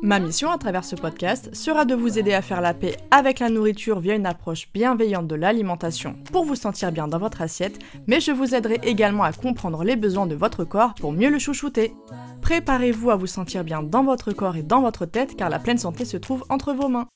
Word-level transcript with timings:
Ma 0.00 0.20
mission 0.20 0.52
à 0.52 0.58
travers 0.58 0.84
ce 0.84 0.94
podcast 0.94 1.52
sera 1.56 1.84
de 1.84 1.94
vous 1.94 2.20
aider 2.20 2.32
à 2.32 2.40
faire 2.40 2.60
la 2.60 2.72
paix 2.72 2.96
avec 3.10 3.40
la 3.40 3.48
nourriture 3.48 3.98
via 3.98 4.14
une 4.14 4.26
approche 4.26 4.70
bienveillante 4.72 5.26
de 5.26 5.34
l'alimentation 5.34 6.14
pour 6.32 6.44
vous 6.44 6.54
sentir 6.54 6.92
bien 6.92 7.08
dans 7.08 7.18
votre 7.18 7.42
assiette, 7.42 7.80
mais 8.06 8.20
je 8.20 8.30
vous 8.30 8.54
aiderai 8.54 8.78
également 8.84 9.24
à 9.24 9.32
comprendre 9.32 9.82
les 9.82 9.96
besoins 9.96 10.26
de 10.26 10.36
votre 10.36 10.62
corps 10.62 10.94
pour 10.94 11.12
mieux 11.12 11.30
le 11.30 11.40
chouchouter. 11.40 11.94
Préparez-vous 12.42 13.10
à 13.10 13.16
vous 13.16 13.26
sentir 13.26 13.64
bien 13.64 13.82
dans 13.82 14.04
votre 14.04 14.32
corps 14.32 14.56
et 14.56 14.62
dans 14.62 14.82
votre 14.82 15.04
tête 15.04 15.34
car 15.36 15.50
la 15.50 15.58
pleine 15.58 15.78
santé 15.78 16.04
se 16.04 16.16
trouve 16.16 16.44
entre 16.48 16.72
vos 16.72 16.88
mains. 16.88 17.08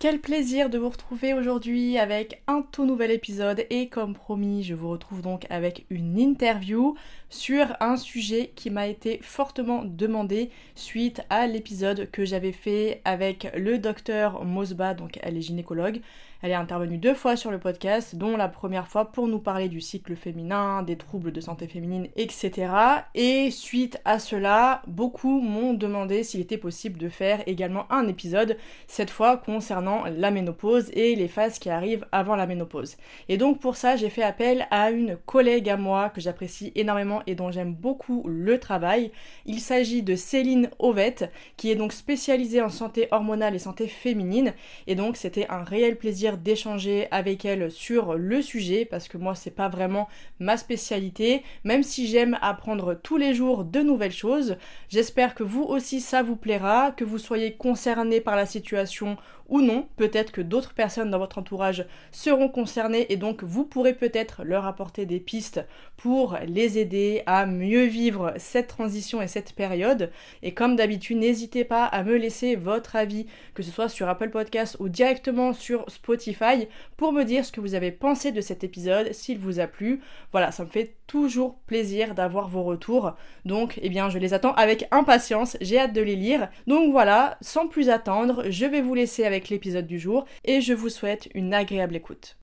Quel 0.00 0.20
plaisir 0.20 0.70
de 0.70 0.78
vous 0.78 0.90
retrouver 0.90 1.34
aujourd'hui 1.34 1.98
avec 1.98 2.44
un 2.46 2.62
tout 2.62 2.86
nouvel 2.86 3.10
épisode 3.10 3.66
et 3.68 3.88
comme 3.88 4.14
promis 4.14 4.62
je 4.62 4.74
vous 4.74 4.90
retrouve 4.90 5.22
donc 5.22 5.44
avec 5.50 5.86
une 5.90 6.20
interview 6.20 6.94
sur 7.30 7.76
un 7.80 7.96
sujet 7.96 8.52
qui 8.54 8.70
m'a 8.70 8.86
été 8.86 9.20
fortement 9.22 9.84
demandé 9.84 10.50
suite 10.74 11.22
à 11.30 11.46
l'épisode 11.46 12.10
que 12.10 12.24
j'avais 12.24 12.52
fait 12.52 13.00
avec 13.04 13.48
le 13.56 13.78
docteur 13.78 14.44
Mosba, 14.44 14.94
donc 14.94 15.18
elle 15.22 15.36
est 15.36 15.42
gynécologue, 15.42 16.00
elle 16.40 16.52
est 16.52 16.54
intervenue 16.54 16.98
deux 16.98 17.14
fois 17.14 17.36
sur 17.36 17.50
le 17.50 17.58
podcast, 17.58 18.14
dont 18.14 18.36
la 18.36 18.48
première 18.48 18.86
fois 18.86 19.06
pour 19.06 19.26
nous 19.26 19.40
parler 19.40 19.68
du 19.68 19.80
cycle 19.80 20.14
féminin, 20.14 20.84
des 20.84 20.96
troubles 20.96 21.32
de 21.32 21.40
santé 21.40 21.66
féminine, 21.66 22.06
etc. 22.14 22.70
Et 23.16 23.50
suite 23.50 24.00
à 24.04 24.20
cela, 24.20 24.82
beaucoup 24.86 25.40
m'ont 25.40 25.74
demandé 25.74 26.22
s'il 26.22 26.40
était 26.40 26.56
possible 26.56 26.98
de 26.98 27.08
faire 27.08 27.42
également 27.46 27.90
un 27.90 28.06
épisode, 28.06 28.56
cette 28.86 29.10
fois 29.10 29.36
concernant 29.36 30.04
la 30.04 30.30
ménopause 30.30 30.90
et 30.92 31.16
les 31.16 31.26
phases 31.26 31.58
qui 31.58 31.70
arrivent 31.70 32.06
avant 32.12 32.36
la 32.36 32.46
ménopause. 32.46 32.96
Et 33.28 33.36
donc 33.36 33.58
pour 33.58 33.76
ça, 33.76 33.96
j'ai 33.96 34.10
fait 34.10 34.22
appel 34.22 34.68
à 34.70 34.92
une 34.92 35.16
collègue 35.16 35.68
à 35.68 35.76
moi 35.76 36.08
que 36.08 36.20
j'apprécie 36.20 36.70
énormément 36.76 37.17
et 37.26 37.34
dont 37.34 37.50
j'aime 37.50 37.74
beaucoup 37.74 38.24
le 38.26 38.58
travail. 38.58 39.10
Il 39.46 39.60
s'agit 39.60 40.02
de 40.02 40.16
Céline 40.16 40.70
Ovette, 40.78 41.30
qui 41.56 41.70
est 41.70 41.76
donc 41.76 41.92
spécialisée 41.92 42.62
en 42.62 42.68
santé 42.68 43.08
hormonale 43.10 43.54
et 43.54 43.58
santé 43.58 43.88
féminine. 43.88 44.54
Et 44.86 44.94
donc 44.94 45.16
c'était 45.16 45.46
un 45.48 45.62
réel 45.62 45.96
plaisir 45.96 46.38
d'échanger 46.38 47.08
avec 47.10 47.44
elle 47.44 47.70
sur 47.70 48.14
le 48.14 48.42
sujet 48.42 48.84
parce 48.84 49.08
que 49.08 49.18
moi 49.18 49.34
c'est 49.34 49.50
pas 49.50 49.68
vraiment 49.68 50.08
ma 50.38 50.56
spécialité, 50.56 51.42
même 51.64 51.82
si 51.82 52.06
j'aime 52.06 52.38
apprendre 52.42 52.94
tous 52.94 53.16
les 53.16 53.34
jours 53.34 53.64
de 53.64 53.80
nouvelles 53.80 54.12
choses. 54.12 54.56
J'espère 54.88 55.34
que 55.34 55.42
vous 55.42 55.62
aussi 55.62 56.00
ça 56.00 56.22
vous 56.22 56.36
plaira, 56.36 56.92
que 56.92 57.04
vous 57.04 57.18
soyez 57.18 57.52
concerné 57.52 58.20
par 58.20 58.36
la 58.36 58.46
situation 58.46 59.16
ou 59.48 59.60
non. 59.60 59.88
Peut-être 59.96 60.32
que 60.32 60.40
d'autres 60.40 60.74
personnes 60.74 61.10
dans 61.10 61.18
votre 61.18 61.38
entourage 61.38 61.86
seront 62.12 62.48
concernées 62.48 63.06
et 63.12 63.16
donc 63.16 63.42
vous 63.42 63.64
pourrez 63.64 63.94
peut-être 63.94 64.42
leur 64.44 64.66
apporter 64.66 65.06
des 65.06 65.20
pistes 65.20 65.64
pour 65.96 66.38
les 66.46 66.78
aider 66.78 67.22
à 67.26 67.46
mieux 67.46 67.84
vivre 67.84 68.32
cette 68.36 68.68
transition 68.68 69.20
et 69.20 69.28
cette 69.28 69.52
période. 69.52 70.10
Et 70.42 70.54
comme 70.54 70.76
d'habitude, 70.76 71.18
n'hésitez 71.18 71.64
pas 71.64 71.84
à 71.84 72.04
me 72.04 72.16
laisser 72.16 72.56
votre 72.56 72.96
avis, 72.96 73.26
que 73.54 73.62
ce 73.62 73.70
soit 73.70 73.88
sur 73.88 74.08
Apple 74.08 74.30
Podcast 74.30 74.76
ou 74.80 74.88
directement 74.88 75.52
sur 75.52 75.84
Spotify, 75.90 76.68
pour 76.96 77.12
me 77.12 77.24
dire 77.24 77.44
ce 77.44 77.52
que 77.52 77.60
vous 77.60 77.74
avez 77.74 77.90
pensé 77.90 78.32
de 78.32 78.40
cet 78.40 78.64
épisode, 78.64 79.12
s'il 79.12 79.38
vous 79.38 79.60
a 79.60 79.66
plu. 79.66 80.00
Voilà, 80.32 80.52
ça 80.52 80.64
me 80.64 80.68
fait 80.68 80.94
toujours 81.06 81.56
plaisir 81.66 82.14
d'avoir 82.14 82.48
vos 82.48 82.62
retours. 82.62 83.14
Donc, 83.44 83.78
eh 83.82 83.88
bien, 83.88 84.10
je 84.10 84.18
les 84.18 84.34
attends 84.34 84.54
avec 84.54 84.86
impatience. 84.90 85.56
J'ai 85.60 85.78
hâte 85.78 85.92
de 85.92 86.02
les 86.02 86.16
lire. 86.16 86.48
Donc 86.66 86.92
voilà, 86.92 87.38
sans 87.40 87.66
plus 87.66 87.88
attendre, 87.88 88.44
je 88.50 88.66
vais 88.66 88.82
vous 88.82 88.94
laisser 88.94 89.24
avec 89.24 89.37
l'épisode 89.48 89.86
du 89.86 89.98
jour 89.98 90.24
et 90.44 90.60
je 90.60 90.72
vous 90.72 90.88
souhaite 90.88 91.28
une 91.34 91.54
agréable 91.54 91.94
écoute. 91.94 92.38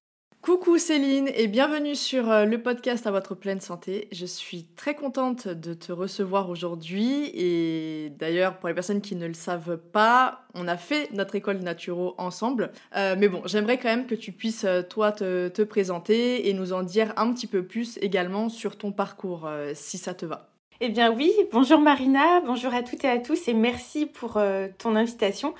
Coucou 0.45 0.77
Céline 0.77 1.27
et 1.33 1.47
bienvenue 1.47 1.95
sur 1.95 2.29
euh, 2.29 2.45
le 2.45 2.61
podcast 2.61 3.07
à 3.07 3.11
votre 3.11 3.33
pleine 3.33 3.59
santé. 3.59 4.07
Je 4.11 4.27
suis 4.27 4.67
très 4.75 4.93
contente 4.93 5.47
de 5.47 5.73
te 5.73 5.91
recevoir 5.91 6.51
aujourd'hui 6.51 7.31
et 7.33 8.11
d'ailleurs 8.19 8.59
pour 8.59 8.69
les 8.69 8.75
personnes 8.75 9.01
qui 9.01 9.15
ne 9.15 9.25
le 9.25 9.33
savent 9.33 9.77
pas, 9.77 10.45
on 10.53 10.67
a 10.67 10.77
fait 10.77 11.11
notre 11.13 11.33
école 11.33 11.57
naturo 11.63 12.13
ensemble. 12.19 12.71
Euh, 12.95 13.15
mais 13.17 13.27
bon, 13.27 13.41
j'aimerais 13.45 13.79
quand 13.79 13.89
même 13.89 14.05
que 14.05 14.13
tu 14.13 14.33
puisses 14.33 14.65
euh, 14.65 14.83
toi 14.83 15.11
te, 15.11 15.47
te, 15.47 15.63
présenter 15.63 16.47
et 16.47 16.53
nous 16.53 16.73
en 16.73 16.83
dire 16.83 17.11
un 17.17 17.33
petit 17.33 17.47
peu 17.47 17.65
plus 17.65 17.97
également 18.03 18.47
sur 18.47 18.77
ton 18.77 18.91
parcours 18.91 19.49
si 19.73 19.97
ça 19.97 20.13
te 20.13 20.27
va. 20.27 20.54
Eh 20.81 20.89
bien 20.89 21.09
oui, 21.09 21.31
bonjour 21.53 21.79
Marina, 21.79 22.41
bonjour 22.41 22.73
à 22.73 22.83
toutes 22.83 23.05
et 23.05 23.09
à 23.09 23.17
tous 23.17 23.47
et 23.47 23.53
merci 23.53 24.05
pour 24.05 24.35
euh, 24.35 24.67
ton 24.77 24.97
invitation. 24.97 25.53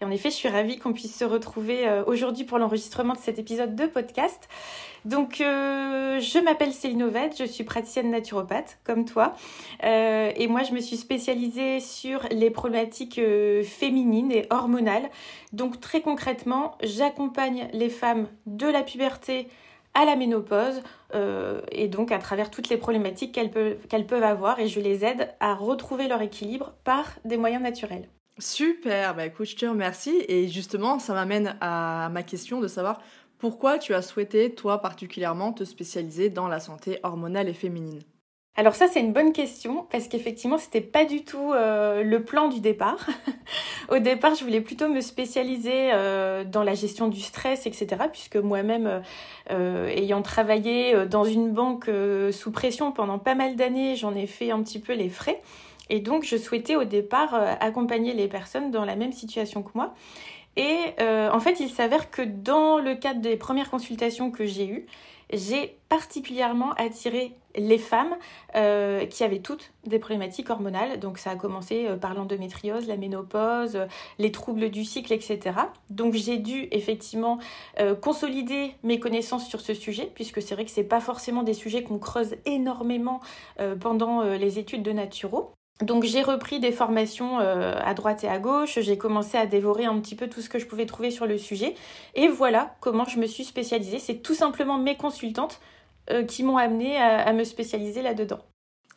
Et 0.00 0.06
en 0.06 0.10
effet, 0.10 0.30
je 0.30 0.36
suis 0.36 0.48
ravie 0.48 0.78
qu'on 0.78 0.94
puisse 0.94 1.14
se 1.14 1.26
retrouver 1.26 1.86
euh, 1.86 2.02
aujourd'hui 2.06 2.44
pour 2.44 2.56
l'enregistrement 2.56 3.12
de 3.12 3.18
cet 3.18 3.38
épisode 3.38 3.76
de 3.76 3.84
podcast. 3.84 4.48
Donc, 5.04 5.42
euh, 5.42 6.20
je 6.20 6.38
m'appelle 6.38 6.72
Céline 6.72 7.02
Ovette, 7.02 7.36
je 7.38 7.44
suis 7.44 7.64
praticienne 7.64 8.10
naturopathe 8.10 8.78
comme 8.82 9.04
toi. 9.04 9.34
et 9.82 10.46
moi, 10.48 10.62
je 10.62 10.72
me 10.72 10.80
suis 10.80 10.96
spécialisée 10.96 11.80
sur 11.80 12.22
les 12.30 12.48
problématiques 12.48 13.20
féminines 13.64 14.32
et 14.32 14.46
hormonales. 14.48 15.10
Donc, 15.52 15.80
très 15.80 16.00
concrètement, 16.00 16.78
j'accompagne 16.82 17.68
les 17.74 17.90
femmes 17.90 18.26
de 18.46 18.68
la 18.68 18.82
puberté 18.82 19.48
à 19.94 20.04
la 20.04 20.16
ménopause 20.16 20.82
euh, 21.14 21.60
et 21.70 21.88
donc 21.88 22.12
à 22.12 22.18
travers 22.18 22.50
toutes 22.50 22.68
les 22.68 22.76
problématiques 22.76 23.32
qu'elles 23.32 23.50
peuvent, 24.06 24.22
avoir 24.22 24.58
et 24.60 24.68
je 24.68 24.80
les 24.80 25.04
aide 25.04 25.28
à 25.40 25.54
retrouver 25.54 26.08
leur 26.08 26.22
équilibre 26.22 26.74
par 26.84 27.06
des 27.24 27.36
moyens 27.36 27.62
naturels. 27.62 28.08
Super, 28.38 29.14
bah 29.14 29.26
écoute, 29.26 29.46
je 29.46 29.56
te 29.56 29.66
remercie 29.66 30.24
et 30.28 30.48
justement 30.48 30.98
ça 30.98 31.12
m'amène 31.12 31.56
à 31.60 32.08
ma 32.10 32.22
question 32.22 32.60
de 32.60 32.68
savoir 32.68 33.00
pourquoi 33.38 33.78
tu 33.78 33.94
as 33.94 34.02
souhaité 34.02 34.54
toi 34.54 34.80
particulièrement 34.80 35.52
te 35.52 35.64
spécialiser 35.64 36.30
dans 36.30 36.48
la 36.48 36.60
santé 36.60 36.98
hormonale 37.02 37.48
et 37.48 37.54
féminine. 37.54 38.02
Alors 38.54 38.74
ça 38.74 38.86
c'est 38.86 39.00
une 39.00 39.14
bonne 39.14 39.32
question 39.32 39.86
parce 39.90 40.08
qu'effectivement 40.08 40.58
c'était 40.58 40.82
pas 40.82 41.06
du 41.06 41.24
tout 41.24 41.52
euh, 41.54 42.02
le 42.02 42.22
plan 42.22 42.48
du 42.48 42.60
départ. 42.60 42.98
Au 43.88 43.98
départ 43.98 44.34
je 44.34 44.44
voulais 44.44 44.60
plutôt 44.60 44.88
me 44.88 45.00
spécialiser 45.00 45.90
euh, 45.94 46.44
dans 46.44 46.62
la 46.62 46.74
gestion 46.74 47.08
du 47.08 47.20
stress 47.20 47.66
etc. 47.66 47.86
Puisque 48.12 48.36
moi-même 48.36 49.02
euh, 49.50 49.88
ayant 49.88 50.20
travaillé 50.20 51.06
dans 51.06 51.24
une 51.24 51.50
banque 51.50 51.90
sous 52.30 52.50
pression 52.50 52.92
pendant 52.92 53.18
pas 53.18 53.34
mal 53.34 53.56
d'années 53.56 53.96
j'en 53.96 54.14
ai 54.14 54.26
fait 54.26 54.50
un 54.50 54.62
petit 54.62 54.80
peu 54.80 54.92
les 54.92 55.08
frais. 55.08 55.40
Et 55.88 56.00
donc 56.00 56.24
je 56.24 56.36
souhaitais 56.36 56.76
au 56.76 56.84
départ 56.84 57.34
accompagner 57.60 58.12
les 58.12 58.28
personnes 58.28 58.70
dans 58.70 58.84
la 58.84 58.96
même 58.96 59.12
situation 59.12 59.62
que 59.62 59.70
moi. 59.74 59.94
Et 60.56 60.76
en 61.00 61.40
fait 61.40 61.58
il 61.58 61.70
s'avère 61.70 62.10
que 62.10 62.20
dans 62.20 62.76
le 62.76 62.96
cadre 62.96 63.22
des 63.22 63.36
premières 63.36 63.70
consultations 63.70 64.30
que 64.30 64.44
j'ai 64.44 64.66
eues, 64.66 64.86
j'ai 65.32 65.78
particulièrement 65.88 66.72
attiré 66.72 67.32
les 67.56 67.78
femmes 67.78 68.16
euh, 68.56 69.06
qui 69.06 69.24
avaient 69.24 69.40
toutes 69.40 69.72
des 69.84 69.98
problématiques 69.98 70.50
hormonales. 70.50 70.98
Donc 71.00 71.18
ça 71.18 71.30
a 71.30 71.36
commencé 71.36 71.86
euh, 71.86 71.96
par 71.96 72.14
l'endométriose, 72.14 72.86
la 72.86 72.96
ménopause, 72.96 73.76
euh, 73.76 73.86
les 74.18 74.32
troubles 74.32 74.70
du 74.70 74.84
cycle, 74.84 75.12
etc. 75.12 75.56
Donc 75.90 76.14
j'ai 76.14 76.38
dû 76.38 76.68
effectivement 76.70 77.38
consolider 78.00 78.74
mes 78.82 78.98
connaissances 78.98 79.48
sur 79.48 79.60
ce 79.60 79.74
sujet, 79.74 80.10
puisque 80.14 80.42
c'est 80.42 80.54
vrai 80.54 80.64
que 80.64 80.70
c'est 80.70 80.84
pas 80.84 81.00
forcément 81.00 81.42
des 81.42 81.54
sujets 81.54 81.82
qu'on 81.82 81.98
creuse 81.98 82.36
énormément 82.44 83.20
pendant 83.80 84.22
les 84.22 84.58
études 84.58 84.82
de 84.82 84.92
naturo. 84.92 85.52
Donc 85.82 86.04
j'ai 86.04 86.22
repris 86.22 86.60
des 86.60 86.72
formations 86.72 87.38
à 87.38 87.94
droite 87.94 88.24
et 88.24 88.28
à 88.28 88.38
gauche, 88.38 88.78
j'ai 88.80 88.98
commencé 88.98 89.36
à 89.36 89.46
dévorer 89.46 89.84
un 89.84 89.98
petit 90.00 90.14
peu 90.14 90.28
tout 90.28 90.40
ce 90.40 90.48
que 90.48 90.58
je 90.58 90.66
pouvais 90.66 90.86
trouver 90.86 91.10
sur 91.10 91.26
le 91.26 91.38
sujet 91.38 91.74
et 92.14 92.28
voilà 92.28 92.74
comment 92.80 93.04
je 93.04 93.18
me 93.18 93.26
suis 93.26 93.44
spécialisée. 93.44 93.98
C'est 93.98 94.18
tout 94.22 94.34
simplement 94.34 94.78
mes 94.78 94.96
consultantes 94.96 95.60
qui 96.28 96.42
m'ont 96.42 96.56
amené 96.56 96.96
à, 96.96 97.32
me 97.32 97.44
spécialiser 97.44 98.02
là-dedans. 98.02 98.40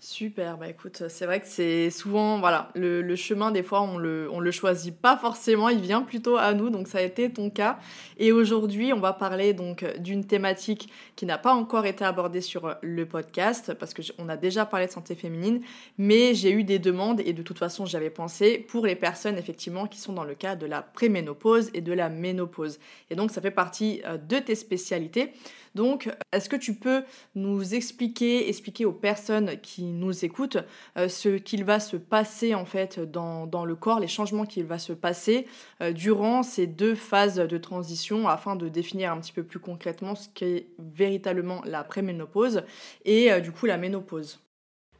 Super, 0.01 0.57
bah 0.57 0.67
écoute, 0.67 1.03
c'est 1.07 1.25
vrai 1.25 1.39
que 1.39 1.47
c'est 1.47 1.89
souvent, 1.89 2.39
voilà, 2.39 2.69
le, 2.75 3.15
chemin, 3.15 3.51
des 3.51 3.63
fois, 3.63 3.81
on 3.81 3.97
le, 3.97 4.29
on 4.31 4.41
le 4.41 4.51
choisit 4.51 4.95
pas 4.95 5.17
forcément, 5.17 5.69
il 5.69 5.79
vient 5.79 6.01
plutôt 6.01 6.35
à 6.35 6.53
nous, 6.53 6.69
donc 6.69 6.87
ça 6.87 6.97
a 6.97 7.01
été 7.01 7.31
ton 7.31 7.49
cas. 7.49 7.79
Et 8.17 8.31
aujourd'hui, 8.33 8.91
on 8.91 8.99
va 8.99 9.13
parler 9.13 9.53
donc 9.53 9.85
d'une 9.99 10.25
thématique 10.25 10.89
qui 11.15 11.25
n'a 11.25 11.37
pas 11.37 11.53
encore 11.53 11.85
été 11.85 12.03
abordée 12.03 12.41
sur 12.41 12.75
le 12.81 13.05
podcast, 13.05 13.73
parce 13.73 13.93
qu'on 13.93 14.27
a 14.27 14.35
déjà 14.35 14.65
parlé 14.65 14.87
de 14.87 14.91
santé 14.91 15.15
féminine, 15.15 15.61
mais 15.97 16.35
j'ai 16.35 16.51
eu 16.51 16.65
des 16.65 16.77
demandes, 16.77 17.21
et 17.21 17.31
de 17.31 17.41
toute 17.41 17.57
façon, 17.57 17.85
j'avais 17.85 18.09
pensé 18.09 18.59
pour 18.59 18.85
les 18.85 18.95
personnes, 18.95 19.37
effectivement, 19.37 19.87
qui 19.87 19.99
sont 19.99 20.13
dans 20.13 20.25
le 20.25 20.35
cas 20.35 20.55
de 20.55 20.65
la 20.65 20.81
préménopause 20.81 21.71
et 21.73 21.81
de 21.81 21.93
la 21.93 22.09
ménopause. 22.09 22.79
Et 23.09 23.15
donc, 23.15 23.31
ça 23.31 23.41
fait 23.41 23.49
partie 23.49 24.01
euh, 24.05 24.17
de 24.17 24.39
tes 24.39 24.55
spécialités. 24.55 25.31
Donc, 25.75 26.09
est-ce 26.31 26.47
que 26.47 26.55
tu 26.55 26.73
peux 26.73 27.03
nous 27.35 27.75
expliquer, 27.75 28.47
expliquer 28.47 28.85
aux 28.85 28.93
personnes 28.93 29.59
qui 29.61 29.84
nous 29.93 30.25
écoutent 30.25 30.57
euh, 30.97 31.07
ce 31.07 31.29
qu'il 31.29 31.63
va 31.63 31.79
se 31.79 31.97
passer 31.97 32.55
en 32.55 32.65
fait 32.65 32.99
dans, 32.99 33.65
le 33.65 33.75
corps, 33.75 33.99
les 33.99 34.07
changements 34.07 34.45
qu'il 34.45 34.65
va 34.65 34.79
se 34.79 34.93
passer 34.93 35.47
euh, 35.81 35.91
durant 35.91 36.43
ces 36.43 36.67
deux 36.67 36.95
phases 36.95 37.35
de 37.35 37.57
transition 37.57 38.27
afin 38.27 38.55
de 38.55 38.69
définir 38.69 39.11
un 39.11 39.19
petit 39.19 39.33
peu 39.33 39.43
plus 39.43 39.59
concrètement 39.59 40.15
ce 40.15 40.29
qu'est 40.29 40.67
véritablement 40.79 41.61
la 41.65 41.83
préménopause 41.83 42.63
et 43.05 43.31
euh, 43.31 43.39
du 43.39 43.51
coup 43.51 43.65
la 43.65 43.77
ménopause 43.77 44.39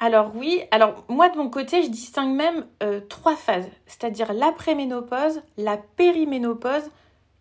alors 0.02 0.36
oui, 0.36 0.62
alors 0.72 1.06
moi 1.08 1.30
de 1.30 1.38
mon 1.38 1.50
côté, 1.50 1.81
je 1.81 1.88
distingue 1.88 2.36
même 2.36 2.66
trois 3.08 3.38
phases, 3.38 3.70
c'est-à-dire 3.86 4.34
la 4.34 4.52
préménopause, 4.52 5.42
la 5.56 5.78
périménopause 5.78 6.84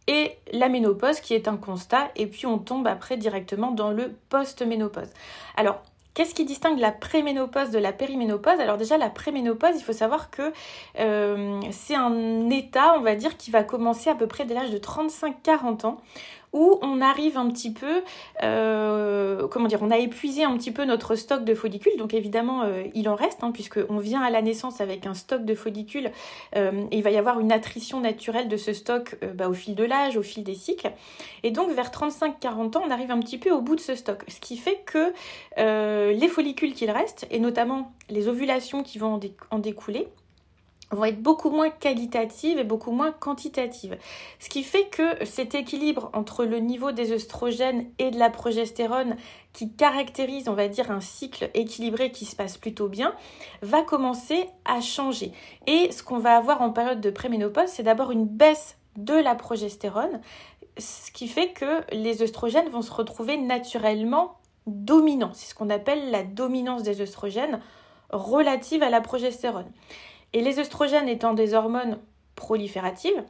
et 0.07 0.33
la 0.53 0.69
ménopause 0.69 1.21
qui 1.21 1.35
est 1.35 1.49
un 1.49 1.57
constat 1.57 2.11
et 2.17 2.27
puis 2.27 2.47
on 2.47 2.59
tombe 2.59 2.87
après 2.87 3.17
directement 3.17 3.71
dans 3.71 3.91
le 3.91 4.15
post-ménopause. 4.29 5.09
Alors, 5.57 5.83
qu'est-ce 6.15 6.35
qui 6.35 6.45
distingue 6.45 6.79
la 6.79 6.93
préménopause 6.93 7.71
de 7.71 7.79
la 7.79 7.93
périménopause? 7.93 8.59
Alors 8.61 8.79
déjà, 8.79 8.97
la 8.97 9.11
préménopause, 9.11 9.77
il 9.77 9.83
faut 9.83 9.93
savoir 9.93 10.31
que 10.31 10.53
euh, 10.99 11.61
c'est 11.71 11.97
un 11.97 12.49
état, 12.51 12.95
on 12.97 13.01
va 13.01 13.17
dire, 13.17 13.37
qui 13.37 13.51
va 13.51 13.65
commencer 13.65 14.09
à 14.11 14.15
peu 14.15 14.27
près 14.27 14.45
dès 14.45 14.55
l'âge 14.55 14.71
de 14.71 14.79
35-40 14.79 15.87
ans, 15.87 16.01
où 16.55 16.79
on 16.83 17.01
arrive 17.03 17.37
un 17.37 17.51
petit 17.51 17.73
peu, 17.73 18.03
euh, 18.43 19.47
comment 19.49 19.67
dire, 19.67 19.81
on 19.83 19.91
a 19.91 19.99
épuisé 19.99 20.45
un 20.45 20.57
petit 20.57 20.71
peu 20.71 20.85
notre 20.85 21.17
stock 21.17 21.45
de 21.45 21.55
follicules. 21.55 21.99
Donc 21.99 22.15
évidemment, 22.15 22.63
euh, 22.63 22.85
il 22.95 23.09
en 23.09 23.17
reste, 23.17 23.43
hein, 23.43 23.51
puisqu'on 23.51 23.99
vient 23.99 24.23
à 24.23 24.31
la 24.31 24.41
naissance 24.41 24.81
avec 24.81 25.05
un 25.05 25.15
stock 25.15 25.45
de 25.45 25.55
follicules 25.55 26.13
euh, 26.57 26.85
et 26.93 26.99
il 26.99 27.03
va 27.03 27.11
y 27.11 27.17
avoir 27.17 27.41
une 27.41 27.51
attrition 27.51 28.01
naturelle 28.01 28.49
de 28.49 28.57
ce 28.57 28.73
stock 28.73 29.17
bah, 29.35 29.49
au 29.49 29.53
fil 29.53 29.75
de 29.75 29.85
l'âge, 29.85 30.17
au 30.17 30.23
fil 30.23 30.45
des 30.45 30.55
cycles. 30.55 30.93
Et 31.43 31.51
donc 31.51 31.71
vers 31.73 31.91
35-40 31.91 32.79
ans, 32.79 32.83
on 32.87 32.91
arrive 32.91 33.11
un 33.11 33.19
petit 33.19 33.39
peu 33.39 33.51
au 33.51 33.61
bout 33.61 33.75
de 33.75 33.81
ce 33.81 33.97
stock. 33.97 34.23
Ce 34.29 34.39
qui 34.39 34.57
fait 34.57 34.81
que 34.87 35.13
les 35.57 36.29
follicules 36.29 36.73
qu'il 36.73 36.91
reste, 36.91 37.27
et 37.33 37.41
notamment 37.41 37.93
les 38.09 38.29
ovulations 38.29 38.85
qui 38.85 38.99
vont 38.99 39.19
en 39.51 39.59
découler, 39.59 40.09
vont 40.95 41.05
être 41.05 41.23
beaucoup 41.23 41.51
moins 41.51 41.71
qualitatives 41.71 42.59
et 42.59 42.65
beaucoup 42.65 42.91
moins 42.91 43.13
quantitatives. 43.13 43.97
Ce 44.39 44.49
qui 44.49 44.63
fait 44.63 44.87
que 44.87 45.25
cet 45.25 45.55
équilibre 45.55 46.11
entre 46.13 46.45
le 46.45 46.59
niveau 46.59 46.93
des 46.93 47.13
œstrogènes 47.13 47.87
et 47.99 48.11
de 48.11 48.19
la 48.19 48.31
progestérone 48.31 49.17
qui 49.53 49.73
caractérise, 49.73 50.49
on 50.49 50.55
va 50.55 50.69
dire, 50.69 50.91
un 50.91 51.01
cycle 51.01 51.51
équilibré 51.55 52.11
qui 52.11 52.25
se 52.25 52.35
passe 52.37 52.57
plutôt 52.57 52.89
bien, 52.89 53.15
va 53.63 53.83
commencer 53.83 54.47
à 54.65 54.81
changer. 54.81 55.33
Et 55.67 55.93
ce 55.93 56.03
qu'on 56.03 56.19
va 56.19 56.37
avoir 56.37 56.63
en 56.63 56.71
période 56.71 57.01
de 57.01 57.11
préménopause, 57.11 57.69
c'est 57.69 57.83
d'abord 57.83 58.11
une 58.11 58.27
baisse 58.27 58.77
de 58.97 59.15
la 59.15 59.35
progestérone, 59.35 60.21
ce 60.79 61.11
qui 61.11 61.29
fait 61.29 61.53
que 61.53 61.83
les 61.93 62.23
œstrogènes 62.23 62.69
vont 62.69 62.83
se 62.83 62.93
retrouver 62.93 63.37
naturellement 63.37 64.39
dominants. 64.67 65.33
C'est 65.35 65.51
ce 65.51 65.55
qu'on 65.55 65.71
appelle 65.71 66.11
la 66.11 66.23
dominance 66.23 66.83
des 66.83 67.01
œstrogènes 67.01 67.61
relative 68.11 68.83
à 68.83 68.91
la 68.91 69.01
progestérone. 69.01 69.71
Et 70.35 70.43
les 70.43 70.59
œstrogènes 70.59 71.09
étant 71.09 71.33
des 71.33 71.55
hormones 71.55 72.01
prolifératives, 72.35 73.25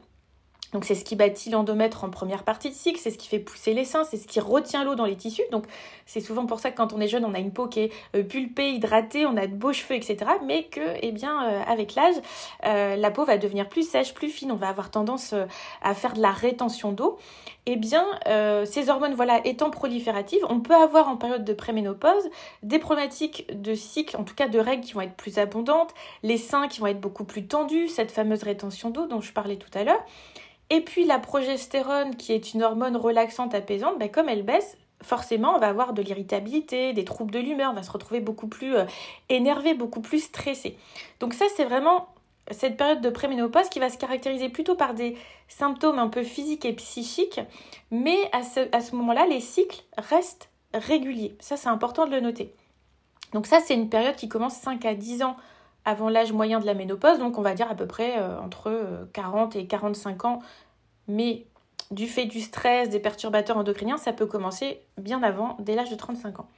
donc 0.74 0.84
c'est 0.84 0.96
ce 0.96 1.04
qui 1.04 1.14
bâtit 1.14 1.50
l'endomètre 1.50 2.02
en 2.02 2.10
première 2.10 2.42
partie 2.42 2.68
de 2.68 2.74
cycle, 2.74 2.98
c'est 2.98 3.12
ce 3.12 3.16
qui 3.16 3.28
fait 3.28 3.38
pousser 3.38 3.74
les 3.74 3.84
seins, 3.84 4.02
c'est 4.02 4.16
ce 4.16 4.26
qui 4.26 4.40
retient 4.40 4.82
l'eau 4.82 4.96
dans 4.96 5.06
les 5.06 5.14
tissus. 5.14 5.44
Donc 5.52 5.66
c'est 6.04 6.20
souvent 6.20 6.46
pour 6.46 6.58
ça 6.58 6.72
que 6.72 6.76
quand 6.76 6.92
on 6.92 7.00
est 7.00 7.06
jeune, 7.06 7.24
on 7.24 7.32
a 7.32 7.38
une 7.38 7.52
peau 7.52 7.68
qui 7.68 7.80
est 7.80 7.92
euh, 8.16 8.24
pulpée, 8.24 8.72
hydratée, 8.72 9.24
on 9.24 9.36
a 9.36 9.46
de 9.46 9.54
beaux 9.54 9.72
cheveux, 9.72 9.94
etc. 9.94 10.32
Mais 10.44 10.64
que, 10.64 10.80
eh 11.00 11.12
bien, 11.12 11.44
euh, 11.44 11.62
avec 11.68 11.94
l'âge, 11.94 12.16
euh, 12.66 12.96
la 12.96 13.10
peau 13.12 13.24
va 13.24 13.38
devenir 13.38 13.68
plus 13.68 13.88
sèche, 13.88 14.14
plus 14.14 14.30
fine. 14.30 14.50
On 14.50 14.56
va 14.56 14.68
avoir 14.68 14.90
tendance 14.90 15.32
à 15.80 15.94
faire 15.94 16.14
de 16.14 16.20
la 16.20 16.32
rétention 16.32 16.90
d'eau. 16.90 17.18
Eh 17.66 17.76
bien, 17.76 18.04
ces 18.66 18.90
hormones, 18.90 19.14
voilà, 19.14 19.40
étant 19.46 19.70
prolifératives, 19.70 20.44
on 20.50 20.60
peut 20.60 20.74
avoir 20.74 21.08
en 21.08 21.16
période 21.16 21.44
de 21.44 21.54
préménopause 21.54 22.28
des 22.62 22.78
problématiques 22.78 23.46
de 23.54 23.74
cycle, 23.74 24.16
en 24.16 24.24
tout 24.24 24.34
cas 24.34 24.48
de 24.48 24.58
règles 24.58 24.82
qui 24.82 24.92
vont 24.92 25.00
être 25.00 25.14
plus 25.14 25.38
abondantes, 25.38 25.94
les 26.22 26.36
seins 26.36 26.68
qui 26.68 26.80
vont 26.80 26.88
être 26.88 27.00
beaucoup 27.00 27.24
plus 27.24 27.46
tendus, 27.46 27.88
cette 27.88 28.10
fameuse 28.10 28.42
rétention 28.42 28.90
d'eau 28.90 29.06
dont 29.06 29.22
je 29.22 29.32
parlais 29.32 29.56
tout 29.56 29.70
à 29.78 29.84
l'heure. 29.84 30.04
Et 30.74 30.80
puis 30.80 31.04
la 31.04 31.20
progestérone, 31.20 32.16
qui 32.16 32.32
est 32.32 32.52
une 32.52 32.64
hormone 32.64 32.96
relaxante 32.96 33.54
apaisante, 33.54 33.96
ben, 33.96 34.10
comme 34.10 34.28
elle 34.28 34.42
baisse, 34.42 34.76
forcément, 35.02 35.54
on 35.54 35.60
va 35.60 35.68
avoir 35.68 35.92
de 35.92 36.02
l'irritabilité, 36.02 36.92
des 36.92 37.04
troubles 37.04 37.30
de 37.30 37.38
l'humeur, 37.38 37.70
on 37.70 37.74
va 37.74 37.84
se 37.84 37.92
retrouver 37.92 38.18
beaucoup 38.18 38.48
plus 38.48 38.74
euh, 38.74 38.84
énervé, 39.28 39.74
beaucoup 39.74 40.00
plus 40.00 40.18
stressé. 40.18 40.76
Donc 41.20 41.32
ça, 41.32 41.44
c'est 41.54 41.64
vraiment 41.64 42.08
cette 42.50 42.76
période 42.76 43.00
de 43.00 43.08
préménopause 43.08 43.68
qui 43.68 43.78
va 43.78 43.88
se 43.88 43.98
caractériser 43.98 44.48
plutôt 44.48 44.74
par 44.74 44.94
des 44.94 45.16
symptômes 45.46 46.00
un 46.00 46.08
peu 46.08 46.24
physiques 46.24 46.64
et 46.64 46.72
psychiques, 46.72 47.40
mais 47.92 48.18
à 48.32 48.42
ce, 48.42 48.68
à 48.72 48.80
ce 48.80 48.96
moment-là, 48.96 49.26
les 49.26 49.40
cycles 49.40 49.84
restent 49.96 50.50
réguliers. 50.74 51.36
Ça, 51.38 51.56
c'est 51.56 51.68
important 51.68 52.04
de 52.04 52.10
le 52.10 52.20
noter. 52.20 52.52
Donc 53.32 53.46
ça, 53.46 53.60
c'est 53.60 53.74
une 53.74 53.88
période 53.88 54.16
qui 54.16 54.28
commence 54.28 54.56
5 54.56 54.84
à 54.86 54.94
10 54.94 55.22
ans 55.22 55.36
avant 55.84 56.08
l'âge 56.08 56.32
moyen 56.32 56.60
de 56.60 56.66
la 56.66 56.74
ménopause, 56.74 57.18
donc 57.18 57.38
on 57.38 57.42
va 57.42 57.54
dire 57.54 57.70
à 57.70 57.74
peu 57.74 57.86
près 57.86 58.18
euh, 58.18 58.40
entre 58.40 59.06
40 59.12 59.54
euh, 59.54 59.60
et 59.60 59.66
45 59.66 60.24
ans. 60.24 60.38
Mais 61.08 61.46
du 61.90 62.06
fait 62.06 62.26
du 62.26 62.40
stress, 62.40 62.88
des 62.88 63.00
perturbateurs 63.00 63.56
endocriniens, 63.56 63.96
ça 63.96 64.12
peut 64.12 64.26
commencer 64.26 64.80
bien 64.98 65.22
avant, 65.22 65.56
dès 65.60 65.74
l'âge 65.74 65.90
de 65.90 65.96
35 65.96 66.40
ans. 66.40 66.48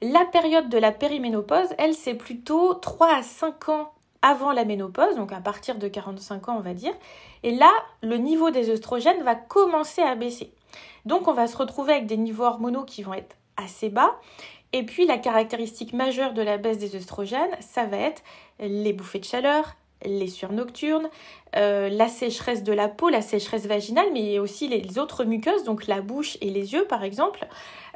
La 0.00 0.24
période 0.24 0.68
de 0.68 0.78
la 0.78 0.92
périménopause, 0.92 1.68
elle, 1.76 1.94
c'est 1.94 2.14
plutôt 2.14 2.74
3 2.74 3.16
à 3.16 3.22
5 3.22 3.68
ans 3.68 3.92
avant 4.22 4.52
la 4.52 4.64
ménopause, 4.64 5.16
donc 5.16 5.32
à 5.32 5.40
partir 5.40 5.76
de 5.76 5.88
45 5.88 6.48
ans, 6.48 6.56
on 6.56 6.60
va 6.60 6.74
dire. 6.74 6.94
Et 7.42 7.52
là, 7.52 7.70
le 8.02 8.16
niveau 8.16 8.50
des 8.50 8.70
œstrogènes 8.70 9.22
va 9.22 9.34
commencer 9.34 10.02
à 10.02 10.14
baisser. 10.14 10.52
Donc 11.04 11.28
on 11.28 11.32
va 11.32 11.46
se 11.46 11.56
retrouver 11.56 11.94
avec 11.94 12.06
des 12.06 12.16
niveaux 12.16 12.44
hormonaux 12.44 12.84
qui 12.84 13.02
vont 13.02 13.14
être 13.14 13.36
assez 13.56 13.88
bas 13.88 14.18
et 14.72 14.82
puis 14.84 15.06
la 15.06 15.18
caractéristique 15.18 15.92
majeure 15.92 16.34
de 16.34 16.42
la 16.42 16.58
baisse 16.58 16.78
des 16.78 16.94
œstrogènes, 16.94 17.56
ça 17.60 17.86
va 17.86 17.96
être 17.96 18.22
les 18.60 18.92
bouffées 18.92 19.18
de 19.18 19.24
chaleur, 19.24 19.76
les 20.04 20.28
sueurs 20.28 20.52
nocturnes, 20.52 21.08
euh, 21.56 21.88
la 21.88 22.08
sécheresse 22.08 22.62
de 22.62 22.72
la 22.72 22.88
peau, 22.88 23.08
la 23.08 23.22
sécheresse 23.22 23.66
vaginale, 23.66 24.08
mais 24.12 24.38
aussi 24.38 24.68
les 24.68 24.98
autres 24.98 25.24
muqueuses, 25.24 25.64
donc 25.64 25.86
la 25.86 26.00
bouche 26.00 26.36
et 26.40 26.50
les 26.50 26.72
yeux 26.72 26.84
par 26.84 27.02
exemple, 27.04 27.46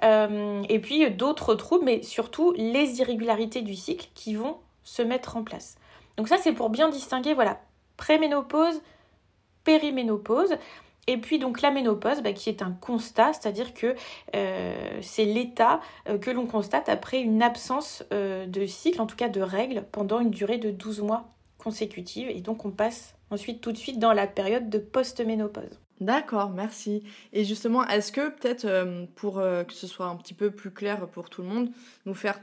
euh, 0.05 0.63
et 0.69 0.79
puis 0.81 1.09
d'autres 1.11 1.55
troubles, 1.55 1.85
mais 1.85 2.03
surtout 2.03 2.53
les 2.57 3.01
irrégularités 3.01 3.63
du 3.63 3.75
cycle 3.75 4.09
qui 4.15 4.35
vont 4.35 4.57
se 4.83 5.03
mettre 5.03 5.37
en 5.37 5.45
place. 5.45 5.77
Donc 6.17 6.29
ça 6.29 6.39
c'est 6.39 6.53
pour 6.53 6.71
bien 6.71 6.89
distinguer, 6.89 7.35
voilà, 7.35 7.61
préménopause, 7.97 8.81
périménopause. 9.65 10.57
Et 11.09 11.17
puis 11.17 11.41
donc 11.41 11.63
la 11.63 11.73
ménopause, 11.73 12.23
bah, 12.23 12.33
qui 12.33 12.49
est 12.49 12.63
un 12.63 12.71
constat, 12.81 13.33
c'est-à-dire 13.33 13.75
que 13.75 13.97
euh, 14.37 14.99
c'est 15.01 15.25
l'état 15.25 15.81
que 16.21 16.31
l'on 16.31 16.47
constate 16.47 16.89
après 16.89 17.21
une 17.21 17.43
absence 17.43 18.05
de 18.13 18.67
cycle, 18.67 19.01
en 19.01 19.07
tout 19.07 19.17
cas 19.17 19.29
de 19.29 19.41
règles, 19.41 19.85
pendant 19.91 20.21
une 20.21 20.31
durée 20.31 20.59
de 20.59 20.71
12 20.71 21.01
mois 21.01 21.33
consécutive. 21.63 22.29
Et 22.29 22.41
donc 22.41 22.65
on 22.65 22.71
passe 22.71 23.15
ensuite 23.31 23.61
tout 23.61 23.73
de 23.73 23.79
suite 23.79 23.99
dans 23.99 24.13
la 24.13 24.27
période 24.27 24.71
de 24.71 24.79
post-ménopause. 24.79 25.81
D'accord, 26.01 26.51
merci. 26.51 27.05
Et 27.33 27.45
justement, 27.45 27.87
est-ce 27.87 28.11
que 28.11 28.31
peut-être 28.31 29.07
pour 29.15 29.35
que 29.35 29.73
ce 29.73 29.87
soit 29.87 30.07
un 30.07 30.17
petit 30.17 30.35
peu 30.35 30.51
plus 30.51 30.73
clair 30.73 31.07
pour 31.07 31.31
tout 31.31 31.43
le 31.43 31.49
monde, 31.49 31.71
nous 32.07 32.15
faire 32.15 32.41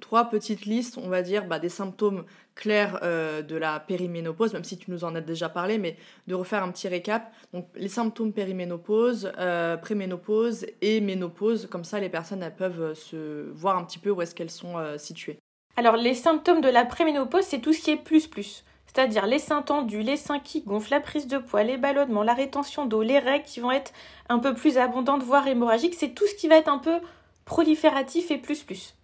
trois 0.00 0.28
petites 0.30 0.66
listes, 0.66 0.98
on 0.98 1.08
va 1.08 1.22
dire, 1.22 1.46
bah, 1.46 1.58
des 1.58 1.68
symptômes 1.68 2.24
clairs 2.54 3.00
euh, 3.02 3.42
de 3.42 3.56
la 3.56 3.80
périménopause, 3.80 4.52
même 4.52 4.64
si 4.64 4.78
tu 4.78 4.90
nous 4.90 5.04
en 5.04 5.14
as 5.14 5.20
déjà 5.20 5.48
parlé, 5.48 5.78
mais 5.78 5.96
de 6.26 6.34
refaire 6.34 6.62
un 6.62 6.70
petit 6.70 6.88
récap. 6.88 7.32
Donc 7.52 7.68
les 7.74 7.88
symptômes 7.88 8.32
périménopause, 8.32 9.30
euh, 9.38 9.76
préménopause 9.76 10.66
et 10.80 11.00
ménopause, 11.00 11.66
comme 11.70 11.84
ça 11.84 12.00
les 12.00 12.08
personnes 12.08 12.42
elles 12.42 12.56
peuvent 12.56 12.94
se 12.94 13.50
voir 13.52 13.76
un 13.76 13.84
petit 13.84 13.98
peu 13.98 14.10
où 14.10 14.22
est-ce 14.22 14.34
qu'elles 14.34 14.50
sont 14.50 14.78
euh, 14.78 14.98
situées. 14.98 15.38
Alors 15.76 15.96
les 15.96 16.14
symptômes 16.14 16.62
de 16.62 16.68
la 16.68 16.84
préménopause, 16.84 17.44
c'est 17.44 17.60
tout 17.60 17.72
ce 17.72 17.80
qui 17.80 17.90
est 17.90 17.96
plus 17.96 18.26
plus. 18.26 18.64
C'est-à-dire 18.86 19.26
les 19.26 19.38
seins 19.38 19.60
tendus, 19.60 20.02
les 20.02 20.16
seins 20.16 20.38
qui 20.38 20.62
gonflent, 20.62 20.90
la 20.90 21.00
prise 21.00 21.26
de 21.26 21.36
poids, 21.36 21.62
les 21.62 21.76
ballonnements, 21.76 22.22
la 22.22 22.32
rétention 22.32 22.86
d'eau, 22.86 23.02
les 23.02 23.18
règles 23.18 23.44
qui 23.44 23.60
vont 23.60 23.70
être 23.70 23.92
un 24.30 24.38
peu 24.38 24.54
plus 24.54 24.78
abondantes, 24.78 25.22
voire 25.22 25.46
hémorragiques. 25.46 25.94
C'est 25.94 26.14
tout 26.14 26.26
ce 26.26 26.34
qui 26.34 26.48
va 26.48 26.56
être 26.56 26.68
un 26.68 26.78
peu 26.78 26.98
prolifératif 27.44 28.30
et 28.30 28.38
plus 28.38 28.62
plus. 28.62 28.94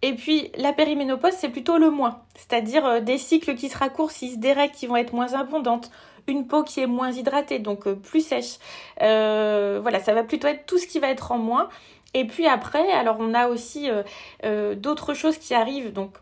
Et 0.00 0.14
puis 0.14 0.50
la 0.56 0.72
périménopause, 0.72 1.34
c'est 1.34 1.50
plutôt 1.50 1.78
le 1.78 1.90
moins, 1.90 2.22
c'est-à-dire 2.34 2.84
euh, 2.86 3.00
des 3.00 3.18
cycles 3.18 3.54
qui 3.54 3.68
se 3.68 3.78
raccourcissent, 3.78 4.38
des 4.38 4.52
règles 4.52 4.74
qui 4.74 4.86
vont 4.86 4.96
être 4.96 5.12
moins 5.12 5.34
abondantes, 5.34 5.90
une 6.26 6.46
peau 6.46 6.64
qui 6.64 6.80
est 6.80 6.86
moins 6.86 7.12
hydratée, 7.12 7.60
donc 7.60 7.86
euh, 7.86 7.94
plus 7.94 8.26
sèche. 8.26 8.56
Euh, 9.00 9.78
voilà, 9.80 10.00
ça 10.00 10.12
va 10.12 10.24
plutôt 10.24 10.48
être 10.48 10.66
tout 10.66 10.78
ce 10.78 10.86
qui 10.86 10.98
va 10.98 11.08
être 11.08 11.32
en 11.32 11.38
moins. 11.38 11.68
Et 12.14 12.26
puis 12.26 12.46
après, 12.46 12.90
alors 12.92 13.16
on 13.20 13.34
a 13.34 13.48
aussi 13.48 13.88
d'autres 14.76 15.14
choses 15.14 15.38
qui 15.38 15.54
arrivent. 15.54 15.92
Donc 15.92 16.18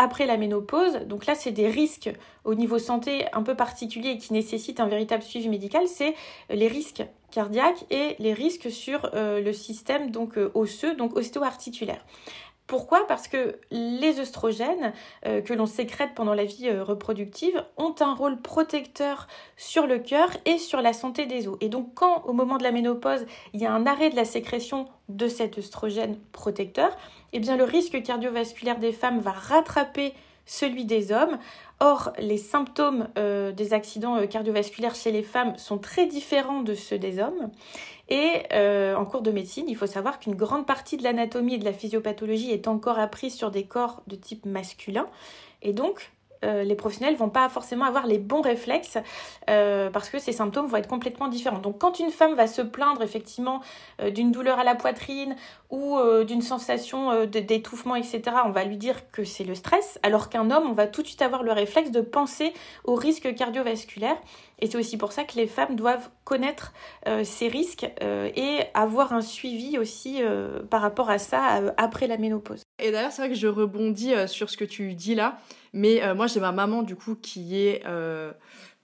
après 0.00 0.24
la 0.24 0.38
ménopause. 0.38 0.94
Donc 1.06 1.26
là, 1.26 1.34
c'est 1.34 1.52
des 1.52 1.68
risques 1.68 2.10
au 2.44 2.54
niveau 2.54 2.78
santé 2.78 3.26
un 3.34 3.42
peu 3.42 3.54
particuliers 3.54 4.16
qui 4.16 4.32
nécessitent 4.32 4.80
un 4.80 4.86
véritable 4.86 5.22
suivi 5.22 5.50
médical. 5.50 5.86
C'est 5.88 6.14
les 6.48 6.68
risques 6.68 7.04
cardiaques 7.30 7.84
et 7.90 8.16
les 8.18 8.32
risques 8.32 8.70
sur 8.70 9.10
euh, 9.12 9.42
le 9.42 9.52
système 9.52 10.10
donc 10.10 10.38
euh, 10.38 10.50
osseux, 10.54 10.94
donc 10.94 11.16
ostéo-articulaire. 11.16 12.02
Pourquoi? 12.70 13.04
Parce 13.08 13.26
que 13.26 13.58
les 13.72 14.20
œstrogènes 14.20 14.92
euh, 15.26 15.40
que 15.40 15.52
l'on 15.52 15.66
sécrète 15.66 16.10
pendant 16.14 16.34
la 16.34 16.44
vie 16.44 16.70
reproductive 16.70 17.64
ont 17.76 17.96
un 17.98 18.14
rôle 18.14 18.40
protecteur 18.40 19.26
sur 19.56 19.88
le 19.88 19.98
cœur 19.98 20.30
et 20.44 20.56
sur 20.56 20.80
la 20.80 20.92
santé 20.92 21.26
des 21.26 21.48
os. 21.48 21.56
Et 21.60 21.68
donc 21.68 21.94
quand 21.94 22.22
au 22.26 22.32
moment 22.32 22.58
de 22.58 22.62
la 22.62 22.70
ménopause, 22.70 23.26
il 23.54 23.60
y 23.60 23.66
a 23.66 23.72
un 23.72 23.86
arrêt 23.86 24.10
de 24.10 24.14
la 24.14 24.24
sécrétion 24.24 24.86
de 25.08 25.26
cet 25.26 25.58
œstrogène 25.58 26.16
protecteur, 26.30 26.96
eh 27.32 27.40
bien 27.40 27.56
le 27.56 27.64
risque 27.64 28.00
cardiovasculaire 28.04 28.78
des 28.78 28.92
femmes 28.92 29.18
va 29.18 29.32
rattraper 29.32 30.14
celui 30.46 30.84
des 30.84 31.10
hommes. 31.10 31.40
Or, 31.82 32.12
les 32.18 32.36
symptômes 32.36 33.08
euh, 33.16 33.52
des 33.52 33.72
accidents 33.72 34.16
euh, 34.16 34.26
cardiovasculaires 34.26 34.94
chez 34.94 35.10
les 35.10 35.22
femmes 35.22 35.56
sont 35.56 35.78
très 35.78 36.06
différents 36.06 36.60
de 36.60 36.74
ceux 36.74 36.98
des 36.98 37.18
hommes. 37.18 37.50
Et 38.10 38.42
euh, 38.52 38.94
en 38.96 39.06
cours 39.06 39.22
de 39.22 39.30
médecine, 39.30 39.64
il 39.66 39.76
faut 39.76 39.86
savoir 39.86 40.18
qu'une 40.18 40.34
grande 40.34 40.66
partie 40.66 40.98
de 40.98 41.02
l'anatomie 41.02 41.54
et 41.54 41.58
de 41.58 41.64
la 41.64 41.72
physiopathologie 41.72 42.50
est 42.50 42.68
encore 42.68 42.98
apprise 42.98 43.34
sur 43.34 43.50
des 43.50 43.64
corps 43.64 44.02
de 44.08 44.16
type 44.16 44.44
masculin. 44.44 45.06
Et 45.62 45.72
donc, 45.72 46.12
euh, 46.44 46.62
les 46.64 46.74
professionnels 46.74 47.16
vont 47.16 47.28
pas 47.28 47.48
forcément 47.48 47.84
avoir 47.84 48.06
les 48.06 48.18
bons 48.18 48.40
réflexes 48.40 48.98
euh, 49.50 49.90
parce 49.90 50.08
que 50.08 50.18
ces 50.18 50.32
symptômes 50.32 50.66
vont 50.66 50.76
être 50.78 50.88
complètement 50.88 51.28
différents. 51.28 51.58
Donc 51.58 51.78
quand 51.78 51.98
une 51.98 52.10
femme 52.10 52.34
va 52.34 52.46
se 52.46 52.62
plaindre 52.62 53.02
effectivement 53.02 53.60
euh, 54.00 54.10
d'une 54.10 54.32
douleur 54.32 54.58
à 54.58 54.64
la 54.64 54.74
poitrine 54.74 55.36
ou 55.70 55.96
d'une 56.26 56.42
sensation 56.42 57.26
d'étouffement, 57.26 57.94
etc., 57.94 58.22
on 58.44 58.50
va 58.50 58.64
lui 58.64 58.76
dire 58.76 59.08
que 59.12 59.22
c'est 59.22 59.44
le 59.44 59.54
stress, 59.54 60.00
alors 60.02 60.28
qu'un 60.28 60.50
homme, 60.50 60.64
on 60.68 60.72
va 60.72 60.88
tout 60.88 61.00
de 61.00 61.06
suite 61.06 61.22
avoir 61.22 61.44
le 61.44 61.52
réflexe 61.52 61.92
de 61.92 62.00
penser 62.00 62.52
au 62.82 62.96
risque 62.96 63.32
cardiovasculaire. 63.36 64.16
Et 64.60 64.66
c'est 64.66 64.78
aussi 64.78 64.96
pour 64.96 65.12
ça 65.12 65.24
que 65.24 65.36
les 65.36 65.46
femmes 65.46 65.76
doivent 65.76 66.10
connaître 66.24 66.72
ces 67.24 67.48
risques 67.48 67.86
et 68.00 68.58
avoir 68.74 69.12
un 69.12 69.22
suivi 69.22 69.78
aussi 69.78 70.20
par 70.68 70.82
rapport 70.82 71.10
à 71.10 71.18
ça 71.18 71.72
après 71.76 72.06
la 72.06 72.18
ménopause. 72.18 72.62
Et 72.82 72.90
d'ailleurs, 72.90 73.12
c'est 73.12 73.22
vrai 73.22 73.30
que 73.30 73.36
je 73.36 73.46
rebondis 73.46 74.12
sur 74.26 74.50
ce 74.50 74.56
que 74.56 74.64
tu 74.64 74.94
dis 74.94 75.14
là. 75.14 75.38
Mais 75.72 76.02
euh, 76.02 76.14
moi, 76.14 76.26
j'ai 76.26 76.40
ma 76.40 76.52
maman, 76.52 76.82
du 76.82 76.96
coup, 76.96 77.14
qui 77.14 77.58
est. 77.58 77.82
Euh, 77.86 78.32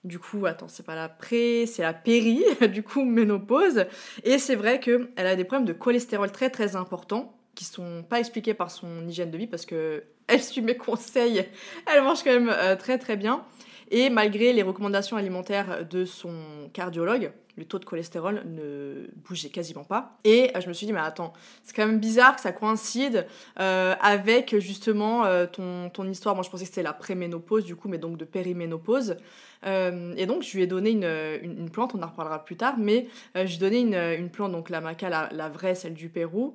du 0.05 0.19
coup, 0.21 0.47
attends, 0.47 0.69
c'est 0.69 0.87
pas 0.87 0.95
la 0.95 1.09
pré, 1.09 1.67
c'est 1.67 1.83
la 1.83 1.93
péri, 1.93 2.45
du 2.73 2.83
coup, 2.83 3.05
ménopause. 3.05 3.87
Et 4.23 4.39
c'est 4.39 4.55
vrai 4.55 4.79
qu'elle 4.79 5.09
a 5.17 5.35
des 5.35 5.45
problèmes 5.45 5.67
de 5.67 5.73
cholestérol 5.73 6.31
très 6.31 6.51
très 6.51 6.77
importants 6.77 7.37
qui 7.57 7.65
sont 7.65 8.05
pas 8.09 8.21
expliqués 8.21 8.55
par 8.55 8.71
son 8.71 9.09
hygiène 9.09 9.31
de 9.31 9.39
vie 9.39 9.47
parce 9.47 9.67
que 9.67 10.05
elle 10.29 10.43
suit 10.43 10.61
mes 10.61 10.77
conseils, 10.77 11.45
elle 11.93 12.03
mange 12.03 12.23
quand 12.23 12.31
même 12.31 12.51
euh, 12.51 12.77
très 12.77 12.99
très 12.99 13.17
bien. 13.17 13.45
Et 13.91 14.11
malgré 14.11 14.53
les 14.53 14.63
recommandations 14.63 15.17
alimentaires 15.17 15.87
de 15.89 16.05
son 16.05 16.35
cardiologue, 16.73 17.33
le 17.57 17.65
taux 17.65 17.79
de 17.79 17.85
cholestérol 17.85 18.43
ne 18.45 19.07
bougeait 19.27 19.49
quasiment 19.49 19.85
pas. 19.85 20.19
Et 20.25 20.51
euh, 20.55 20.61
je 20.61 20.69
me 20.69 20.73
suis 20.73 20.87
dit, 20.87 20.93
mais 20.93 21.01
attends, 21.01 21.33
c'est 21.63 21.75
quand 21.75 21.87
même 21.87 22.01
bizarre 22.01 22.37
que 22.37 22.43
ça 22.43 22.53
coïncide 22.53 23.27
euh, 23.59 23.95
avec 24.01 24.59
justement 24.59 25.25
euh, 25.25 25.47
ton, 25.47 25.89
ton, 25.91 26.07
histoire. 26.09 26.35
Moi, 26.35 26.45
je 26.45 26.51
pensais 26.51 26.65
que 26.65 26.69
c'était 26.69 26.83
la 26.83 26.93
préménopause, 26.93 27.65
du 27.65 27.77
coup, 27.77 27.89
mais 27.89 27.99
donc 27.99 28.19
de 28.19 28.25
périménopause. 28.25 29.17
et 29.65 30.27
donc, 30.27 30.43
je 30.43 30.57
lui 30.57 30.63
ai 30.63 30.67
donné 30.67 30.91
une, 30.91 31.05
une, 31.43 31.71
plante, 31.71 31.95
on 31.95 32.03
en 32.03 32.07
reparlera 32.07 32.45
plus 32.45 32.57
tard, 32.57 32.75
mais 32.79 33.09
je 33.35 33.43
lui 33.45 33.55
ai 33.55 33.59
donné 33.59 33.81
une, 33.81 33.95
une 33.95 34.31
plante, 34.31 34.53
donc 34.53 34.71
la 34.71 34.81
maca, 34.81 35.09
la, 35.09 35.29
la, 35.33 35.49
vraie, 35.49 35.75
celle 35.75 35.95
du 35.95 36.09
Pérou. 36.09 36.55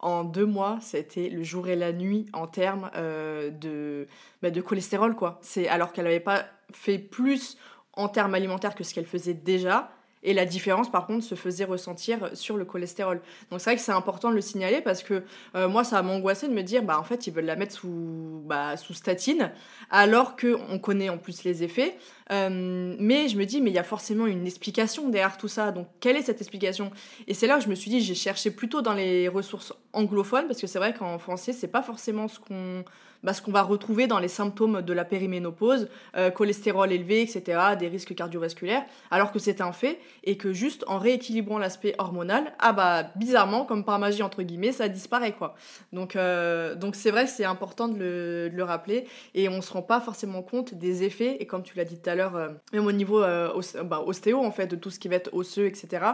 En 0.00 0.22
deux 0.24 0.46
mois, 0.46 0.78
c'était 0.80 1.28
le 1.28 1.42
jour 1.42 1.68
et 1.68 1.76
la 1.76 1.92
nuit 1.92 2.26
en 2.32 2.46
termes 2.46 2.90
de, 2.94 4.06
bah, 4.42 4.50
de 4.50 4.60
cholestérol, 4.60 5.16
quoi. 5.16 5.40
C'est 5.42 5.66
alors 5.68 5.92
qu'elle 5.92 6.04
n'avait 6.04 6.20
pas 6.20 6.44
fait 6.72 6.98
plus 6.98 7.56
en 7.94 8.08
termes 8.08 8.34
alimentaires 8.34 8.74
que 8.74 8.84
ce 8.84 8.94
qu'elle 8.94 9.06
faisait 9.06 9.34
déjà. 9.34 9.90
Et 10.22 10.34
la 10.34 10.44
différence, 10.44 10.90
par 10.90 11.06
contre, 11.06 11.24
se 11.24 11.34
faisait 11.34 11.64
ressentir 11.64 12.30
sur 12.34 12.56
le 12.56 12.64
cholestérol. 12.64 13.20
Donc 13.50 13.60
c'est 13.60 13.70
vrai 13.70 13.76
que 13.76 13.82
c'est 13.82 13.92
important 13.92 14.30
de 14.30 14.34
le 14.34 14.40
signaler 14.40 14.80
parce 14.80 15.02
que 15.02 15.22
euh, 15.54 15.68
moi, 15.68 15.84
ça 15.84 16.02
m'a 16.02 16.18
de 16.18 16.48
me 16.48 16.62
dire, 16.62 16.82
bah 16.82 16.98
en 16.98 17.04
fait, 17.04 17.26
ils 17.26 17.32
veulent 17.32 17.44
la 17.44 17.56
mettre 17.56 17.74
sous, 17.74 18.42
bah, 18.44 18.76
sous 18.76 18.94
statine, 18.94 19.52
alors 19.90 20.36
qu'on 20.36 20.78
connaît 20.78 21.08
en 21.08 21.18
plus 21.18 21.44
les 21.44 21.62
effets. 21.62 21.96
Euh, 22.30 22.94
mais 22.98 23.28
je 23.28 23.36
me 23.36 23.44
dis, 23.44 23.60
mais 23.60 23.70
il 23.70 23.74
y 23.74 23.78
a 23.78 23.84
forcément 23.84 24.26
une 24.26 24.46
explication 24.46 25.08
derrière 25.08 25.36
tout 25.36 25.48
ça. 25.48 25.72
Donc 25.72 25.86
quelle 26.00 26.16
est 26.16 26.22
cette 26.22 26.40
explication? 26.40 26.90
Et 27.26 27.34
c'est 27.34 27.46
là 27.46 27.58
que 27.58 27.64
je 27.64 27.68
me 27.68 27.74
suis 27.74 27.90
dit, 27.90 28.00
j'ai 28.00 28.14
cherché 28.14 28.50
plutôt 28.50 28.82
dans 28.82 28.94
les 28.94 29.28
ressources 29.28 29.72
anglophones 29.92 30.46
parce 30.46 30.60
que 30.60 30.66
c'est 30.66 30.78
vrai 30.78 30.94
qu'en 30.94 31.18
français, 31.18 31.52
c'est 31.52 31.68
pas 31.68 31.82
forcément 31.82 32.28
ce 32.28 32.38
qu'on 32.38 32.84
bah, 33.22 33.32
ce 33.32 33.42
qu'on 33.42 33.52
va 33.52 33.62
retrouver 33.62 34.06
dans 34.06 34.18
les 34.18 34.28
symptômes 34.28 34.82
de 34.82 34.92
la 34.92 35.04
périménopause, 35.04 35.88
euh, 36.16 36.30
cholestérol 36.30 36.92
élevé, 36.92 37.22
etc., 37.22 37.60
des 37.78 37.88
risques 37.88 38.14
cardiovasculaires, 38.14 38.84
alors 39.10 39.32
que 39.32 39.38
c'est 39.38 39.60
un 39.60 39.72
fait, 39.72 39.98
et 40.24 40.36
que 40.36 40.52
juste 40.52 40.84
en 40.86 40.98
rééquilibrant 40.98 41.58
l'aspect 41.58 41.94
hormonal, 41.98 42.52
ah 42.58 42.72
bah 42.72 43.10
bizarrement, 43.16 43.64
comme 43.64 43.84
par 43.84 43.98
magie 43.98 44.22
entre 44.22 44.42
guillemets, 44.42 44.72
ça 44.72 44.88
disparaît 44.88 45.32
quoi. 45.32 45.56
Donc 45.92 46.14
euh, 46.14 46.74
donc 46.74 46.94
c'est 46.94 47.10
vrai 47.10 47.26
c'est 47.26 47.44
important 47.44 47.88
de 47.88 47.98
le, 47.98 48.50
de 48.50 48.56
le, 48.56 48.62
rappeler, 48.62 49.06
et 49.34 49.48
on 49.48 49.60
se 49.62 49.72
rend 49.72 49.82
pas 49.82 50.00
forcément 50.00 50.42
compte 50.42 50.74
des 50.74 51.02
effets, 51.02 51.38
et 51.40 51.46
comme 51.46 51.62
tu 51.62 51.76
l'as 51.76 51.84
dit 51.84 51.98
tout 51.98 52.10
à 52.10 52.14
l'heure, 52.14 52.17
euh, 52.18 52.48
même 52.72 52.86
au 52.86 52.92
niveau 52.92 53.20
bah, 53.20 54.02
ostéo 54.04 54.44
en 54.44 54.50
fait, 54.50 54.66
de 54.66 54.76
tout 54.76 54.90
ce 54.90 54.98
qui 54.98 55.08
va 55.08 55.16
être 55.16 55.32
osseux, 55.32 55.66
etc., 55.66 56.04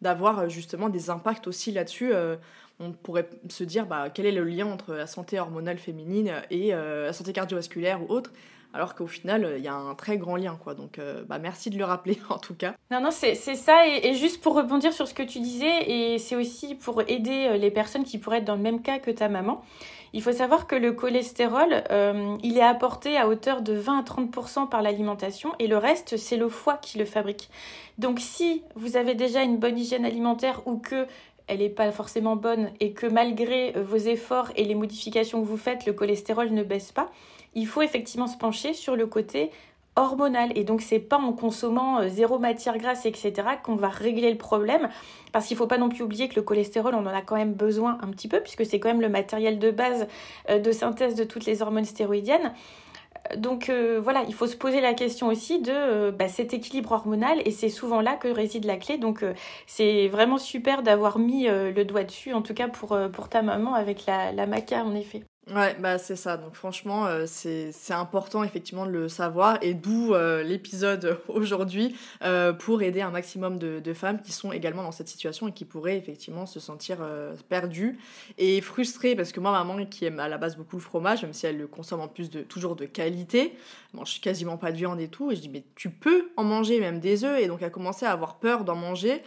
d'avoir 0.00 0.48
justement 0.48 0.88
des 0.88 1.10
impacts 1.10 1.46
aussi 1.46 1.72
là-dessus 1.72 2.12
on 2.82 2.92
pourrait 2.92 3.28
se 3.48 3.64
dire 3.64 3.86
bah, 3.86 4.10
quel 4.10 4.26
est 4.26 4.32
le 4.32 4.44
lien 4.44 4.66
entre 4.66 4.94
la 4.94 5.06
santé 5.06 5.38
hormonale 5.38 5.78
féminine 5.78 6.32
et 6.50 6.74
euh, 6.74 7.06
la 7.06 7.12
santé 7.12 7.32
cardiovasculaire 7.32 8.02
ou 8.02 8.12
autre 8.12 8.32
alors 8.74 8.94
qu'au 8.94 9.06
final, 9.06 9.56
il 9.58 9.62
y 9.62 9.68
a 9.68 9.74
un 9.74 9.94
très 9.94 10.16
grand 10.16 10.36
lien, 10.36 10.56
quoi. 10.56 10.72
Donc, 10.72 10.98
euh, 10.98 11.24
bah, 11.28 11.38
merci 11.38 11.68
de 11.68 11.76
le 11.76 11.84
rappeler, 11.84 12.16
en 12.30 12.38
tout 12.38 12.54
cas. 12.54 12.74
Non, 12.90 13.02
non, 13.02 13.10
c'est 13.10 13.34
ça. 13.34 13.86
Et, 13.86 14.14
juste 14.14 14.42
pour 14.42 14.54
rebondir 14.54 14.94
sur 14.94 15.06
ce 15.06 15.12
que 15.12 15.22
tu 15.22 15.40
disais, 15.40 15.90
et 15.90 16.18
c'est 16.18 16.36
aussi 16.36 16.74
pour 16.74 17.02
aider 17.02 17.48
euh, 17.50 17.58
les 17.58 17.70
personnes 17.70 18.02
qui 18.02 18.16
pourraient 18.16 18.38
être 18.38 18.46
dans 18.46 18.56
le 18.56 18.62
même 18.62 18.80
cas 18.80 18.98
que 18.98 19.10
ta 19.10 19.28
maman, 19.28 19.62
il 20.12 20.22
faut 20.22 20.32
savoir 20.32 20.66
que 20.66 20.76
le 20.76 20.92
cholestérol, 20.92 21.84
il 22.42 22.58
est 22.58 22.62
apporté 22.62 23.16
à 23.16 23.28
hauteur 23.28 23.62
de 23.62 23.72
20 23.72 23.98
à 23.98 24.02
30% 24.02 24.68
par 24.68 24.82
l'alimentation, 24.82 25.52
et 25.58 25.66
le 25.66 25.78
reste, 25.78 26.16
c'est 26.16 26.36
le 26.36 26.48
foie 26.48 26.76
qui 26.76 26.98
le 26.98 27.04
fabrique. 27.04 27.48
Donc, 27.98 28.20
si 28.20 28.62
vous 28.74 28.96
avez 28.96 29.14
déjà 29.14 29.42
une 29.42 29.58
bonne 29.58 29.78
hygiène 29.78 30.04
alimentaire 30.04 30.66
ou 30.66 30.78
que 30.78 31.06
elle 31.46 31.58
n'est 31.58 31.68
pas 31.68 31.90
forcément 31.92 32.36
bonne 32.36 32.70
et 32.80 32.92
que 32.92 33.06
malgré 33.06 33.76
euh, 33.76 33.82
vos 33.82 33.96
efforts 33.96 34.50
et 34.56 34.64
les 34.64 34.74
modifications 34.74 35.40
que 35.42 35.46
vous 35.46 35.56
faites, 35.56 35.86
le 35.86 35.92
cholestérol 35.92 36.50
ne 36.50 36.62
baisse 36.62 36.92
pas, 36.92 37.10
il 37.54 37.66
faut 37.66 37.82
effectivement 37.82 38.26
se 38.26 38.36
pencher 38.36 38.72
sur 38.72 38.96
le 38.96 39.06
côté 39.06 39.50
hormonal. 39.96 40.52
Et 40.56 40.64
donc, 40.64 40.80
c'est 40.80 40.98
pas 40.98 41.18
en 41.18 41.32
consommant 41.32 42.00
euh, 42.00 42.08
zéro 42.08 42.38
matière 42.38 42.78
grasse, 42.78 43.06
etc., 43.06 43.32
qu'on 43.62 43.76
va 43.76 43.88
régler 43.88 44.30
le 44.30 44.38
problème. 44.38 44.88
Parce 45.32 45.46
qu'il 45.46 45.56
faut 45.56 45.66
pas 45.66 45.78
non 45.78 45.88
plus 45.88 46.02
oublier 46.02 46.28
que 46.28 46.36
le 46.36 46.42
cholestérol, 46.42 46.94
on 46.94 47.06
en 47.06 47.14
a 47.14 47.22
quand 47.22 47.36
même 47.36 47.54
besoin 47.54 47.98
un 48.02 48.08
petit 48.08 48.28
peu, 48.28 48.40
puisque 48.40 48.66
c'est 48.66 48.80
quand 48.80 48.88
même 48.88 49.00
le 49.00 49.08
matériel 49.08 49.58
de 49.58 49.70
base 49.70 50.06
euh, 50.50 50.58
de 50.58 50.72
synthèse 50.72 51.14
de 51.14 51.24
toutes 51.24 51.46
les 51.46 51.62
hormones 51.62 51.84
stéroïdiennes 51.84 52.52
donc 53.36 53.68
euh, 53.68 54.00
voilà, 54.02 54.24
il 54.26 54.34
faut 54.34 54.46
se 54.46 54.56
poser 54.56 54.80
la 54.80 54.94
question 54.94 55.28
aussi 55.28 55.60
de 55.60 55.72
euh, 55.72 56.12
bah, 56.12 56.28
cet 56.28 56.54
équilibre 56.54 56.92
hormonal 56.92 57.40
et 57.44 57.50
c'est 57.50 57.68
souvent 57.68 58.00
là 58.00 58.16
que 58.16 58.28
réside 58.28 58.64
la 58.64 58.76
clé. 58.76 58.98
Donc 58.98 59.22
euh, 59.22 59.34
c'est 59.66 60.08
vraiment 60.08 60.38
super 60.38 60.82
d'avoir 60.82 61.18
mis 61.18 61.46
le 61.46 61.84
doigt 61.84 62.04
dessus, 62.04 62.32
en 62.32 62.42
tout 62.42 62.54
cas 62.54 62.68
pour, 62.68 62.98
pour 63.12 63.28
ta 63.28 63.42
maman 63.42 63.74
avec 63.74 64.06
la, 64.06 64.32
la 64.32 64.46
maca 64.46 64.84
en 64.84 64.94
effet. 64.94 65.22
Ouais, 65.50 65.74
bah 65.80 65.98
c'est 65.98 66.14
ça. 66.14 66.36
Donc 66.36 66.54
franchement, 66.54 67.06
euh, 67.06 67.24
c'est 67.26 67.72
important 67.90 68.44
effectivement 68.44 68.86
de 68.86 68.92
le 68.92 69.08
savoir. 69.08 69.58
Et 69.60 69.74
d'où 69.74 70.14
euh, 70.14 70.44
l'épisode 70.44 71.18
aujourd'hui 71.28 71.96
euh, 72.22 72.52
pour 72.52 72.80
aider 72.82 73.00
un 73.00 73.10
maximum 73.10 73.58
de, 73.58 73.80
de, 73.80 73.92
femmes 73.92 74.22
qui 74.22 74.30
sont 74.30 74.52
également 74.52 74.84
dans 74.84 74.92
cette 74.92 75.08
situation 75.08 75.48
et 75.48 75.52
qui 75.52 75.64
pourraient 75.64 75.98
effectivement 75.98 76.46
se 76.46 76.60
sentir 76.60 76.98
perdues 77.48 77.98
et 78.38 78.60
frustrées. 78.60 79.16
Parce 79.16 79.32
que 79.32 79.40
moi, 79.40 79.50
maman 79.50 79.84
qui 79.84 80.04
aime 80.04 80.20
à 80.20 80.28
la 80.28 80.38
base 80.38 80.56
beaucoup 80.56 80.76
le 80.76 80.82
fromage, 80.82 81.22
même 81.22 81.32
si 81.32 81.44
elle 81.46 81.58
le 81.58 81.66
consomme 81.66 82.00
en 82.00 82.08
plus 82.08 82.30
de 82.30 82.42
toujours 82.42 82.76
de 82.76 82.84
qualité, 82.84 83.56
mange 83.94 84.20
quasiment 84.20 84.56
pas 84.56 84.70
de 84.70 84.76
viande 84.76 85.00
et 85.00 85.08
tout, 85.08 85.32
et 85.32 85.36
je 85.36 85.40
dis 85.40 85.48
mais 85.48 85.64
tu 85.74 85.90
peux 85.90 86.30
en 86.36 86.44
manger 86.44 86.78
même 86.78 87.00
des 87.00 87.24
œufs. 87.24 87.40
Et 87.40 87.48
donc 87.48 87.58
elle 87.62 87.66
a 87.66 87.70
commencé 87.70 88.06
à 88.06 88.12
avoir 88.12 88.38
peur 88.38 88.62
d'en 88.62 88.76
manger 88.76 89.22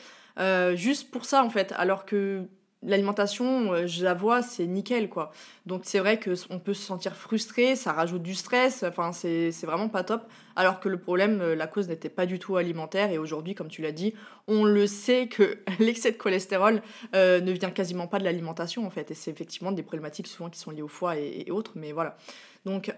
juste 0.75 1.11
pour 1.11 1.25
ça 1.25 1.43
en 1.43 1.49
fait, 1.49 1.73
alors 1.75 2.05
que 2.05 2.47
l'alimentation, 2.85 3.73
euh, 3.73 3.87
je 3.87 4.03
la 4.03 4.13
vois, 4.13 4.41
c'est 4.41 4.65
nickel, 4.65 5.09
quoi. 5.09 5.31
Donc 5.65 5.81
c'est 5.83 5.99
vrai 5.99 6.19
qu'on 6.19 6.59
peut 6.59 6.73
se 6.73 6.81
sentir 6.81 7.15
frustré, 7.15 7.75
ça 7.75 7.91
rajoute 7.91 8.21
du 8.21 8.35
stress, 8.35 8.83
enfin 8.83 9.11
c'est 9.11 9.51
vraiment 9.63 9.89
pas 9.89 10.03
top. 10.03 10.23
Alors 10.55 10.79
que 10.79 10.87
le 10.87 10.97
problème, 10.97 11.41
euh, 11.41 11.55
la 11.55 11.67
cause 11.67 11.89
n'était 11.89 12.09
pas 12.09 12.25
du 12.25 12.39
tout 12.39 12.55
alimentaire. 12.55 13.11
Et 13.11 13.17
aujourd'hui, 13.17 13.55
comme 13.55 13.67
tu 13.67 13.81
l'as 13.81 13.91
dit, 13.91 14.13
on 14.47 14.63
le 14.63 14.87
sait 14.87 15.27
que 15.27 15.57
l'excès 15.79 16.11
de 16.11 16.17
cholestérol 16.17 16.81
euh, 17.15 17.41
ne 17.41 17.51
vient 17.51 17.71
quasiment 17.71 18.07
pas 18.07 18.19
de 18.19 18.23
l'alimentation, 18.23 18.85
en 18.85 18.89
fait. 18.89 19.11
Et 19.11 19.15
c'est 19.15 19.31
effectivement 19.31 19.71
des 19.71 19.83
problématiques 19.83 20.27
souvent 20.27 20.49
qui 20.49 20.59
sont 20.59 20.71
liées 20.71 20.81
au 20.81 20.87
foie 20.87 21.17
et, 21.17 21.49
autres, 21.51 21.73
mais 21.75 21.91
voilà. 21.91 22.17
Donc, 22.65 22.91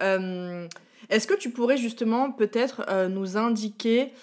est-ce 1.09 1.27
que 1.27 1.33
tu 1.33 1.49
pourrais 1.49 1.75
justement 1.75 2.31
peut-être 2.31 2.85
nous 3.09 3.35
indiquer 3.35 4.13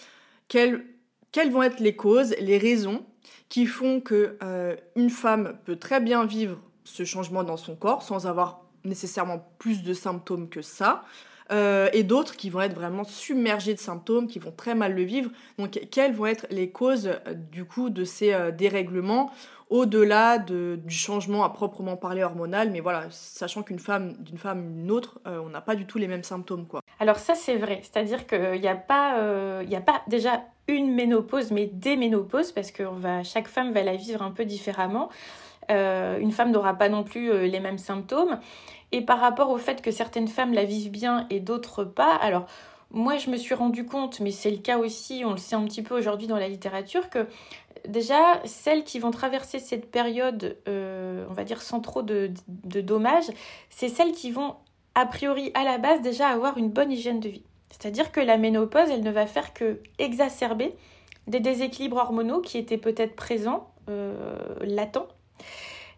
quelles, 0.49 0.87
quelles 1.33 1.51
vont 1.51 1.63
être 1.63 1.81
les 1.81 1.95
causes, 1.95 2.35
les 2.41 2.57
raisons 2.57 3.05
qui 3.49 3.67
font 3.67 4.01
que 4.01 4.37
une 4.97 5.11
femme 5.11 5.57
peut 5.65 5.77
très 5.77 6.01
bien 6.01 6.25
vivre 6.25 6.59
ce 6.85 7.05
changement 7.05 7.45
dans 7.45 7.57
son 7.57 7.77
corps 7.77 8.03
sans 8.03 8.27
avoir 8.27 8.63
nécessairement 8.85 9.47
plus 9.59 9.83
de 9.83 9.95
symptômes 9.95 10.49
que 10.49 10.63
ça. 10.63 11.05
Euh, 11.53 11.91
et 11.93 12.05
d'autres 12.05 12.37
qui 12.37 12.49
vont 12.49 12.63
être 12.63 12.75
vraiment 12.75 13.05
submergés 13.05 13.75
de 13.75 13.79
symptômes, 13.79 14.29
qui 14.29 14.39
vont 14.39 14.53
très 14.53 14.75
mal 14.75 14.95
le 14.95 15.03
vivre. 15.03 15.31
Donc, 15.59 15.79
quelles 15.91 16.15
vont 16.15 16.27
être 16.27 16.47
les 16.51 16.71
causes 16.71 17.09
euh, 17.09 17.35
du 17.35 17.65
coup 17.65 17.91
de 17.91 18.05
ces 18.05 18.33
euh, 18.33 18.51
dérèglements? 18.51 19.31
Au-delà 19.71 20.39
de, 20.39 20.79
du 20.85 20.95
changement 20.95 21.45
à 21.45 21.51
proprement 21.51 21.97
parler 21.97 22.23
hormonal 22.23 22.71
Mais 22.71 22.81
voilà, 22.81 23.07
sachant 23.11 23.63
qu'une 23.63 23.79
femme 23.79 24.15
d'une 24.19 24.39
femme 24.39 24.81
une 24.81 24.91
autre, 24.91 25.21
on 25.25 25.49
n'a 25.49 25.61
pas 25.61 25.75
du 25.75 25.87
tout 25.87 25.99
les 25.99 26.09
mêmes 26.09 26.23
symptômes, 26.23 26.67
quoi. 26.67 26.81
Alors 27.01 27.17
ça, 27.17 27.35
c'est 27.35 27.57
vrai. 27.57 27.81
C'est-à-dire 27.83 28.27
qu'il 28.27 28.61
n'y 28.61 28.69
a 28.69 28.77
pas, 28.77 29.63
il 29.63 29.75
a 29.75 29.81
pas 29.81 30.03
déjà 30.09 30.43
une 30.69 30.95
ménopause, 30.95 31.51
mais 31.51 31.67
des 31.67 31.97
ménopauses, 31.97 32.53
parce 32.53 32.71
que 32.71 32.85
chaque 33.23 33.49
femme 33.49 33.73
va 33.73 33.83
la 33.83 33.97
vivre 33.97 34.23
un 34.23 34.31
peu 34.31 34.45
différemment. 34.45 35.09
une 35.69 36.33
femme 36.33 36.53
n'aura 36.53 36.75
pas 36.75 36.89
non 36.89 37.03
plus 37.03 37.47
les 37.49 37.61
mêmes 37.61 37.79
symptômes. 37.79 38.39
Et 38.93 39.01
par 39.01 39.19
rapport 39.19 39.51
au 39.51 39.59
fait 39.59 39.83
que 39.83 39.91
certaines 39.91 40.29
femmes 40.29 40.53
la 40.55 40.65
vivent 40.65 40.91
bien 40.91 41.27
et 41.29 41.41
d'autres 41.41 41.83
pas, 41.83 42.15
alors 42.15 42.47
moi 42.95 43.19
je 43.19 43.29
me 43.29 43.37
suis 43.37 43.55
rendu 43.55 43.85
compte, 43.85 44.21
mais 44.21 44.31
c'est 44.31 44.51
le 44.51 44.59
cas 44.59 44.79
aussi, 44.79 45.25
on 45.27 45.33
le 45.33 45.37
sait 45.37 45.57
un 45.57 45.65
petit 45.65 45.83
peu 45.83 45.99
aujourd'hui 45.99 46.29
dans 46.29 46.39
la 46.39 46.49
littérature, 46.49 47.11
que 47.11 47.27
déjà 47.89 48.41
celles 48.45 48.85
qui 48.85 49.01
vont 49.01 49.11
traverser 49.11 49.59
cette 49.59 49.91
période, 49.91 50.57
euh, 50.69 51.27
on 51.29 51.33
va 51.33 51.45
dire 51.45 51.61
sans 51.61 51.81
trop 51.81 52.03
de, 52.03 52.31
dommages, 52.81 53.31
c'est 53.69 53.89
celles 53.89 54.13
qui 54.13 54.31
vont 54.31 54.55
a 54.95 55.07
priori 55.07 55.51
à 55.55 55.65
la 55.65 55.79
base 55.79 56.01
déjà 56.03 56.29
avoir 56.29 56.57
une 56.57 56.71
bonne 56.71 56.93
hygiène 56.93 57.19
de 57.19 57.29
vie. 57.29 57.45
C'est-à-dire 57.69 58.13
que 58.13 58.21
la 58.21 58.37
ménopause, 58.37 58.89
elle 58.89 59.03
ne 59.03 59.11
va 59.11 59.27
faire 59.27 59.53
que 59.53 59.81
exacerber 59.99 60.77
des 61.27 61.41
déséquilibres 61.41 61.97
hormonaux 61.97 62.41
qui 62.41 62.59
étaient 62.59 62.79
peut-être 62.79 63.17
présents, 63.17 63.71
euh, 63.89 64.37
latents. 64.61 65.09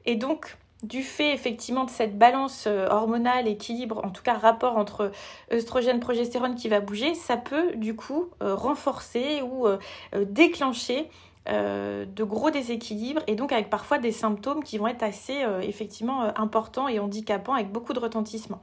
Et 0.06 0.16
donc, 0.16 0.56
du 0.82 1.02
fait 1.02 1.32
effectivement 1.32 1.84
de 1.84 1.90
cette 1.90 2.18
balance 2.18 2.64
euh, 2.66 2.88
hormonale, 2.88 3.48
équilibre, 3.48 4.00
en 4.04 4.10
tout 4.10 4.22
cas 4.22 4.34
rapport 4.34 4.76
entre 4.76 5.10
œstrogène, 5.52 6.00
progestérone 6.00 6.54
qui 6.54 6.68
va 6.68 6.80
bouger, 6.80 7.14
ça 7.14 7.36
peut 7.36 7.74
du 7.76 7.96
coup 7.96 8.26
euh, 8.42 8.54
renforcer 8.54 9.42
ou 9.42 9.66
euh, 9.66 9.78
déclencher 10.24 11.08
de 11.48 12.24
gros 12.24 12.50
déséquilibres 12.50 13.22
et 13.28 13.36
donc 13.36 13.52
avec 13.52 13.70
parfois 13.70 13.98
des 13.98 14.10
symptômes 14.10 14.64
qui 14.64 14.78
vont 14.78 14.88
être 14.88 15.04
assez 15.04 15.44
effectivement 15.62 16.36
importants 16.36 16.88
et 16.88 16.98
handicapants 16.98 17.54
avec 17.54 17.70
beaucoup 17.70 17.92
de 17.92 18.00
retentissement. 18.00 18.60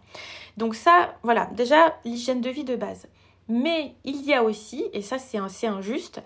Donc 0.57 0.75
ça, 0.75 1.15
voilà, 1.23 1.45
déjà 1.53 1.95
l'hygiène 2.03 2.41
de 2.41 2.49
vie 2.49 2.65
de 2.65 2.75
base. 2.75 3.07
Mais 3.47 3.95
il 4.03 4.21
y 4.25 4.33
a 4.33 4.43
aussi, 4.43 4.85
et 4.91 5.01
ça 5.01 5.17
c'est 5.17 5.37
assez 5.37 5.65
injuste, 5.65 6.21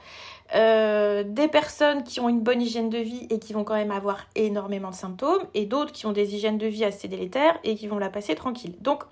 euh, 0.56 1.24
des 1.24 1.48
personnes 1.48 2.04
qui 2.04 2.20
ont 2.20 2.30
une 2.30 2.42
bonne 2.42 2.62
hygiène 2.62 2.89
de 2.89 2.98
vie 2.98 3.27
et 3.30 3.39
qui 3.39 3.54
vont 3.54 3.63
quand 3.63 3.75
même 3.75 3.92
avoir 3.92 4.27
énormément 4.36 4.89
de 4.89 4.96
symptômes, 4.96 5.46
et 5.54 5.66
d'autres 5.66 5.92
qui 5.92 6.06
ont 6.06 6.13
des 6.13 6.36
hygiènes 6.36 6.58
de 6.58 6.68
vie 6.68 6.86
assez 6.86 7.08
délétères 7.08 7.60
et 7.63 7.75
qui 7.75 7.88
vont 7.88 7.98
la 7.98 8.10
passer 8.10 8.36
tranquille. 8.36 8.75
Donc 8.80 9.04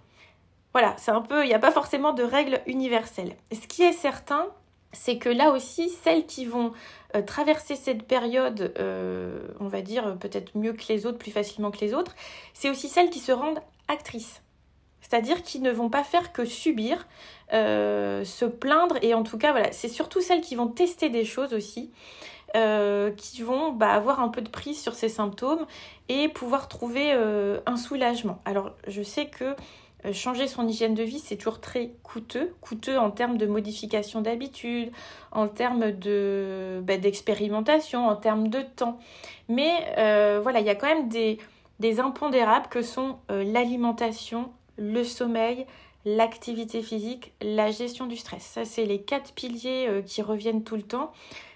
voilà, 0.74 0.96
c'est 0.98 1.12
un 1.12 1.22
peu, 1.22 1.44
il 1.44 1.48
n'y 1.48 1.54
a 1.54 1.60
pas 1.60 1.72
forcément 1.72 2.14
de 2.14 2.24
règles 2.24 2.62
universelles. 2.68 3.36
Ce 3.52 3.68
qui 3.68 3.84
est 3.84 3.94
certain, 3.94 4.48
c'est 4.92 5.18
que 5.18 5.30
là 5.30 5.52
aussi, 5.52 5.90
celles 5.90 6.26
qui 6.26 6.46
vont 6.46 6.72
euh, 7.16 7.22
traverser 7.22 7.76
cette 7.76 8.04
période, 8.04 8.74
euh, 8.80 9.48
on 9.60 9.68
va 9.68 9.82
dire 9.82 10.18
peut-être 10.18 10.58
mieux 10.58 10.74
que 10.74 10.84
les 10.90 11.06
autres, 11.06 11.18
plus 11.18 11.32
facilement 11.32 11.72
que 11.72 11.80
les 11.80 11.94
autres, 11.94 12.16
c'est 12.54 12.70
aussi 12.70 12.88
celles 12.90 13.10
qui 13.10 13.20
se 13.20 13.32
rendent 13.32 13.62
actrices. 13.88 14.42
C'est-à-dire 15.08 15.44
qu'ils 15.44 15.62
ne 15.62 15.70
vont 15.70 15.90
pas 15.90 16.04
faire 16.04 16.34
que 16.34 16.46
subir, 16.46 17.08
euh, 17.54 18.24
se 18.26 18.44
plaindre, 18.44 18.96
et 19.04 19.14
en 19.14 19.22
tout 19.22 19.38
cas, 19.38 19.52
voilà, 19.52 19.72
c'est 19.72 19.88
surtout 19.88 20.20
celles 20.20 20.42
qui 20.42 20.56
vont 20.56 20.68
tester 20.68 21.10
des 21.10 21.26
choses 21.26 21.54
aussi, 21.54 21.92
euh, 22.56 23.12
qui 23.12 23.44
vont 23.44 23.72
bah, 23.72 23.92
avoir 23.92 24.20
un 24.20 24.30
peu 24.30 24.42
de 24.42 24.50
prise 24.50 24.82
sur 24.82 24.96
ces 24.96 25.10
symptômes 25.10 25.68
et 26.10 26.28
pouvoir 26.28 26.68
trouver 26.68 27.12
euh, 27.14 27.60
un 27.68 27.78
soulagement. 27.78 28.42
Alors, 28.46 28.72
je 28.88 29.04
sais 29.04 29.28
que 29.28 29.56
changer 30.12 30.48
son 30.48 30.68
hygiène 30.68 30.96
de 30.96 31.04
vie, 31.04 31.20
c'est 31.20 31.36
toujours 31.36 31.60
très 31.60 31.92
coûteux, 32.02 32.56
coûteux 32.62 32.98
en 32.98 33.12
termes 33.12 33.38
de 33.38 33.46
modification 33.46 34.22
d'habitude, 34.22 34.92
en 35.32 35.48
termes 35.48 35.92
de 35.92 36.82
bah, 36.84 36.98
d'expérimentation, 36.98 38.08
en 38.08 38.16
termes 38.16 38.48
de 38.48 38.62
temps. 38.62 39.00
Mais 39.50 39.72
voilà, 40.42 40.62
il 40.62 40.66
y 40.66 40.70
a 40.70 40.76
quand 40.76 40.88
même 40.88 41.10
des, 41.10 41.38
des 41.80 42.00
impondérables 42.00 42.68
que 42.70 42.84
sont 42.84 43.18
l'alimentation, 43.30 44.52
le 44.78 45.04
sommeil, 45.04 45.66
l'activité 46.06 46.82
physique, 46.82 47.34
la 47.42 47.72
gestion 47.72 48.06
du 48.06 48.16
stress. 48.16 48.44
Ça, 48.44 48.66
c'est 48.66 48.86
les 48.86 49.02
quatre 49.02 49.34
piliers 49.34 49.88
euh, 49.88 50.02
qui 50.02 50.22
reviennent 50.22 50.64
tout 50.64 50.76
le 50.76 50.84
temps. 50.84 51.12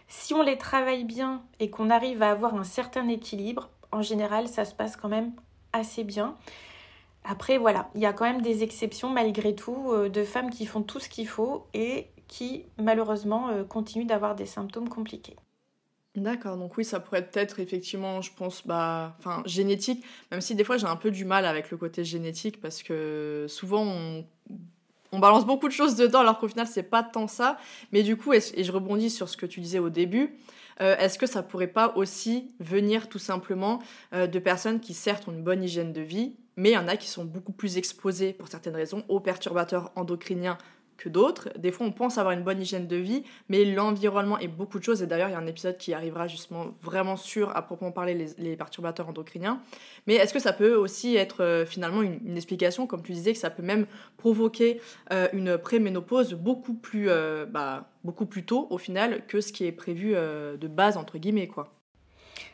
Si 0.08 0.34
on 0.34 0.42
les 0.42 0.58
travaille 0.58 1.04
bien 1.04 1.44
et 1.60 1.70
qu'on 1.70 1.90
arrive 1.90 2.24
à 2.24 2.32
avoir 2.32 2.56
un 2.56 2.64
certain 2.64 3.08
équilibre, 3.08 3.70
en 3.92 4.02
général, 4.02 4.48
ça 4.48 4.66
se 4.66 4.74
passe 4.74 4.96
quand 4.96 5.10
même 5.10 5.34
assez 5.72 6.04
bien. 6.04 6.36
Après, 7.24 7.58
voilà, 7.58 7.90
il 7.96 8.02
y 8.02 8.06
a 8.06 8.14
quand 8.14 8.26
même 8.26 8.42
des 8.42 8.64
exceptions 8.64 9.10
malgré 9.10 9.54
tout 9.54 9.92
euh, 9.92 10.10
de 10.10 10.24
femmes 10.24 10.50
qui 10.50 10.66
font 10.66 10.82
tout 10.82 11.00
ce 11.00 11.10
qu'il 11.10 11.28
faut 11.28 11.68
et 11.74 12.08
qui 12.28 12.66
malheureusement 12.78 13.50
euh, 13.50 13.64
continuent 13.64 14.08
d'avoir 14.08 14.36
des 14.36 14.46
symptômes 14.46 14.90
compliqués. 14.90 15.36
D'accord, 16.16 16.58
donc 16.58 16.76
oui, 16.76 16.84
ça 16.84 17.00
pourrait 17.00 17.30
être 17.34 17.60
effectivement, 17.60 18.22
je 18.22 18.32
pense, 18.34 18.66
bah, 18.66 19.16
enfin, 19.20 19.44
génétique, 19.46 20.04
même 20.32 20.42
si 20.42 20.56
des 20.56 20.64
fois 20.64 20.78
j'ai 20.78 20.88
un 20.88 20.96
peu 20.96 21.12
du 21.12 21.24
mal 21.24 21.46
avec 21.46 21.70
le 21.70 21.78
côté 21.78 22.04
génétique 22.04 22.60
parce 22.60 22.82
que 22.82 23.46
souvent 23.48 23.86
on, 23.86 24.26
balance 25.20 25.46
beaucoup 25.46 25.68
de 25.68 25.74
choses 25.74 25.96
dedans 25.96 26.20
alors 26.20 26.40
qu'au 26.40 26.48
final 26.48 26.66
c'est 26.66 26.84
pas 26.84 27.04
tant 27.04 27.28
ça. 27.28 27.58
Mais 27.92 28.02
du 28.02 28.18
coup, 28.18 28.34
et 28.34 28.42
je 28.42 28.72
rebondis 28.72 29.12
sur 29.12 29.30
ce 29.30 29.38
que 29.38 29.46
tu 29.46 29.60
disais 29.60 29.80
au 29.80 29.90
début, 29.90 30.36
euh, 30.82 30.98
est-ce 30.98 31.20
que 31.20 31.28
ça 31.28 31.44
pourrait 31.44 31.68
pas 31.68 31.94
aussi 31.96 32.52
venir 32.60 33.08
tout 33.08 33.20
simplement 33.20 33.80
euh, 34.14 34.26
de 34.28 34.40
personnes 34.40 34.80
qui 34.80 34.96
certes 34.96 35.28
ont 35.28 35.32
une 35.32 35.44
bonne 35.44 35.64
hygiène 35.64 35.94
de 35.94 36.02
vie, 36.02 36.36
mais 36.56 36.72
il 36.72 36.74
y 36.74 36.78
en 36.78 36.88
a 36.88 36.98
qui 36.98 37.08
sont 37.08 37.26
beaucoup 37.26 37.52
plus 37.52 37.78
exposées 37.78 38.34
pour 38.34 38.48
certaines 38.48 38.76
raisons 38.76 39.04
aux 39.10 39.20
perturbateurs 39.20 39.92
endocriniens 39.96 40.58
que 41.00 41.10
d'autres. 41.10 41.50
Des 41.58 41.72
fois, 41.72 41.88
on 41.88 41.92
pense 41.92 42.18
avoir 42.18 42.34
une 42.34 42.44
bonne 42.44 42.62
hygiène 42.62 42.88
de 42.88 42.98
vie, 42.98 43.24
mais 43.48 43.66
l'environnement 43.66 44.38
est 44.38 44.48
beaucoup 44.48 44.78
de 44.78 44.84
choses. 44.84 45.02
Et 45.02 45.08
d'ailleurs, 45.08 45.30
il 45.30 45.32
y 45.32 45.36
a 45.36 45.40
un 45.40 45.48
épisode 45.48 45.78
qui 45.78 45.94
arrivera 45.94 46.28
justement 46.28 46.68
vraiment 46.84 47.16
sur, 47.16 47.56
à 47.56 47.62
proprement 47.62 47.92
parler, 47.92 48.28
les, 48.38 48.56
perturbateurs 48.56 49.08
endocriniens. 49.08 49.62
Mais 50.06 50.16
est-ce 50.16 50.34
que 50.34 50.40
ça 50.40 50.54
peut 50.54 50.76
aussi 50.76 51.16
être 51.16 51.42
euh, 51.42 51.66
finalement 51.66 52.02
une, 52.02 52.36
explication, 52.36 52.86
comme 52.86 53.02
tu 53.02 53.14
disais, 53.14 53.34
que 53.34 53.40
ça 53.40 53.50
peut 53.50 53.64
même 53.64 53.88
provoquer 54.18 54.82
euh, 55.12 55.28
une 55.34 55.58
préménopause 55.58 56.34
beaucoup 56.34 56.74
plus, 56.74 57.10
euh, 57.10 57.46
bah, 57.46 57.90
beaucoup 58.04 58.26
plus 58.26 58.44
tôt 58.44 58.68
au 58.70 58.78
final 58.78 59.26
que 59.28 59.40
ce 59.40 59.54
qui 59.54 59.66
est 59.66 59.72
prévu 59.72 60.14
de 60.14 60.68
base, 60.68 60.98
entre 60.98 61.18
guillemets, 61.18 61.48
quoi 61.48 61.79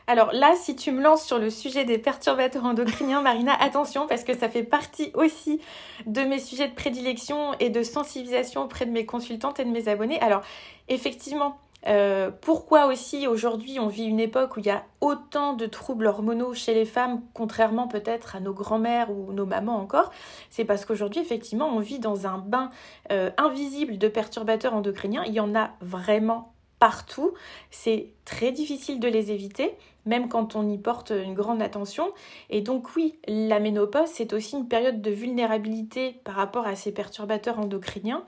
alors 0.06 0.32
là, 0.32 0.54
si 0.54 0.76
tu 0.76 0.92
me 0.92 1.02
lances 1.02 1.24
sur 1.24 1.38
le 1.38 1.50
sujet 1.50 1.84
des 1.84 1.98
perturbateurs 1.98 2.64
endocriniens, 2.64 3.22
Marina, 3.22 3.52
attention 3.58 4.06
parce 4.06 4.22
que 4.22 4.36
ça 4.36 4.48
fait 4.48 4.62
partie 4.62 5.10
aussi 5.14 5.60
de 6.06 6.20
mes 6.20 6.38
sujets 6.38 6.68
de 6.68 6.74
prédilection 6.74 7.54
et 7.58 7.70
de 7.70 7.82
sensibilisation 7.82 8.62
auprès 8.62 8.86
de 8.86 8.92
mes 8.92 9.04
consultantes 9.04 9.58
et 9.58 9.64
de 9.64 9.70
mes 9.70 9.88
abonnés. 9.88 10.20
Alors 10.20 10.42
effectivement, 10.88 11.58
euh, 11.88 12.30
pourquoi 12.40 12.86
aussi 12.86 13.26
aujourd'hui 13.26 13.78
on 13.80 13.88
vit 13.88 14.04
une 14.04 14.20
époque 14.20 14.56
où 14.56 14.60
il 14.60 14.66
y 14.66 14.70
a 14.70 14.84
autant 15.00 15.54
de 15.54 15.66
troubles 15.66 16.06
hormonaux 16.06 16.54
chez 16.54 16.72
les 16.72 16.84
femmes, 16.84 17.22
contrairement 17.34 17.88
peut-être 17.88 18.36
à 18.36 18.40
nos 18.40 18.54
grands-mères 18.54 19.10
ou 19.10 19.32
nos 19.32 19.46
mamans 19.46 19.76
encore? 19.76 20.12
C'est 20.50 20.64
parce 20.64 20.84
qu'aujourd'hui 20.84 21.20
effectivement 21.20 21.68
on 21.68 21.80
vit 21.80 21.98
dans 21.98 22.28
un 22.28 22.38
bain 22.38 22.70
euh, 23.10 23.30
invisible 23.38 23.98
de 23.98 24.06
perturbateurs 24.06 24.74
endocriniens. 24.74 25.24
Il 25.26 25.34
y 25.34 25.40
en 25.40 25.56
a 25.56 25.70
vraiment 25.80 26.52
partout. 26.78 27.32
C'est 27.70 28.12
très 28.24 28.52
difficile 28.52 29.00
de 29.00 29.08
les 29.08 29.30
éviter, 29.30 29.74
même 30.06 30.28
quand 30.28 30.56
on 30.56 30.68
y 30.68 30.78
porte 30.78 31.10
une 31.10 31.34
grande 31.34 31.60
attention. 31.60 32.10
Et 32.50 32.60
donc 32.60 32.94
oui, 32.96 33.18
la 33.28 33.60
ménopause, 33.60 34.08
c'est 34.08 34.32
aussi 34.32 34.56
une 34.56 34.68
période 34.68 35.02
de 35.02 35.10
vulnérabilité 35.10 36.20
par 36.24 36.34
rapport 36.34 36.66
à 36.66 36.76
ces 36.76 36.92
perturbateurs 36.92 37.58
endocriniens 37.58 38.24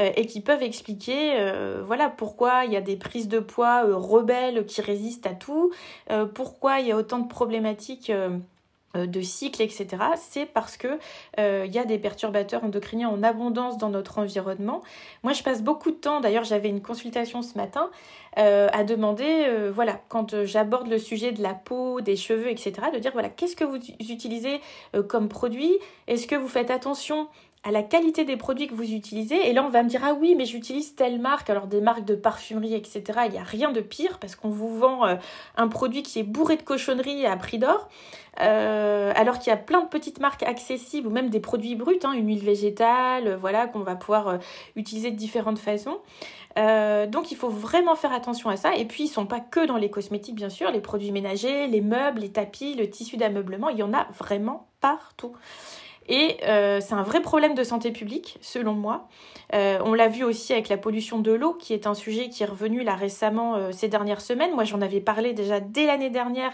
euh, 0.00 0.10
et 0.16 0.26
qui 0.26 0.40
peuvent 0.40 0.62
expliquer 0.62 1.34
euh, 1.38 1.82
voilà 1.84 2.08
pourquoi 2.08 2.64
il 2.64 2.72
y 2.72 2.76
a 2.76 2.80
des 2.80 2.96
prises 2.96 3.28
de 3.28 3.40
poids 3.40 3.84
euh, 3.86 3.96
rebelles 3.96 4.66
qui 4.66 4.80
résistent 4.80 5.26
à 5.26 5.34
tout, 5.34 5.72
pourquoi 6.34 6.80
il 6.80 6.88
y 6.88 6.92
a 6.92 6.96
autant 6.96 7.18
de 7.18 7.28
problématiques 7.28 8.12
de 8.94 9.20
cycle, 9.22 9.62
etc., 9.62 9.86
c'est 10.16 10.46
parce 10.46 10.76
que 10.76 10.98
il 11.38 11.72
y 11.72 11.78
a 11.78 11.84
des 11.84 11.98
perturbateurs 11.98 12.64
endocriniens 12.64 13.08
en 13.08 13.22
abondance 13.22 13.78
dans 13.78 13.88
notre 13.88 14.18
environnement. 14.18 14.82
Moi, 15.22 15.32
je 15.32 15.42
passe 15.42 15.62
beaucoup 15.62 15.90
de 15.90 15.96
temps, 15.96 16.20
d'ailleurs, 16.20 16.44
j'avais 16.44 16.68
une 16.68 16.82
consultation 16.82 17.42
ce 17.42 17.56
matin, 17.56 17.90
euh, 18.38 18.68
à 18.72 18.84
demander, 18.84 19.46
voilà, 19.72 20.00
quand 20.08 20.44
j'aborde 20.44 20.88
le 20.88 20.98
sujet 20.98 21.32
de 21.32 21.42
la 21.42 21.54
peau, 21.54 22.00
des 22.00 22.16
cheveux, 22.16 22.50
etc., 22.50 22.72
de 22.92 22.98
dire, 22.98 23.12
voilà, 23.12 23.28
qu'est-ce 23.28 23.56
que 23.56 23.64
vous 23.64 23.78
utilisez 24.00 24.60
comme 25.08 25.28
produit? 25.28 25.72
Est-ce 26.06 26.26
que 26.26 26.36
vous 26.36 26.48
faites 26.48 26.70
attention 26.70 27.28
à 27.64 27.70
la 27.70 27.82
qualité 27.82 28.24
des 28.24 28.36
produits 28.36 28.66
que 28.66 28.74
vous 28.74 28.92
utilisez? 28.92 29.48
Et 29.48 29.52
là, 29.52 29.64
on 29.64 29.68
va 29.68 29.82
me 29.82 29.88
dire, 29.88 30.00
ah 30.04 30.14
oui, 30.14 30.34
mais 30.36 30.46
j'utilise 30.46 30.94
telle 30.94 31.20
marque, 31.20 31.48
alors 31.48 31.66
des 31.66 31.80
marques 31.80 32.04
de 32.04 32.14
parfumerie, 32.14 32.74
etc. 32.74 33.02
Il 33.26 33.32
n'y 33.32 33.38
a 33.38 33.44
rien 33.44 33.70
de 33.70 33.80
pire 33.80 34.18
parce 34.18 34.34
qu'on 34.34 34.50
vous 34.50 34.76
vend 34.76 35.06
euh, 35.06 35.14
un 35.56 35.68
produit 35.68 36.02
qui 36.02 36.18
est 36.18 36.24
bourré 36.24 36.56
de 36.56 36.62
cochonneries 36.62 37.26
à 37.26 37.36
prix 37.36 37.58
d'or. 37.58 37.88
Euh, 38.40 39.12
alors 39.14 39.38
qu'il 39.38 39.50
y 39.50 39.52
a 39.52 39.58
plein 39.58 39.82
de 39.82 39.88
petites 39.88 40.18
marques 40.18 40.42
accessibles 40.42 41.06
ou 41.06 41.10
même 41.10 41.28
des 41.28 41.38
produits 41.38 41.74
bruts, 41.74 41.98
hein, 42.02 42.12
une 42.12 42.28
huile 42.28 42.42
végétale, 42.42 43.28
euh, 43.28 43.36
voilà, 43.36 43.66
qu'on 43.66 43.80
va 43.80 43.94
pouvoir 43.94 44.38
utiliser 44.74 45.10
de 45.10 45.16
différentes 45.16 45.58
façons. 45.58 45.98
Donc 46.56 47.30
il 47.30 47.36
faut 47.36 47.48
vraiment 47.48 47.94
faire 47.94 48.12
attention 48.12 48.50
à 48.50 48.56
ça. 48.56 48.74
Et 48.74 48.84
puis 48.84 49.04
ils 49.04 49.08
sont 49.08 49.26
pas 49.26 49.40
que 49.40 49.66
dans 49.66 49.76
les 49.76 49.90
cosmétiques, 49.90 50.34
bien 50.34 50.50
sûr, 50.50 50.70
les 50.70 50.80
produits 50.80 51.12
ménagers, 51.12 51.66
les 51.66 51.80
meubles, 51.80 52.20
les 52.20 52.32
tapis, 52.32 52.74
le 52.74 52.88
tissu 52.90 53.16
d'ameublement, 53.16 53.68
il 53.68 53.78
y 53.78 53.82
en 53.82 53.94
a 53.94 54.06
vraiment 54.18 54.68
partout. 54.80 55.32
Et 56.08 56.38
euh, 56.44 56.80
c'est 56.80 56.94
un 56.94 57.02
vrai 57.02 57.22
problème 57.22 57.54
de 57.54 57.62
santé 57.62 57.92
publique, 57.92 58.38
selon 58.40 58.74
moi. 58.74 59.08
Euh, 59.54 59.78
on 59.84 59.94
l'a 59.94 60.08
vu 60.08 60.24
aussi 60.24 60.52
avec 60.52 60.68
la 60.68 60.76
pollution 60.76 61.20
de 61.20 61.30
l'eau, 61.30 61.54
qui 61.54 61.74
est 61.74 61.86
un 61.86 61.94
sujet 61.94 62.28
qui 62.28 62.42
est 62.42 62.46
revenu 62.46 62.82
là 62.82 62.94
récemment 62.94 63.54
euh, 63.54 63.72
ces 63.72 63.88
dernières 63.88 64.20
semaines. 64.20 64.52
Moi, 64.54 64.64
j'en 64.64 64.80
avais 64.80 65.00
parlé 65.00 65.32
déjà 65.32 65.60
dès 65.60 65.86
l'année 65.86 66.10
dernière 66.10 66.52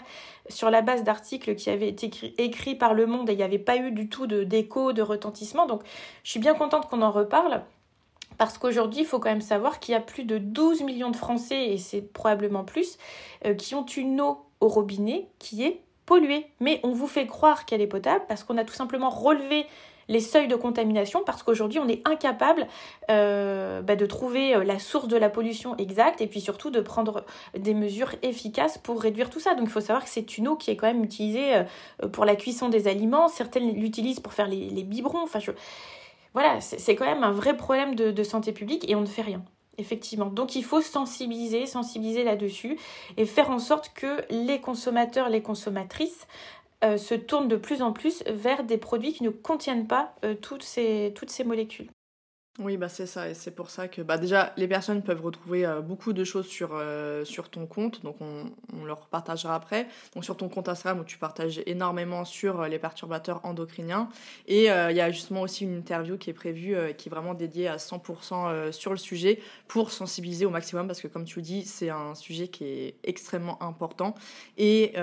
sur 0.49 0.69
la 0.69 0.81
base 0.81 1.03
d'articles 1.03 1.55
qui 1.55 1.69
avaient 1.69 1.89
été 1.89 2.11
écrits 2.37 2.75
par 2.75 2.93
Le 2.93 3.05
Monde 3.05 3.29
et 3.29 3.33
il 3.33 3.37
n'y 3.37 3.43
avait 3.43 3.59
pas 3.59 3.77
eu 3.77 3.91
du 3.91 4.07
tout 4.09 4.27
d'écho, 4.27 4.93
de, 4.93 5.01
retentissement. 5.01 5.65
Donc, 5.65 5.81
je 6.23 6.31
suis 6.31 6.39
bien 6.39 6.53
contente 6.53 6.87
qu'on 6.87 7.01
en 7.01 7.11
reparle. 7.11 7.63
Parce 8.39 8.57
qu'aujourd'hui, 8.57 9.01
il 9.01 9.05
faut 9.05 9.19
quand 9.19 9.29
même 9.29 9.41
savoir 9.41 9.79
qu'il 9.79 9.91
y 9.91 9.95
a 9.95 10.01
plus 10.01 10.23
de 10.23 10.39
12 10.39 10.81
millions 10.81 11.11
de 11.11 11.15
Français, 11.15 11.67
et 11.67 11.77
c'est 11.77 12.01
probablement 12.01 12.63
plus, 12.63 12.97
qui 13.57 13.75
ont 13.75 13.85
une 13.85 14.19
eau 14.19 14.39
au 14.61 14.67
robinet 14.67 15.27
qui 15.37 15.63
est 15.63 15.81
polluée. 16.05 16.47
Mais 16.59 16.79
on 16.83 16.91
vous 16.91 17.07
fait 17.07 17.27
croire 17.27 17.65
qu'elle 17.65 17.81
est 17.81 17.87
potable 17.87 18.25
parce 18.27 18.43
qu'on 18.43 18.57
a 18.57 18.63
tout 18.63 18.73
simplement 18.73 19.09
relevé 19.09 19.67
les 20.09 20.19
seuils 20.19 20.47
de 20.47 20.55
contamination 20.55 21.21
parce 21.23 21.43
qu'aujourd'hui 21.43 21.79
on 21.79 21.87
est 21.87 22.01
incapable 22.07 22.67
euh, 23.11 23.81
bah, 23.81 23.95
de 23.95 24.05
trouver 24.07 24.55
euh, 24.55 24.63
la 24.63 24.79
source 24.79 25.07
de 25.07 25.15
la 25.15 25.29
pollution 25.29 25.77
exacte 25.77 26.19
et 26.19 26.25
puis 26.27 26.41
surtout 26.41 26.71
de 26.71 26.81
prendre 26.81 27.23
des 27.55 27.75
mesures 27.75 28.15
efficaces 28.23 28.79
pour 28.79 29.01
réduire 29.01 29.29
tout 29.29 29.39
ça. 29.39 29.53
Donc 29.53 29.65
il 29.65 29.69
faut 29.69 29.79
savoir 29.79 30.03
que 30.03 30.09
c'est 30.09 30.37
une 30.37 30.47
eau 30.47 30.55
qui 30.55 30.71
est 30.71 30.75
quand 30.75 30.87
même 30.87 31.03
utilisée 31.03 31.55
euh, 31.55 32.07
pour 32.09 32.25
la 32.25 32.35
cuisson 32.35 32.69
des 32.69 32.87
aliments, 32.87 33.27
certaines 33.27 33.71
l'utilisent 33.71 34.19
pour 34.19 34.33
faire 34.33 34.47
les, 34.47 34.83
biberons. 34.83 35.21
Enfin, 35.21 35.39
voilà, 36.33 36.61
c'est 36.61 36.95
quand 36.95 37.05
même 37.05 37.23
un 37.23 37.31
vrai 37.31 37.57
problème 37.57 37.95
de 37.95 38.23
santé 38.23 38.51
publique 38.51 38.89
et 38.89 38.95
on 38.95 39.01
ne 39.01 39.05
fait 39.05 39.21
rien. 39.21 39.43
Effectivement. 39.79 40.25
Donc 40.25 40.57
il 40.57 40.63
faut 40.65 40.81
sensibiliser, 40.81 41.65
sensibiliser 41.65 42.25
là-dessus 42.25 42.77
et 43.15 43.25
faire 43.25 43.49
en 43.49 43.59
sorte 43.59 43.93
que 43.93 44.25
les 44.29 44.59
consommateurs, 44.59 45.29
les 45.29 45.41
consommatrices 45.41 46.27
euh, 46.83 46.97
se 46.97 47.15
tournent 47.15 47.47
de 47.47 47.55
plus 47.55 47.81
en 47.81 47.93
plus 47.93 48.21
vers 48.27 48.65
des 48.65 48.77
produits 48.77 49.13
qui 49.13 49.23
ne 49.23 49.29
contiennent 49.29 49.87
pas 49.87 50.15
euh, 50.25 50.35
toutes, 50.35 50.63
ces, 50.63 51.13
toutes 51.15 51.29
ces 51.29 51.45
molécules. 51.45 51.89
Oui, 52.61 52.75
bah 52.75 52.89
c'est 52.89 53.05
ça, 53.05 53.29
et 53.29 53.33
c'est 53.35 53.51
pour 53.51 53.69
ça 53.69 53.87
que 53.87 54.01
bah 54.01 54.17
déjà 54.17 54.51
les 54.57 54.67
personnes 54.67 55.01
peuvent 55.01 55.23
retrouver 55.23 55.65
euh, 55.65 55.79
beaucoup 55.79 56.11
de 56.11 56.25
choses 56.25 56.45
sur, 56.45 56.71
euh, 56.73 57.23
ton 57.49 57.65
compte, 57.65 58.03
donc 58.03 58.17
on, 58.19 58.83
leur 58.83 59.07
partagera 59.07 59.55
après. 59.55 59.87
Donc 60.13 60.25
sur 60.25 60.35
ton 60.35 60.49
compte 60.49 60.67
Instagram 60.67 60.99
où 60.99 61.05
tu 61.05 61.17
partages 61.17 61.61
énormément 61.67 62.25
sur 62.25 62.59
euh, 62.59 62.67
les 62.67 62.77
perturbateurs 62.77 63.39
endocriniens, 63.45 64.09
et 64.45 64.65
il 64.65 64.95
y 64.95 64.99
a 64.99 65.09
justement 65.09 65.41
aussi 65.41 65.63
une 65.63 65.77
interview 65.77 66.17
qui 66.17 66.31
est 66.31 66.33
prévue, 66.33 66.75
qui 66.97 67.07
est 67.07 67.11
vraiment 67.11 67.33
dédiée 67.33 67.69
à 67.69 67.77
100% 67.77 68.73
sur 68.73 68.91
le 68.91 68.97
sujet 68.97 69.39
pour 69.69 69.91
sensibiliser 69.91 70.45
au 70.45 70.49
maximum, 70.49 70.85
parce 70.85 70.99
que 70.99 71.07
comme 71.07 71.23
tu 71.23 71.41
dis, 71.41 71.63
c'est 71.63 71.89
un 71.89 72.13
sujet 72.13 72.49
qui 72.49 72.65
est 72.65 72.95
extrêmement 73.05 73.61
important, 73.63 74.15
et 74.57 74.95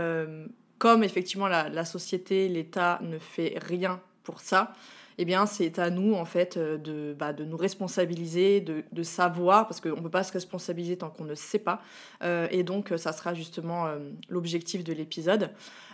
comme 0.79 1.05
effectivement 1.05 1.49
la 1.49 1.85
société, 1.85 2.49
l'État 2.49 2.99
ne 3.03 3.19
fait 3.19 3.55
rien 3.57 4.01
pour 4.25 4.41
ça, 4.41 4.75
eh 5.19 5.25
bien, 5.25 5.47
c'est 5.47 5.79
à 5.79 5.91
nous, 5.91 6.15
en 6.15 6.25
fait, 6.25 6.57
euh, 6.57 6.77
de, 6.77 7.15
bah, 7.19 7.33
de 7.33 7.45
nous 7.45 7.57
responsabiliser, 7.57 8.61
de, 8.61 9.03
savoir, 9.03 9.67
parce 9.67 9.81
qu'on 9.81 9.97
ne 9.97 10.01
peut 10.01 10.11
pas 10.11 10.25
se 10.25 10.33
responsabiliser 10.33 10.99
tant 10.99 11.11
qu'on 11.11 11.25
ne 11.25 11.35
sait 11.35 11.59
pas. 11.59 11.81
Euh, 12.23 12.49
et 12.51 12.63
donc, 12.63 12.93
ça 12.97 13.13
sera 13.13 13.33
justement 13.35 13.87
euh, 13.87 13.99
l'objectif 14.29 14.85
de 14.85 14.93
l'épisode. 14.93 15.51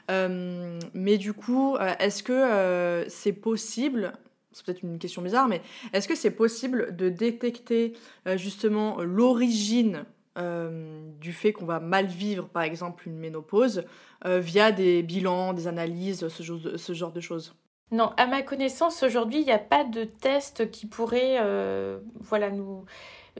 mais 0.08 1.18
du 1.18 1.32
coup, 1.32 1.76
est-ce 1.98 2.22
que 2.22 3.04
c'est 3.08 3.32
possible 3.32 4.12
c'est 4.54 4.66
peut-être 4.66 4.82
une 4.82 4.98
question 4.98 5.22
bizarre, 5.22 5.48
mais 5.48 5.62
est-ce 5.94 6.06
que 6.06 6.14
c'est 6.14 6.32
possible 6.32 6.94
de 6.94 7.08
détecter 7.08 7.94
justement 8.36 9.00
l'origine 9.00 10.04
du 10.36 11.32
fait 11.32 11.54
qu'on 11.54 11.64
va 11.64 11.80
mal 11.80 12.04
vivre, 12.04 12.48
par 12.48 12.62
exemple, 12.62 13.08
une 13.08 13.16
ménopause, 13.16 13.84
via 14.26 14.70
des 14.70 15.02
bilans, 15.02 15.54
des 15.54 15.68
analyses, 15.68 16.28
ce 16.28 16.92
genre 16.92 17.12
de 17.12 17.20
choses? 17.20 17.54
Non, 17.92 18.10
à 18.16 18.26
ma 18.26 18.40
connaissance, 18.40 19.02
aujourd'hui, 19.02 19.40
il 19.40 19.44
n'y 19.44 19.52
a 19.52 19.58
pas 19.58 19.84
de 19.84 20.04
test 20.04 20.70
qui 20.70 20.86
pourrait 20.86 21.36
euh, 21.40 21.98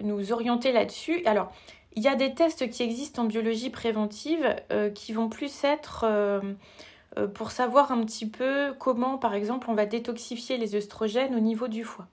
nous, 0.03 0.33
orienter 0.33 0.73
là-dessus. 0.73 1.23
Alors, 1.25 1.51
il 1.97 2.03
y 2.03 2.09
a 2.09 2.15
des 2.17 2.35
tests 2.35 2.69
qui 2.69 2.83
existent 2.83 3.23
en 3.23 3.25
biologie 3.25 3.71
préventive 3.71 4.55
euh, 4.71 4.91
qui 4.91 5.15
vont 5.15 5.31
plus 5.31 5.65
être 5.65 6.05
euh, 6.07 6.43
pour 7.33 7.51
savoir 7.51 7.93
un 7.93 8.05
petit 8.05 8.29
peu 8.29 8.75
comment, 8.79 9.17
par 9.17 9.33
exemple, 9.33 9.71
on 9.71 9.75
va 9.75 9.87
détoxifier 9.87 10.59
les 10.59 10.77
œstrogènes 10.77 11.35
au 11.35 11.41
niveau 11.41 11.67
du 11.67 11.83
foie. 11.83 12.07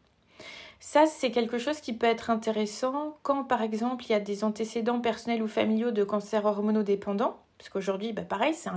Ça, 0.79 1.07
c'est 1.07 1.31
quelque 1.31 1.57
chose 1.57 1.81
qui 1.81 1.91
peut 1.91 2.07
être 2.07 2.29
intéressant 2.29 3.17
quand, 3.21 3.43
par 3.43 3.61
exemple, 3.61 4.05
il 4.05 4.11
y 4.11 4.15
a 4.15 4.21
des 4.21 4.45
antécédents 4.45 5.01
personnels 5.01 5.43
ou 5.43 5.47
familiaux 5.49 5.91
de 5.91 6.05
cancers 6.05 6.45
hormonodépendants 6.45 7.37
parce 7.59 7.67
qu'aujourd'hui, 7.69 8.13
bah 8.13 8.21
pareil, 8.21 8.53
ce 8.53 8.69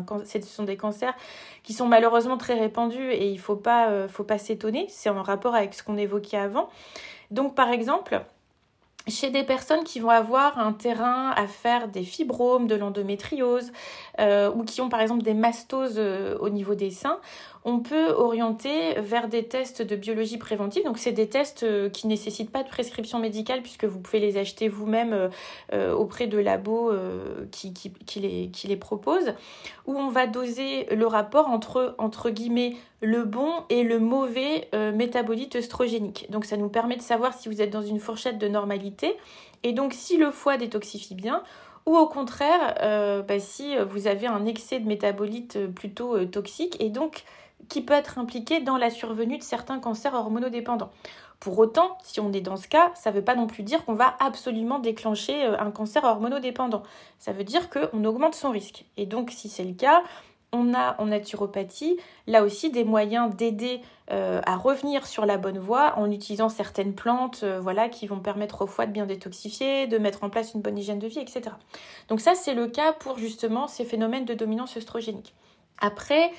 sont 0.42 0.64
des 0.64 0.76
cancers 0.76 1.14
qui 1.62 1.72
sont 1.72 1.86
malheureusement 1.86 2.36
très 2.36 2.54
répandus 2.54 3.12
et 3.12 3.28
il 3.28 3.36
ne 3.36 3.40
faut 3.40 3.54
pas, 3.54 3.88
euh, 3.88 4.08
faut 4.08 4.24
pas 4.24 4.38
s'étonner. 4.38 4.86
C'est 4.88 5.08
en 5.08 5.22
rapport 5.22 5.54
avec 5.54 5.72
ce 5.72 5.84
qu'on 5.84 5.96
évoquait 5.96 6.36
avant. 6.36 6.68
Donc, 7.30 7.54
par 7.54 7.68
exemple, 7.70 8.20
chez 9.06 9.30
des 9.30 9.44
personnes 9.44 9.84
qui 9.84 10.00
vont 10.00 10.10
avoir 10.10 10.58
un 10.58 10.72
terrain 10.72 11.30
à 11.30 11.46
faire 11.46 11.88
des 11.88 12.02
fibromes, 12.02 12.66
de 12.66 12.74
l'endométriose, 12.74 13.72
euh, 14.20 14.50
ou 14.52 14.64
qui 14.64 14.80
ont 14.80 14.88
par 14.88 15.00
exemple 15.00 15.22
des 15.22 15.34
mastoses 15.34 15.94
euh, 15.96 16.36
au 16.38 16.48
niveau 16.48 16.74
des 16.74 16.90
seins, 16.90 17.18
on 17.64 17.78
peut 17.78 18.10
orienter 18.10 18.94
vers 19.00 19.28
des 19.28 19.44
tests 19.44 19.82
de 19.82 19.94
biologie 19.94 20.38
préventive. 20.38 20.84
Donc 20.84 20.98
c'est 20.98 21.12
des 21.12 21.28
tests 21.28 21.62
euh, 21.62 21.88
qui 21.88 22.06
nécessitent 22.08 22.50
pas 22.50 22.62
de 22.64 22.68
prescription 22.68 23.20
médicale 23.20 23.62
puisque 23.62 23.84
vous 23.84 24.00
pouvez 24.00 24.18
les 24.18 24.36
acheter 24.36 24.68
vous-même 24.68 25.12
euh, 25.12 25.28
euh, 25.72 25.94
auprès 25.94 26.26
de 26.26 26.38
labos 26.38 26.92
qui, 27.52 27.72
les, 28.16 28.76
proposent, 28.76 29.34
où 29.86 29.96
on 29.96 30.08
va 30.08 30.26
doser 30.26 30.86
le 30.86 31.06
rapport 31.06 31.48
entre, 31.48 31.94
entre 31.98 32.30
guillemets, 32.30 32.76
le 33.00 33.24
bon 33.24 33.50
et 33.68 33.84
le 33.84 33.98
mauvais 33.98 34.68
métabolite 34.94 35.56
œstrogénique. 35.56 36.26
Donc 36.30 36.44
ça 36.44 36.56
nous 36.56 36.68
permet 36.68 36.96
de 36.96 37.02
savoir 37.02 37.34
si 37.34 37.48
vous 37.48 37.62
êtes 37.62 37.70
dans 37.70 37.82
une 37.82 38.00
fourchette 38.00 38.38
de 38.38 38.48
normalité 38.48 39.16
et 39.62 39.72
donc 39.72 39.92
si 39.92 40.16
le 40.16 40.30
foie 40.30 40.56
détoxifie 40.56 41.14
bien 41.14 41.42
ou 41.86 41.96
au 41.96 42.06
contraire 42.06 43.24
bah, 43.26 43.38
si 43.38 43.76
vous 43.90 44.06
avez 44.06 44.26
un 44.26 44.46
excès 44.46 44.80
de 44.80 44.86
métabolite 44.86 45.66
plutôt 45.74 46.24
toxique 46.26 46.76
et 46.80 46.90
donc 46.90 47.24
qui 47.68 47.82
peut 47.82 47.94
être 47.94 48.18
impliqué 48.18 48.60
dans 48.60 48.76
la 48.76 48.90
survenue 48.90 49.38
de 49.38 49.42
certains 49.42 49.78
cancers 49.78 50.14
hormonodépendants. 50.14 50.90
Pour 51.40 51.58
autant, 51.58 51.98
si 52.04 52.20
on 52.20 52.32
est 52.32 52.40
dans 52.40 52.56
ce 52.56 52.68
cas, 52.68 52.92
ça 52.94 53.10
ne 53.10 53.16
veut 53.16 53.24
pas 53.24 53.34
non 53.34 53.48
plus 53.48 53.64
dire 53.64 53.84
qu'on 53.84 53.94
va 53.94 54.16
absolument 54.20 54.78
déclencher 54.78 55.44
euh, 55.44 55.58
un 55.58 55.72
cancer 55.72 56.04
hormonodépendant. 56.04 56.84
Ça 57.18 57.32
veut 57.32 57.42
dire 57.42 57.68
qu'on 57.68 58.04
augmente 58.04 58.36
son 58.36 58.50
risque. 58.50 58.84
Et 58.96 59.06
donc, 59.06 59.32
si 59.32 59.48
c'est 59.48 59.64
le 59.64 59.74
cas, 59.74 60.02
on 60.52 60.74
a 60.74 60.94
en 61.00 61.06
naturopathie 61.06 61.98
là 62.26 62.44
aussi 62.44 62.70
des 62.70 62.84
moyens 62.84 63.34
d'aider 63.34 63.80
euh, 64.12 64.40
à 64.44 64.56
revenir 64.56 65.06
sur 65.06 65.26
la 65.26 65.38
bonne 65.38 65.58
voie 65.58 65.98
en 65.98 66.10
utilisant 66.10 66.48
certaines 66.48 66.94
plantes 66.94 67.40
euh, 67.42 67.58
voilà, 67.60 67.88
qui 67.88 68.06
vont 68.06 68.20
permettre 68.20 68.62
au 68.62 68.66
foie 68.66 68.86
de 68.86 68.92
bien 68.92 69.06
détoxifier, 69.06 69.86
de 69.86 69.98
mettre 69.98 70.22
en 70.22 70.30
place 70.30 70.54
une 70.54 70.60
bonne 70.60 70.78
hygiène 70.78 70.98
de 70.98 71.08
vie, 71.08 71.18
etc. 71.18 71.42
Donc 72.08 72.20
ça, 72.20 72.34
c'est 72.34 72.54
le 72.54 72.68
cas 72.68 72.92
pour 72.92 73.18
justement 73.18 73.66
ces 73.66 73.84
phénomènes 73.84 74.26
de 74.26 74.34
dominance 74.34 74.76
œstrogénique. 74.76 75.34
Après, 75.80 76.30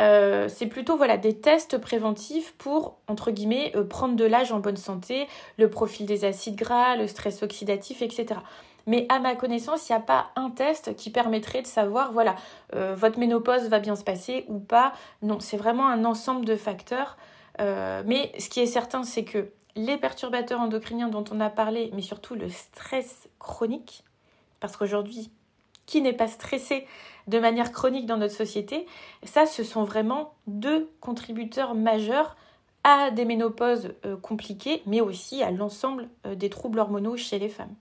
euh, 0.00 0.48
c'est 0.48 0.66
plutôt 0.66 0.96
voilà 0.96 1.16
des 1.16 1.38
tests 1.38 1.78
préventifs 1.78 2.52
pour 2.52 2.98
euh, 3.10 3.84
prendre 3.84 4.16
de 4.16 4.24
l'âge 4.24 4.52
en 4.52 4.58
bonne 4.58 4.76
santé, 4.76 5.28
le 5.58 5.68
profil 5.68 6.06
des 6.06 6.24
acides 6.24 6.56
gras, 6.56 6.96
le 6.96 7.06
stress 7.06 7.42
oxydatif, 7.42 8.02
etc. 8.02 8.40
Mais 8.86 9.06
à 9.10 9.20
ma 9.20 9.36
connaissance, 9.36 9.88
il 9.88 9.92
n'y 9.92 9.98
a 9.98 10.02
pas 10.02 10.30
un 10.34 10.50
test 10.50 10.96
qui 10.96 11.10
permettrait 11.10 11.62
de 11.62 11.66
savoir, 11.66 12.12
voilà, 12.12 12.34
euh, 12.74 12.94
votre 12.96 13.18
ménopause 13.18 13.68
va 13.68 13.78
bien 13.78 13.94
se 13.94 14.02
passer 14.02 14.44
ou 14.48 14.58
pas. 14.58 14.92
Non, 15.20 15.38
c'est 15.40 15.56
vraiment 15.56 15.88
un 15.88 16.04
ensemble 16.04 16.44
de 16.44 16.56
facteurs. 16.56 17.16
mais 17.58 18.32
ce 18.38 18.48
qui 18.48 18.60
est 18.60 18.66
certain, 18.66 19.04
c'est 19.04 19.24
que 19.24 19.50
les 19.76 19.96
perturbateurs 19.98 20.60
endocriniens 20.60 21.08
dont 21.08 21.24
on 21.30 21.40
a 21.40 21.48
parlé, 21.48 21.90
mais 21.94 22.02
surtout 22.02 22.34
le 22.34 22.48
stress 22.50 23.28
chronique, 23.38 24.04
parce 24.58 24.76
qu'aujourd'hui, 24.76 25.30
qui 25.86 26.00
n'est 26.02 26.12
pas 26.12 26.28
stressé 26.28 26.86
de 27.28 27.38
manière 27.38 27.72
chronique 27.72 28.06
dans 28.06 28.16
notre 28.16 28.34
société, 28.34 28.86
ça, 29.22 29.46
ce 29.46 29.64
sont 29.64 29.84
vraiment 29.84 30.34
deux 30.46 30.90
contributeurs 31.00 31.74
majeurs 31.74 32.36
à 32.84 33.10
des 33.10 33.24
ménopauses 33.24 33.94
euh, 34.04 34.16
compliquées, 34.16 34.82
mais 34.86 35.00
aussi 35.00 35.42
à 35.42 35.50
l'ensemble 35.50 36.08
euh, 36.26 36.34
des 36.34 36.50
troubles 36.50 36.80
hormonaux 36.80 37.16
chez 37.16 37.38
les 37.38 37.48
femmes. 37.48 37.74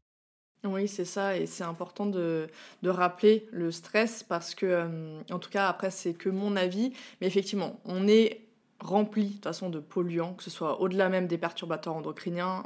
Oui, 0.63 0.87
c'est 0.87 1.05
ça, 1.05 1.35
et 1.37 1.47
c'est 1.47 1.63
important 1.63 2.05
de, 2.05 2.47
rappeler 2.85 3.47
le 3.51 3.71
stress 3.71 4.21
parce 4.21 4.53
que, 4.53 4.65
euh, 4.67 5.21
en 5.31 5.39
tout 5.39 5.49
cas, 5.49 5.67
après, 5.67 5.89
c'est 5.89 6.13
que 6.13 6.29
mon 6.29 6.55
avis, 6.55 6.93
mais 7.19 7.25
effectivement, 7.25 7.79
on 7.85 8.07
est 8.07 8.41
rempli 8.79 9.37
de 9.39 9.43
façon 9.43 9.71
de 9.71 9.79
polluants, 9.79 10.33
que 10.33 10.43
ce 10.43 10.51
soit 10.51 10.81
au-delà 10.81 11.09
même 11.09 11.25
des 11.25 11.39
perturbateurs 11.39 11.95
endocriniens, 11.95 12.63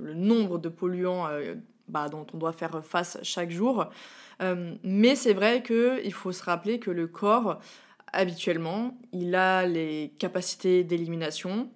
le 0.00 0.14
nombre 0.14 0.58
de 0.58 0.70
polluants 0.70 1.26
bah, 1.88 2.08
dont 2.08 2.26
on 2.32 2.38
doit 2.38 2.52
faire 2.52 2.84
face 2.84 3.18
chaque 3.22 3.50
jour. 3.50 3.86
Euh, 4.40 4.74
mais 4.82 5.14
c'est 5.14 5.34
vrai 5.34 5.62
qu'il 5.62 6.12
faut 6.12 6.32
se 6.32 6.42
rappeler 6.42 6.78
que 6.78 6.90
le 6.90 7.06
corps, 7.06 7.60
habituellement, 8.12 8.98
il 9.12 9.34
a 9.34 9.66
les 9.66 10.12
capacités 10.18 10.84
d'élimination. 10.84 11.70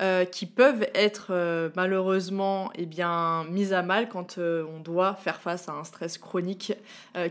Euh, 0.00 0.24
qui 0.24 0.46
peuvent 0.46 0.88
être 0.94 1.26
euh, 1.28 1.68
malheureusement 1.76 2.70
eh 2.74 2.88
mises 3.50 3.74
à 3.74 3.82
mal 3.82 4.08
quand 4.08 4.38
euh, 4.38 4.64
on 4.74 4.80
doit 4.80 5.14
faire 5.14 5.42
face 5.42 5.68
à 5.68 5.72
un 5.72 5.84
stress 5.84 6.16
chronique 6.16 6.72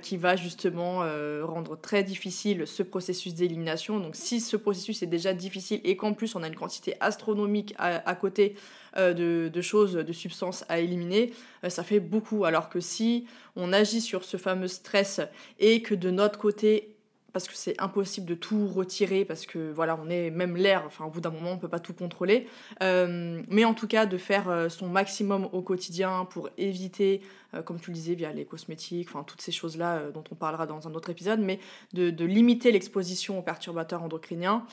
qui 0.02 0.18
va 0.18 0.36
justement 0.36 1.00
rendre 1.44 1.78
très 1.80 2.04
difficile 2.04 2.68
ce 2.68 2.84
processus 2.84 3.34
d'élimination. 3.34 4.00
Donc 4.00 4.16
si 4.16 4.40
ce 4.40 4.58
processus 4.58 5.02
est 5.02 5.08
déjà 5.08 5.34
difficile 5.34 5.80
et 5.84 5.96
qu'en 5.96 6.14
plus 6.14 6.36
on 6.36 6.44
a 6.44 6.48
une 6.48 6.56
quantité 6.56 6.96
astronomique 7.00 7.74
à, 7.78 8.16
côté 8.16 8.56
de, 8.98 9.62
choses, 9.62 9.94
de 9.94 10.14
substances 10.14 10.66
à 10.70 10.80
éliminer, 10.80 11.34
ça 11.68 11.84
fait 11.84 12.00
beaucoup. 12.00 12.46
Alors 12.46 12.70
que 12.70 12.80
si 12.80 13.26
on 13.56 13.74
agit 13.74 14.02
sur 14.02 14.24
ce 14.24 14.38
fameux 14.38 14.68
stress 14.68 15.22
et 15.60 15.82
que 15.82 15.96
de 15.96 16.12
notre 16.12 16.38
côté 16.38 16.96
parce 17.34 17.48
que 17.48 17.54
c'est 17.56 17.80
impossible 17.80 18.26
de 18.28 18.36
tout 18.36 18.68
retirer 18.68 19.26
parce 19.26 19.46
que 19.46 19.72
voilà 19.72 20.00
on 20.04 20.10
est 20.10 20.30
même 20.30 20.56
l'air 20.56 20.84
enfin 20.86 21.06
au 21.06 21.10
bout 21.10 21.22
d'un 21.22 21.30
moment 21.30 21.52
on 21.52 21.58
peut 21.58 21.68
pas 21.68 21.80
tout 21.80 21.94
contrôler. 21.94 22.48
Euh, 22.82 23.42
mais 23.50 23.66
en 23.66 23.74
tout 23.74 23.88
cas 23.88 24.06
de 24.06 24.18
faire 24.18 24.50
euh, 24.50 24.70
son 24.70 24.88
maximum 24.88 25.48
au 25.52 25.62
quotidien 25.62 26.26
pour 26.26 26.50
éviter 26.58 27.22
comme 27.66 27.80
tu 27.80 27.90
le 27.90 27.96
disais 27.96 28.14
via 28.14 28.32
les 28.32 28.46
cosmétiques 28.46 29.10
enfin 29.10 29.24
toutes 29.24 29.42
ces 29.42 29.52
choses 29.52 29.78
là 29.78 30.12
dont 30.14 30.24
on 30.32 30.36
parlera 30.36 30.68
dans 30.68 30.88
un 30.88 30.94
autre 30.94 31.10
épisode 31.10 31.40
mais 31.40 31.60
de, 31.94 32.10
de 32.10 32.26
limiter 32.26 32.72
l'exposition 32.72 33.40
aux 33.40 33.42
perturbateurs 33.42 34.04
endocriniens 34.04 34.66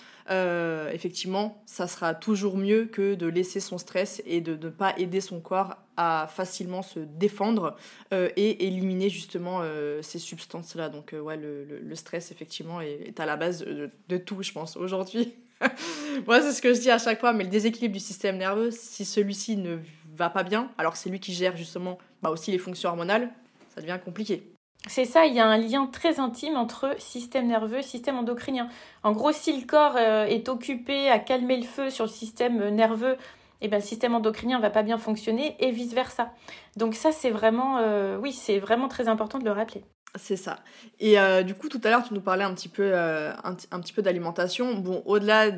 effectivement 0.93 1.63
ça 1.67 1.87
sera 1.87 2.15
toujours 2.15 2.57
mieux 2.57 2.87
que 2.87 3.15
de 3.15 3.27
laisser 3.27 3.61
son 3.61 3.79
stress 3.79 4.23
et 4.27 4.41
de 4.41 4.57
ne 4.57 4.71
pas 4.71 4.95
aider 4.99 5.21
son 5.21 5.41
corps 5.41 5.77
à 5.97 6.29
facilement 6.31 6.83
se 6.83 7.01
défendre 7.01 7.77
euh, 8.13 8.29
et 8.37 8.67
éliminer 8.67 9.09
justement 9.09 9.61
euh, 9.63 10.03
ces 10.03 10.19
substances-là. 10.19 10.89
Donc 10.89 11.13
euh, 11.13 11.21
ouais, 11.21 11.37
le, 11.37 11.65
le, 11.65 11.95
stress 11.95 12.31
effectivement 12.31 12.81
est, 12.81 13.19
à 13.19 13.27
la 13.27 13.37
base 13.37 13.65
de, 13.65 14.17
tout, 14.19 14.43
je 14.43 14.53
pense, 14.53 14.77
aujourd'hui. 14.77 15.35
Moi, 16.27 16.43
c'est 16.43 16.53
ce 16.53 16.61
que 16.61 16.75
je 16.75 16.81
dis 16.81 16.91
à 16.91 16.99
chaque 16.99 17.21
fois, 17.21 17.33
mais 17.33 17.45
le 17.45 17.51
déséquilibre 17.51 17.95
du 17.95 18.01
système 18.01 18.37
nerveux, 18.37 18.71
si 18.71 19.05
celui-ci 19.05 19.57
ne 19.57 19.79
va 20.17 20.31
pas 20.31 20.43
bien, 20.43 20.71
alors 20.79 20.93
que 20.93 20.99
c'est 20.99 21.11
lui 21.11 21.21
qui 21.21 21.33
gère 21.33 21.57
justement 21.57 21.99
bah, 22.23 22.31
aussi 22.31 22.51
les 22.51 22.59
fonctions 22.59 22.91
hormonales, 22.91 23.31
ça 23.75 23.81
devient 23.81 23.99
compliqué. 24.05 24.53
C'est 24.89 25.05
ça, 25.05 25.27
il 25.27 25.35
y 25.35 25.41
a 25.41 25.47
un 25.47 25.59
lien 25.59 25.87
très 25.87 26.21
intime 26.21 26.57
entre 26.57 26.95
système 26.99 27.49
nerveux 27.49 27.79
et 27.79 27.83
système 27.83 28.19
endocrinien. 28.19 28.69
En 29.03 29.13
gros, 29.13 29.33
si 29.33 29.59
le 29.59 29.67
corps 29.67 29.99
est 29.99 30.49
occupé 30.49 31.11
à 31.11 31.19
calmer 31.19 31.57
le 31.57 31.65
feu 31.65 31.91
sur 31.91 32.05
le 32.05 32.11
système 32.11 32.69
nerveux 32.69 33.17
eh 33.61 33.69
ben, 33.69 33.79
le 33.79 33.83
système 33.83 34.15
endocrinien 34.15 34.61
va 34.61 34.71
pas 34.71 34.83
bien 34.83 34.99
fonctionner 34.99 35.57
et 35.61 35.71
vice 35.71 35.95
versa. 35.95 36.31
Donc 36.77 36.95
ça 36.95 37.13
c'est 37.13 37.31
vraiment, 37.31 37.79
euh, 37.79 38.19
oui, 38.19 38.33
c'est 38.33 38.59
vraiment 38.59 38.89
très 38.89 39.09
important 39.09 39.39
de 39.39 39.45
le 39.45 39.53
rappeler. 39.53 39.85
C'est 40.15 40.37
ça. 40.37 40.61
Et 40.99 41.19
euh, 41.19 41.43
du 41.43 41.55
coup, 41.55 41.69
tout 41.69 41.81
à 41.85 41.91
l'heure, 41.91 42.03
tu 42.03 42.15
nous 42.15 42.23
parlais 42.23 42.45
un 42.45 42.55
petit 42.55 42.69
peu, 42.69 42.91
euh, 42.95 43.33
un, 43.45 43.81
petit 43.81 43.93
peu 43.93 44.01
d'alimentation. 44.01 44.75
Bon, 44.77 45.03
au-delà 45.05 45.51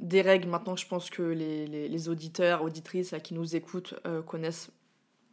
des 0.00 0.20
règles, 0.20 0.48
maintenant, 0.48 0.76
je 0.76 0.86
pense 0.86 1.10
que 1.10 1.22
les, 1.22 1.66
les, 1.66 2.08
auditeurs, 2.08 2.62
auditrices 2.62 3.14
qui 3.22 3.34
nous 3.34 3.56
écoutent 3.56 3.94
connaissent 4.26 4.70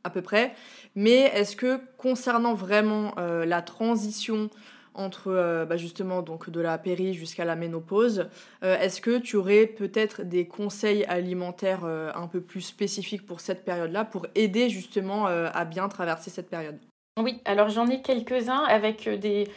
à 0.04 0.10
peu 0.10 0.22
près. 0.22 0.54
Mais 0.96 1.32
est-ce 1.34 1.56
que 1.56 1.82
concernant 1.98 2.54
vraiment 2.54 3.14
la 3.18 3.62
transition 3.62 4.50
entre 4.96 5.28
euh, 5.28 5.66
bah, 5.66 5.78
justement 5.78 6.22
donc 6.22 6.50
de 6.50 6.62
la 6.62 6.78
péri 6.78 7.14
jusqu'à 7.14 7.46
la 7.46 7.56
ménopause. 7.56 8.30
Euh, 8.64 8.78
est-ce 8.80 9.02
que 9.02 9.18
tu 9.18 9.36
aurais 9.36 9.66
peut-être 9.66 10.24
des 10.24 10.48
conseils 10.48 11.04
alimentaires 11.06 11.86
euh, 11.86 12.12
un 12.16 12.28
peu 12.28 12.42
plus 12.42 12.62
spécifiques 12.62 13.26
pour 13.26 13.40
cette 13.40 13.66
période-là 13.66 14.06
pour 14.06 14.28
aider 14.36 14.70
justement 14.70 15.26
à 15.26 15.66
bien 15.66 15.88
traverser 15.88 16.30
cette 16.30 16.50
période? 16.50 16.78
Oui, 17.22 17.42
alors 17.46 17.70
j'en 17.70 17.88
ai 17.88 18.02
quelques-uns 18.02 18.64
avec 18.64 19.08
des, 19.08 19.48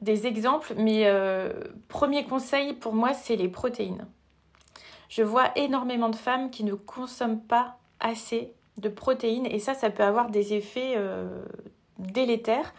des 0.00 0.26
exemples, 0.26 0.74
mais 0.76 1.10
premier 1.88 2.24
conseil 2.24 2.72
pour 2.74 2.94
moi, 2.94 3.14
c'est 3.14 3.36
les 3.36 3.48
protéines. 3.48 4.06
Je 5.08 5.22
vois 5.22 5.50
énormément 5.56 6.08
de 6.08 6.16
femmes 6.16 6.50
qui 6.50 6.64
ne 6.64 6.74
consomment 6.74 7.40
pas 7.40 7.76
assez 8.00 8.52
de 8.78 8.88
protéines 8.88 9.46
et 9.46 9.58
ça, 9.58 9.74
ça 9.74 9.90
peut 9.90 10.02
avoir 10.02 10.30
des 10.30 10.54
effets 10.54 10.96
délétères. 11.98 12.74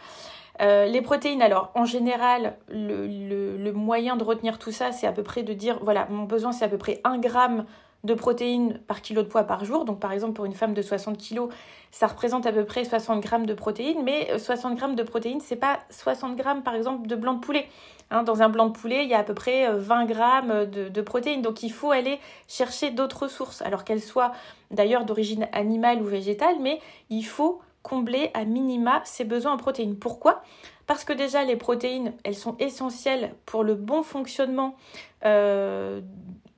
Euh, 0.60 0.86
les 0.86 1.02
protéines, 1.02 1.42
alors 1.42 1.70
en 1.74 1.84
général, 1.84 2.56
le, 2.68 3.70
moyen 3.72 4.16
de 4.16 4.24
retenir 4.24 4.58
tout 4.58 4.72
ça, 4.72 4.92
c'est 4.92 5.06
à 5.06 5.12
peu 5.12 5.22
près 5.22 5.42
de 5.42 5.52
dire, 5.52 5.78
voilà, 5.82 6.06
mon 6.10 6.24
besoin 6.24 6.52
c'est 6.52 6.64
à 6.64 6.68
peu 6.68 6.78
près 6.78 7.00
1 7.04 7.18
gramme 7.18 7.64
de 8.04 8.14
protéines 8.14 8.78
par 8.86 9.02
kilo 9.02 9.22
de 9.22 9.28
poids 9.28 9.44
par 9.44 9.64
jour. 9.64 9.84
Donc 9.84 10.00
par 10.00 10.12
exemple 10.12 10.34
pour 10.34 10.44
une 10.44 10.54
femme 10.54 10.74
de 10.74 10.82
60 10.82 11.18
kg, 11.18 11.48
ça 11.90 12.06
représente 12.06 12.46
à 12.46 12.52
peu 12.52 12.64
près 12.64 12.84
60 12.84 13.20
grammes 13.20 13.46
de 13.46 13.54
protéines, 13.54 14.02
mais 14.04 14.38
60 14.38 14.72
euh, 14.72 14.76
grammes 14.76 14.94
de 14.94 15.02
protéines, 15.02 15.40
c'est 15.40 15.56
pas 15.56 15.80
60 15.90 16.36
grammes 16.36 16.62
par 16.62 16.74
exemple 16.74 17.06
de 17.06 17.16
blanc 17.16 17.34
de 17.34 17.40
poulet. 17.40 17.66
Hein, 18.10 18.22
dans 18.22 18.40
un 18.40 18.48
blanc 18.48 18.66
de 18.66 18.72
poulet, 18.72 19.04
il 19.04 19.10
y 19.10 19.14
a 19.14 19.18
à 19.18 19.24
peu 19.24 19.34
près 19.34 19.70
20 19.70 20.02
euh, 20.02 20.06
grammes 20.06 20.64
de, 20.66 20.88
de 20.88 21.00
protéines. 21.00 21.42
Donc 21.42 21.62
il 21.62 21.72
faut 21.72 21.90
aller 21.90 22.18
chercher 22.46 22.90
d'autres 22.90 23.28
sources, 23.28 23.62
alors 23.62 23.84
qu'elles 23.84 24.02
soient 24.02 24.32
d'ailleurs 24.70 25.04
d'origine 25.04 25.48
animale 25.52 26.00
ou 26.00 26.04
végétale, 26.04 26.56
mais 26.60 26.80
il 27.10 27.24
faut 27.24 27.60
combler 27.82 28.30
à 28.34 28.44
minima 28.44 29.00
ses 29.04 29.24
besoins 29.24 29.52
en 29.52 29.56
protéines. 29.56 29.96
Pourquoi? 29.96 30.42
Parce 30.86 31.04
que 31.04 31.12
déjà 31.12 31.44
les 31.44 31.56
protéines, 31.56 32.14
elles 32.24 32.34
sont 32.34 32.56
essentielles 32.58 33.34
pour 33.46 33.62
le 33.62 33.74
bon 33.74 34.02
fonctionnement, 34.02 34.76
euh, 35.24 36.00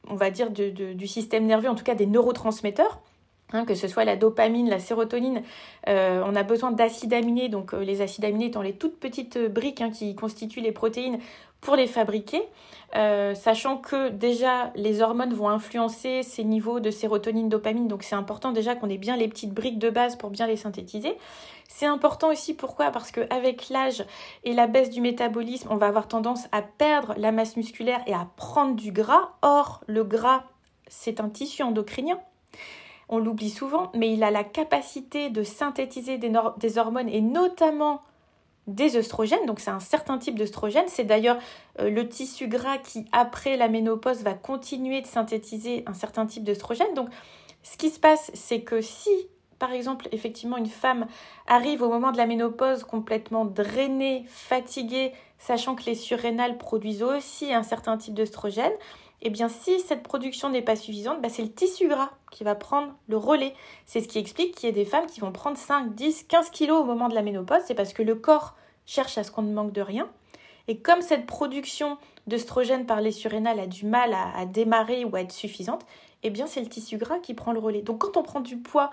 on 0.09 0.15
va 0.15 0.31
dire, 0.31 0.51
du 0.51 1.07
système 1.07 1.47
nerveux, 1.47 1.69
en 1.69 1.75
tout 1.75 1.85
cas 1.85 1.95
des 1.95 2.07
neurotransmetteurs. 2.07 3.01
Hein, 3.53 3.65
que 3.65 3.75
ce 3.75 3.89
soit 3.89 4.05
la 4.05 4.15
dopamine, 4.15 4.69
la 4.69 4.79
sérotonine, 4.79 5.43
euh, 5.89 6.23
on 6.25 6.37
a 6.37 6.45
besoin 6.45 6.71
d'acides 6.71 7.13
aminés, 7.13 7.49
donc 7.49 7.75
euh, 7.75 7.83
les 7.83 8.01
acides 8.01 8.25
aminés 8.25 8.47
étant 8.47 8.63
les 8.63 8.75
toutes 8.75 9.01
petites 9.01 9.39
briques 9.39 9.81
hein, 9.81 9.91
qui 9.91 10.15
constituent 10.15 10.61
les 10.61 10.71
protéines 10.71 11.19
pour 11.61 11.75
les 11.75 11.89
fabriquer, 11.89 12.43
euh, 12.97 13.35
sachant 13.35 13.77
que 13.77 14.09
déjà 14.09 14.73
les 14.77 15.03
hormones 15.03 15.35
vont 15.35 15.49
influencer 15.49 16.23
ces 16.23 16.45
niveaux 16.45 16.79
de 16.79 16.93
sérotonine, 16.93 17.49
dopamine, 17.49 17.89
donc 17.89 18.05
c'est 18.05 18.15
important 18.15 18.53
déjà 18.53 18.77
qu'on 18.77 18.89
ait 18.89 18.99
bien 18.99 19.17
les 19.17 19.27
petites 19.27 19.53
briques 19.53 19.81
de 19.81 19.91
base 19.91 20.15
pour 20.15 20.31
bien 20.31 20.47
les 20.47 20.57
synthétiser. 20.57 21.17
C'est 21.81 21.87
important 21.87 22.29
aussi 22.29 22.53
pourquoi? 22.53 22.91
Parce 22.91 23.11
qu'avec 23.11 23.71
l'âge 23.71 24.05
et 24.45 24.53
la 24.53 24.67
baisse 24.67 24.91
du 24.91 25.01
métabolisme, 25.01 25.69
on 25.71 25.77
va 25.77 25.87
avoir 25.87 26.09
tendance 26.09 26.47
à 26.53 26.61
perdre 26.61 27.15
la 27.17 27.33
masse 27.33 27.57
musculaire 27.57 28.03
et 28.07 28.13
à 28.13 28.29
prendre 28.37 28.77
du 28.77 28.93
gras. 28.93 29.31
Or, 29.41 29.83
le 29.87 30.05
gras, 30.05 30.45
c'est 30.89 31.21
un 31.21 31.31
tissu 31.31 31.63
endocrinien. 31.63 32.21
On 33.09 33.19
l'oublie 33.19 33.49
souvent, 33.49 33.91
mais 33.95 34.13
il 34.13 34.23
a 34.25 34.31
la 34.31 34.45
capacité 34.45 35.31
de 35.31 35.43
synthétiser 35.43 36.19
des, 36.19 36.77
hormones 36.77 37.09
et 37.09 37.23
notamment 37.23 38.03
des 38.67 38.99
œstrogènes, 38.99 39.47
donc 39.47 39.59
c'est 39.59 39.71
un 39.71 39.81
certain 39.81 40.19
type 40.19 40.39
d'œstrogène. 40.39 40.85
C'est 40.87 41.05
d'ailleurs 41.05 41.39
euh, 41.79 41.89
le 41.89 42.07
tissu 42.11 42.47
gras 42.47 42.77
qui, 42.77 43.07
après 43.11 43.57
la 43.57 43.69
ménopause, 43.69 44.23
va 44.23 44.35
continuer 44.35 45.01
de 45.01 45.07
synthétiser 45.07 45.85
un 45.87 45.95
certain 45.95 46.27
type 46.27 46.45
d'œstrogène. 46.45 46.93
Donc 46.93 47.09
ce 47.63 47.79
qui 47.79 47.89
se 47.89 47.99
passe, 47.99 48.31
c'est 48.35 48.61
que 48.61 48.83
si, 48.83 49.09
par 49.61 49.73
exemple, 49.73 50.09
effectivement, 50.11 50.57
une 50.57 50.67
femme 50.67 51.07
arrive 51.47 51.83
au 51.83 51.89
moment 51.89 52.11
de 52.11 52.17
la 52.17 52.27
ménopause 52.27 52.83
complètement 52.83 53.45
drainée, 53.45 54.25
fatiguée, 54.27 55.13
sachant 55.39 55.77
que 55.77 55.85
les 55.85 55.95
surrénales 55.95 56.59
produisent 56.59 57.05
aussi 57.05 57.53
un 57.53 57.63
certain 57.63 57.97
type 57.97 58.15
d'œstrogène, 58.15 58.73
eh 59.23 59.31
bien, 59.31 59.49
si 59.49 59.79
cette 59.81 60.03
production 60.03 60.49
n'est 60.49 60.63
pas 60.63 60.77
suffisante, 60.77 61.21
bah, 61.21 61.29
c'est 61.29 61.43
le 61.43 61.53
tissu 61.53 61.89
gras 61.89 62.11
qui 62.31 62.43
va 62.43 62.55
prendre 62.55 62.95
le 63.07 63.19
relais. 63.19 63.55
C'est 63.85 64.01
ce 64.01 64.09
qui 64.09 64.19
explique 64.19 64.55
qu'il 64.55 64.67
y 64.67 64.71
ait 64.71 64.75
des 64.75 64.87
femmes 64.87 65.07
qui 65.07 65.21
vont 65.21 65.31
prendre 65.31 65.59
5, 65.59 65.95
10, 65.95 66.25
15 66.25 66.51
kilos 66.51 66.81
au 66.81 66.85
moment 66.85 67.09
de 67.09 67.15
la 67.15 67.23
ménopause. 67.23 67.61
C'est 67.67 67.75
parce 67.75 67.93
que 67.93 68.03
le 68.03 68.15
corps 68.15 68.57
cherche 68.87 69.19
à 69.19 69.25
ce 69.25 69.31
qu'on 69.31 69.43
ne 69.43 69.53
manque 69.53 69.73
de 69.73 69.83
rien. 69.83 70.09
Et 70.69 70.79
comme 70.79 71.03
cette 71.03 71.27
production 71.27 71.99
d'œstrogène 72.27 72.87
par 72.87 73.03
les 73.03 73.13
surrénales 73.13 73.61
a 73.61 73.67
du 73.67 73.85
mal 73.85 74.15
à, 74.15 74.47
démarrer 74.47 75.05
ou 75.05 75.15
à 75.17 75.21
être 75.21 75.33
suffisante, 75.33 75.85
eh 76.23 76.31
bien 76.31 76.47
c'est 76.47 76.61
le 76.61 76.69
tissu 76.69 76.97
gras 76.97 77.19
qui 77.19 77.35
prend 77.35 77.53
le 77.53 77.59
relais. 77.59 77.83
Donc 77.83 77.99
quand 77.99 78.17
on 78.17 78.23
prend 78.23 78.41
du 78.41 78.57
poids 78.57 78.91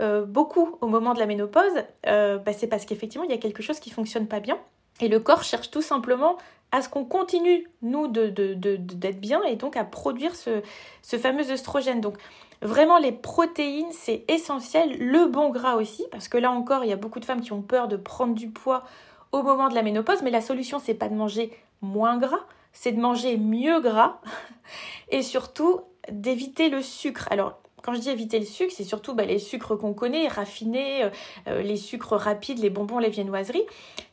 euh, 0.00 0.24
beaucoup 0.24 0.76
au 0.80 0.86
moment 0.86 1.14
de 1.14 1.18
la 1.18 1.26
ménopause, 1.26 1.84
euh, 2.06 2.38
bah, 2.38 2.52
c'est 2.52 2.66
parce 2.66 2.86
qu'effectivement 2.86 3.24
il 3.24 3.30
y 3.30 3.34
a 3.34 3.38
quelque 3.38 3.62
chose 3.62 3.80
qui 3.80 3.90
fonctionne 3.90 4.26
pas 4.26 4.40
bien. 4.40 4.58
Et 5.00 5.08
le 5.08 5.20
corps 5.20 5.42
cherche 5.42 5.70
tout 5.70 5.82
simplement 5.82 6.36
à 6.72 6.82
ce 6.82 6.88
qu'on 6.88 7.04
continue, 7.04 7.66
nous, 7.82 8.08
d'être 8.08 8.60
de, 8.60 9.10
bien 9.12 9.42
et 9.44 9.56
donc 9.56 9.76
à 9.76 9.84
produire 9.84 10.34
ce, 10.34 10.62
fameux 11.02 11.50
œstrogène. 11.50 12.00
Donc 12.00 12.16
vraiment 12.62 12.98
les 12.98 13.12
protéines, 13.12 13.90
c'est 13.90 14.24
essentiel. 14.28 14.96
Le 14.98 15.26
bon 15.26 15.50
gras 15.50 15.76
aussi, 15.76 16.04
parce 16.10 16.28
que 16.28 16.38
là 16.38 16.50
encore, 16.50 16.84
il 16.84 16.90
y 16.90 16.92
a 16.92 16.96
beaucoup 16.96 17.20
de 17.20 17.24
femmes 17.24 17.40
qui 17.40 17.52
ont 17.52 17.62
peur 17.62 17.88
de 17.88 17.96
prendre 17.96 18.34
du 18.34 18.50
poids 18.50 18.84
au 19.32 19.42
moment 19.42 19.68
de 19.68 19.74
la 19.74 19.82
ménopause, 19.82 20.22
mais 20.22 20.30
la 20.30 20.40
solution, 20.40 20.78
c'est 20.78 20.94
pas 20.94 21.08
de 21.08 21.14
manger 21.14 21.52
moins 21.82 22.18
gras, 22.18 22.44
c'est 22.72 22.92
de 22.92 23.00
manger 23.00 23.36
mieux 23.36 23.80
gras 23.80 24.20
et 25.10 25.22
surtout 25.22 25.80
d'éviter 26.10 26.68
le 26.68 26.82
sucre. 26.82 27.28
Alors, 27.30 27.60
quand 27.82 27.94
je 27.94 28.00
dis 28.00 28.10
éviter 28.10 28.38
le 28.38 28.44
sucre, 28.44 28.72
c'est 28.74 28.84
surtout 28.84 29.14
bah, 29.14 29.24
les 29.24 29.38
sucres 29.38 29.76
qu'on 29.76 29.92
connaît, 29.92 30.28
raffinés, 30.28 31.08
les 31.46 31.76
sucres 31.76 32.16
rapides, 32.16 32.58
les 32.58 32.70
bonbons, 32.70 32.98
les 32.98 33.10
viennoiseries. 33.10 33.64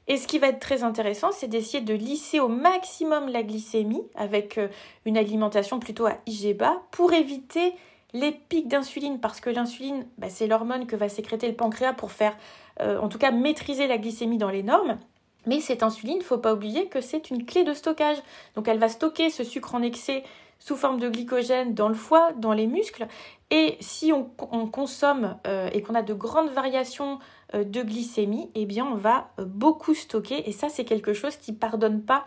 Et 0.08 0.18
ce 0.18 0.28
qui 0.28 0.40
va 0.40 0.48
être 0.48 0.60
très 0.60 0.84
intéressant, 0.84 1.32
c'est 1.32 1.48
d'essayer 1.48 1.82
de 1.82 1.94
lisser 1.94 2.40
au 2.40 2.48
maximum 2.48 3.28
la 3.28 3.44
glycémie 3.44 4.04
avec 4.16 4.60
une 5.06 5.18
alimentation 5.18 5.80
plutôt 5.80 6.06
à 6.06 6.18
IG 6.26 6.56
bas 6.56 6.82
pour 6.92 7.14
éviter 7.14 7.74
les 8.14 8.32
pics 8.32 8.68
d'insuline, 8.68 9.20
parce 9.20 9.40
que 9.40 9.50
l'insuline, 9.50 10.06
bah, 10.18 10.28
c'est 10.30 10.48
l'hormone 10.48 10.88
que 10.88 10.96
va 10.96 11.10
sécréter 11.10 11.48
le 11.48 11.56
pancréas 11.56 11.94
pour 11.94 12.12
faire, 12.12 12.36
euh, 12.80 13.00
en 13.00 13.10
tout 13.10 13.18
cas, 13.18 13.32
maîtriser 13.32 13.88
la 13.88 13.98
glycémie 13.98 14.38
dans 14.38 14.50
les 14.50 14.64
normes. 14.64 14.98
Mais 15.46 15.60
cette 15.60 15.84
insuline, 15.84 16.18
ne 16.18 16.24
faut 16.24 16.38
pas 16.38 16.54
oublier 16.54 16.88
que 16.88 17.00
c'est 17.00 17.30
une 17.30 17.46
clé 17.46 17.64
de 17.64 17.74
stockage. 17.74 18.18
Donc 18.56 18.68
elle 18.68 18.80
va 18.80 18.90
stocker 18.90 19.30
ce 19.30 19.44
sucre 19.44 19.76
en 19.76 19.82
excès 19.82 20.24
sous 20.60 20.76
forme 20.76 21.00
de 21.00 21.10
glycogène 21.10 21.74
dans 21.74 21.88
le 21.88 21.96
foie, 21.96 22.32
dans 22.34 22.54
les 22.54 22.68
muscles. 22.68 23.08
Et 23.50 23.78
si 23.80 24.12
on, 24.12 24.26
consomme 24.68 25.38
euh, 25.48 25.70
et 25.72 25.82
qu'on 25.82 25.96
a 25.96 26.02
de 26.02 26.14
grandes 26.14 26.50
variations 26.50 27.20
euh, 27.54 27.64
de 27.64 27.82
glycémie, 27.82 28.50
eh 28.56 28.66
bien 28.66 28.86
on 28.86 28.96
va 28.96 29.30
beaucoup 29.38 29.94
stocker. 29.94 30.50
Et 30.50 30.52
ça, 30.52 30.70
c'est 30.70 30.84
quelque 30.84 31.14
chose 31.14 31.38
qui 31.38 31.52
ne 31.52 31.58
pardonne 31.58 32.02
pas 32.02 32.26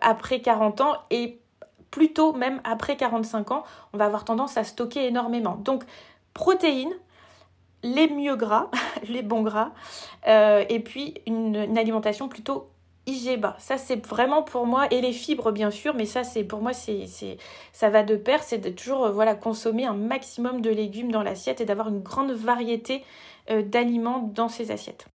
après 0.00 0.40
40 0.40 0.80
ans 0.80 0.94
et 1.10 1.42
plutôt 1.92 2.32
même 2.32 2.60
après 2.64 2.96
45 2.96 3.52
ans, 3.52 3.64
on 3.92 3.98
va 3.98 4.06
avoir 4.06 4.24
tendance 4.24 4.56
à 4.56 4.64
stocker 4.64 5.06
énormément. 5.06 5.56
Donc, 5.56 5.84
protéines, 6.34 6.94
les 7.84 8.08
mieux 8.08 8.34
gras, 8.34 8.70
les 9.08 9.22
bons 9.22 9.42
gras, 9.42 9.70
euh, 10.26 10.64
et 10.68 10.80
puis 10.80 11.14
une, 11.26 11.78
alimentation 11.78 12.28
plutôt 12.28 12.68
IG 13.06 13.40
bas. 13.40 13.56
Ça, 13.58 13.78
c'est 13.78 14.04
vraiment 14.06 14.42
pour 14.42 14.66
moi, 14.66 14.86
et 14.90 15.00
les 15.00 15.12
fibres, 15.12 15.50
bien 15.50 15.70
sûr, 15.70 15.94
mais 15.94 16.06
ça, 16.06 16.24
c'est 16.24 16.44
pour 16.44 16.62
moi, 16.62 16.72
c'est, 16.72 17.06
ça 17.72 17.90
va 17.90 18.02
de 18.02 18.16
pair, 18.16 18.42
c'est 18.42 18.58
de 18.58 18.70
toujours 18.70 19.06
euh, 19.06 19.10
voilà, 19.10 19.34
consommer 19.34 19.86
un 19.86 19.94
maximum 19.94 20.60
de 20.60 20.70
légumes 20.70 21.10
dans 21.10 21.22
l'assiette 21.22 21.60
et 21.60 21.64
d'avoir 21.64 21.88
une 21.88 22.00
grande 22.00 22.32
variété 22.32 23.04
euh, 23.50 23.62
d'aliments 23.62 24.30
dans 24.34 24.48
ces 24.48 24.70
assiettes. 24.70 25.06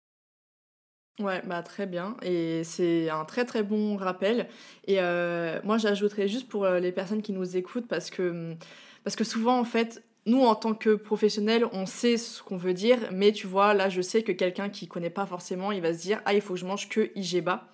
Ouais, 1.19 1.41
bah 1.45 1.63
très 1.63 1.87
bien. 1.87 2.15
Et 2.21 2.63
c'est 2.63 3.09
un 3.09 3.25
très 3.25 3.43
très 3.43 3.63
bon 3.63 3.95
rappel. 3.97 4.47
Et 4.85 4.97
euh, 4.99 5.59
moi, 5.63 5.77
j'ajouterais 5.79 6.27
juste 6.27 6.47
pour 6.47 6.67
les 6.67 6.91
personnes 6.91 7.21
qui 7.21 7.31
nous 7.31 7.57
écoutent, 7.57 7.87
parce 7.87 8.09
que, 8.09 8.55
parce 9.03 9.15
que 9.15 9.23
souvent, 9.23 9.57
en 9.57 9.63
fait, 9.63 10.03
nous, 10.27 10.43
en 10.43 10.55
tant 10.55 10.73
que 10.73 10.93
professionnels, 10.93 11.65
on 11.71 11.85
sait 11.85 12.17
ce 12.17 12.43
qu'on 12.43 12.57
veut 12.57 12.73
dire, 12.73 12.99
mais 13.13 13.31
tu 13.31 13.47
vois, 13.47 13.73
là, 13.73 13.87
je 13.87 14.01
sais 14.01 14.23
que 14.23 14.33
quelqu'un 14.33 14.69
qui 14.69 14.87
connaît 14.87 15.09
pas 15.09 15.25
forcément, 15.25 15.71
il 15.71 15.81
va 15.81 15.93
se 15.93 16.01
dire, 16.01 16.21
ah, 16.25 16.33
il 16.33 16.41
faut 16.41 16.53
que 16.53 16.59
je 16.59 16.65
mange 16.65 16.89
que 16.89 17.11
IG 17.15 17.41
bas. 17.41 17.69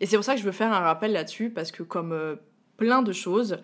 Et 0.00 0.06
c'est 0.06 0.16
pour 0.16 0.24
ça 0.24 0.34
que 0.34 0.40
je 0.40 0.44
veux 0.44 0.52
faire 0.52 0.72
un 0.72 0.80
rappel 0.80 1.12
là-dessus, 1.12 1.50
parce 1.50 1.72
que 1.72 1.82
comme 1.82 2.12
euh, 2.12 2.36
plein 2.76 3.02
de 3.02 3.12
choses, 3.12 3.58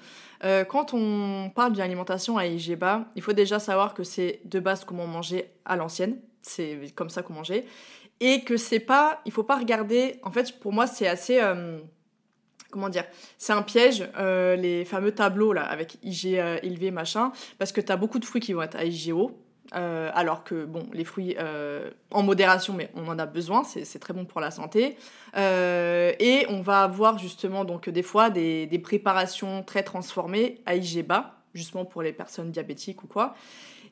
quand 0.69 0.93
on 0.93 1.51
parle 1.55 1.73
d'une 1.73 1.83
alimentation 1.83 2.37
à 2.37 2.47
IG 2.47 2.77
bas, 2.77 3.05
il 3.15 3.23
faut 3.23 3.33
déjà 3.33 3.61
savoir 3.61 3.95
que 3.95 4.03
c'est 4.03 4.41
de 4.45 4.59
base 4.59 4.85
comment 4.85 5.07
manger 5.07 5.53
à 5.65 5.77
l'ancienne. 5.77 6.17
C'est 6.41 6.93
comme 6.97 7.11
ça 7.11 7.23
qu'on 7.23 7.35
mangeait 7.35 7.65
et 8.23 8.45
que 8.45 8.57
c'est 8.57 8.79
pas, 8.79 9.21
il 9.27 9.33
faut 9.33 9.43
pas 9.43 9.59
regarder. 9.59 10.21
En 10.23 10.31
fait, 10.31 10.61
pour 10.61 10.73
moi, 10.73 10.87
c'est 10.87 11.09
assez, 11.09 11.41
euh, 11.41 11.81
comment 12.71 12.89
dire, 12.89 13.05
c'est 13.37 13.53
un 13.53 13.63
piège 13.63 14.09
euh, 14.17 14.55
les 14.55 14.85
fameux 14.85 15.13
tableaux 15.13 15.53
là 15.53 15.65
avec 15.65 15.99
IG 16.05 16.39
euh, 16.39 16.57
élevé 16.63 16.93
machin, 16.93 17.33
parce 17.59 17.73
que 17.73 17.81
tu 17.81 17.91
as 17.91 17.97
beaucoup 17.97 18.21
de 18.21 18.25
fruits 18.25 18.41
qui 18.41 18.53
vont 18.53 18.63
être 18.63 18.77
à 18.77 18.85
IG 18.85 19.13
haut. 19.13 19.37
Alors 19.73 20.45
que 20.45 20.65
bon, 20.65 20.87
les 20.93 21.05
fruits 21.05 21.37
en 22.11 22.23
modération, 22.23 22.75
mais 22.75 22.91
on 22.95 23.09
en 23.09 23.19
a 23.19 23.27
besoin, 23.27 23.65
c'est 23.65 23.99
très 23.99 24.13
bon 24.13 24.25
pour 24.25 24.41
la 24.41 24.51
santé. 24.51 24.97
et 25.37 26.47
on 26.49 26.61
va 26.61 26.83
avoir 26.83 27.19
justement 27.19 27.65
donc 27.65 27.89
des 27.89 28.03
fois 28.03 28.31
des, 28.31 28.67
des 28.67 28.79
préparations 28.79 29.63
très 29.63 29.83
transformées 29.83 30.61
à 30.67 30.75
IG 30.77 31.07
bas, 31.07 31.37
justement 31.55 31.85
pour 31.85 32.03
les 32.03 32.13
personnes 32.13 32.51
diabétiques 32.51 33.03
ou 33.03 33.07
quoi. 33.07 33.35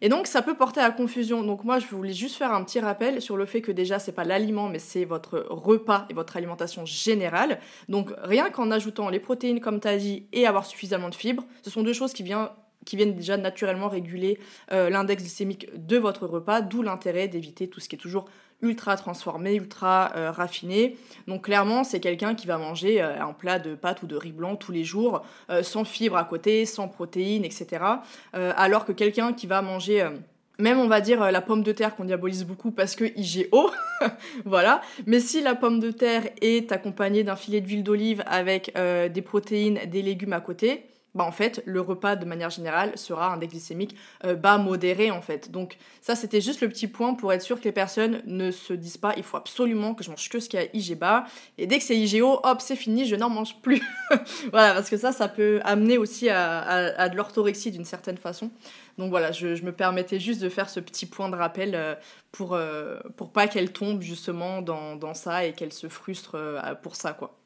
Et 0.02 0.08
donc 0.08 0.26
ça 0.26 0.40
peut 0.40 0.54
porter 0.54 0.80
à 0.80 0.90
confusion. 0.90 1.42
Donc 1.42 1.64
moi 1.64 1.78
je 1.78 1.86
voulais 1.86 2.12
juste 2.12 2.36
faire 2.36 2.52
un 2.52 2.64
petit 2.64 2.80
rappel 2.80 3.20
sur 3.20 3.36
le 3.36 3.44
fait 3.44 3.60
que 3.60 3.72
déjà 3.72 3.98
c'est 3.98 4.12
pas 4.12 4.24
l'aliment 4.24 4.68
mais 4.68 4.78
c'est 4.78 5.04
votre 5.04 5.46
repas 5.50 6.06
et 6.08 6.14
votre 6.14 6.36
alimentation 6.36 6.86
générale. 6.86 7.60
Donc 7.88 8.10
rien 8.22 8.50
qu'en 8.50 8.70
ajoutant 8.70 9.10
les 9.10 9.20
protéines 9.20 9.60
comme 9.60 9.80
tu 9.80 9.88
as 9.88 9.98
dit 9.98 10.26
et 10.32 10.46
avoir 10.46 10.64
suffisamment 10.64 11.10
de 11.10 11.14
fibres, 11.14 11.44
ce 11.62 11.70
sont 11.70 11.82
deux 11.82 11.92
choses 11.92 12.12
qui 12.12 12.22
viennent 12.22 12.48
qui 12.84 12.96
viennent 12.96 13.14
déjà 13.14 13.36
naturellement 13.36 13.88
réguler 13.88 14.38
euh, 14.72 14.90
l'index 14.90 15.22
glycémique 15.22 15.68
de 15.74 15.96
votre 15.96 16.26
repas, 16.26 16.60
d'où 16.60 16.82
l'intérêt 16.82 17.28
d'éviter 17.28 17.68
tout 17.68 17.80
ce 17.80 17.88
qui 17.88 17.96
est 17.96 17.98
toujours 17.98 18.26
ultra 18.62 18.96
transformé, 18.96 19.54
ultra 19.54 20.12
euh, 20.16 20.30
raffiné. 20.30 20.96
Donc 21.26 21.44
clairement, 21.44 21.82
c'est 21.84 22.00
quelqu'un 22.00 22.34
qui 22.34 22.46
va 22.46 22.58
manger 22.58 23.02
euh, 23.02 23.22
un 23.22 23.32
plat 23.32 23.58
de 23.58 23.74
pâtes 23.74 24.02
ou 24.02 24.06
de 24.06 24.16
riz 24.16 24.32
blanc 24.32 24.56
tous 24.56 24.72
les 24.72 24.84
jours, 24.84 25.22
sans 25.62 25.84
fibres 25.84 26.16
à 26.16 26.24
côté, 26.24 26.66
sans 26.66 26.88
protéines, 26.88 27.44
etc. 27.44 27.84
alors 28.32 28.84
que 28.84 28.92
quelqu'un 28.92 29.32
qui 29.32 29.46
va 29.46 29.62
manger 29.62 30.08
même 30.58 30.78
on 30.78 30.88
va 30.88 31.00
dire 31.00 31.32
la 31.32 31.40
pomme 31.40 31.62
de 31.62 31.72
terre 31.72 31.96
qu'on 31.96 32.04
diabolise 32.04 32.44
beaucoup 32.44 32.70
parce 32.70 32.94
que 32.94 33.04
IGO, 33.16 33.70
voilà. 34.44 34.82
Mais 35.06 35.20
si 35.20 35.40
la 35.40 35.54
pomme 35.54 35.80
de 35.80 35.90
terre 35.90 36.28
est 36.42 36.70
accompagnée 36.72 37.24
d'un 37.24 37.36
filet 37.36 37.60
d'huile 37.60 37.82
d'olive 37.82 38.22
avec 38.26 38.74
des 38.74 39.22
protéines, 39.22 39.80
des 39.86 40.02
légumes 40.02 40.34
à 40.34 40.40
côté, 40.40 40.84
bah 41.14 41.24
en 41.24 41.32
fait, 41.32 41.60
le 41.66 41.80
repas 41.80 42.14
de 42.14 42.24
manière 42.24 42.50
générale 42.50 42.96
sera 42.96 43.32
un 43.32 43.34
index 43.34 43.52
glycémique 43.52 43.96
euh, 44.24 44.36
bas 44.36 44.58
modéré 44.58 45.10
en 45.10 45.20
fait. 45.20 45.50
Donc 45.50 45.76
ça 46.00 46.14
c'était 46.14 46.40
juste 46.40 46.60
le 46.60 46.68
petit 46.68 46.86
point 46.86 47.14
pour 47.14 47.32
être 47.32 47.42
sûr 47.42 47.58
que 47.58 47.64
les 47.64 47.72
personnes 47.72 48.22
ne 48.26 48.50
se 48.52 48.72
disent 48.72 48.96
pas 48.96 49.14
il 49.16 49.24
faut 49.24 49.36
absolument 49.36 49.94
que 49.94 50.04
je 50.04 50.10
mange 50.10 50.28
que 50.28 50.38
ce 50.38 50.48
qui 50.48 50.56
a 50.56 50.64
IG 50.72 50.96
bas 50.96 51.24
et 51.58 51.66
dès 51.66 51.78
que 51.78 51.84
c'est 51.84 51.96
IG 51.96 52.22
haut, 52.22 52.38
hop 52.44 52.60
c'est 52.60 52.76
fini, 52.76 53.06
je 53.06 53.16
n'en 53.16 53.28
mange 53.28 53.60
plus. 53.60 53.82
voilà 54.52 54.74
parce 54.74 54.88
que 54.88 54.96
ça 54.96 55.10
ça 55.10 55.26
peut 55.26 55.60
amener 55.64 55.98
aussi 55.98 56.28
à, 56.28 57.08
de 57.08 57.16
l'orthorexie 57.16 57.72
d'une 57.72 57.84
certaine 57.84 58.16
façon. 58.16 58.50
Donc 58.98 59.10
voilà, 59.10 59.32
je, 59.32 59.62
me 59.64 59.72
permettais 59.72 60.20
juste 60.20 60.40
de 60.40 60.48
faire 60.48 60.68
ce 60.68 60.78
petit 60.78 61.06
point 61.06 61.28
de 61.28 61.36
rappel 61.36 61.74
euh, 61.74 61.94
pour, 62.32 62.54
euh, 62.54 62.98
pour 63.16 63.32
pas 63.32 63.48
qu'elle 63.48 63.72
tombe 63.72 64.02
justement 64.02 64.62
dans, 64.62 64.94
dans 64.94 65.14
ça 65.14 65.44
et 65.46 65.54
qu'elle 65.54 65.72
se 65.72 65.88
frustre 65.88 66.36
pour 66.82 66.94
ça 66.96 67.14
quoi. 67.14 67.36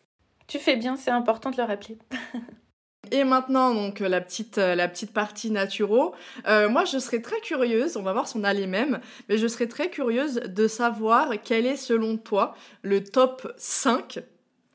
Tu 0.46 0.58
fais 0.58 0.76
bien, 0.76 0.96
c'est 0.96 1.10
important 1.10 1.50
de 1.50 1.56
le 1.56 1.62
rappeler. 1.62 1.96
Et 3.10 3.24
maintenant, 3.24 3.74
donc 3.74 4.00
la 4.00 4.20
petite, 4.20 4.58
euh, 4.58 4.74
la 4.74 4.88
petite 4.88 5.12
partie 5.12 5.50
naturo. 5.50 6.14
Euh, 6.46 6.68
moi, 6.68 6.84
je 6.84 6.98
serais 6.98 7.20
très 7.20 7.40
curieuse, 7.40 7.96
on 7.96 8.02
va 8.02 8.12
voir 8.12 8.28
si 8.28 8.36
on 8.36 8.44
a 8.44 8.52
les 8.52 8.66
mêmes, 8.66 9.00
mais 9.28 9.38
je 9.38 9.46
serais 9.46 9.66
très 9.66 9.90
curieuse 9.90 10.34
de 10.34 10.68
savoir 10.68 11.30
quel 11.42 11.66
est 11.66 11.76
selon 11.76 12.16
toi 12.16 12.54
le 12.82 13.02
top 13.02 13.52
5 13.56 14.20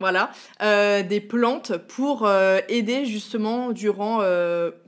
voilà, 0.02 0.32
euh, 0.62 1.04
des 1.04 1.20
plantes 1.20 1.76
pour 1.76 2.26
aider 2.70 3.04
justement 3.04 3.72
durant 3.72 4.22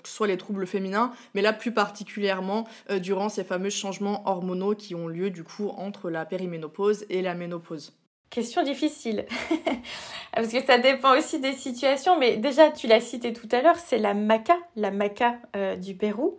soit 0.05 0.27
les 0.27 0.37
troubles 0.37 0.65
féminins, 0.65 1.11
mais 1.35 1.41
là 1.41 1.51
plus 1.51 1.73
particulièrement 1.73 2.65
durant 3.01 3.27
ces 3.27 3.43
fameux 3.43 3.69
changements 3.69 4.25
hormonaux 4.25 4.73
qui 4.73 4.95
ont 4.95 5.09
lieu 5.09 5.29
du 5.29 5.43
coup 5.43 5.67
entre 5.67 6.09
la 6.09 6.23
périménopause 6.23 7.05
et 7.09 7.21
la 7.21 7.33
ménopause. 7.33 7.91
Question 8.31 8.63
difficile. 8.63 9.25
Parce 10.33 10.47
que 10.47 10.65
ça 10.65 10.77
dépend 10.77 11.17
aussi 11.17 11.39
des 11.39 11.51
situations. 11.51 12.17
Mais 12.17 12.37
déjà, 12.37 12.71
tu 12.71 12.87
l'as 12.87 13.01
cité 13.01 13.33
tout 13.33 13.49
à 13.51 13.61
l'heure, 13.61 13.75
c'est 13.75 13.97
la 13.97 14.13
maca, 14.13 14.55
la 14.77 14.89
maca 14.89 15.35
euh, 15.57 15.75
du 15.75 15.95
Pérou, 15.95 16.37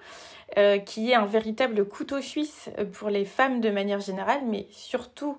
euh, 0.56 0.78
qui 0.78 1.10
est 1.10 1.14
un 1.14 1.26
véritable 1.26 1.86
couteau 1.86 2.22
suisse 2.22 2.70
pour 2.94 3.10
les 3.10 3.26
femmes 3.26 3.60
de 3.60 3.68
manière 3.68 4.00
générale, 4.00 4.40
mais 4.46 4.66
surtout 4.70 5.36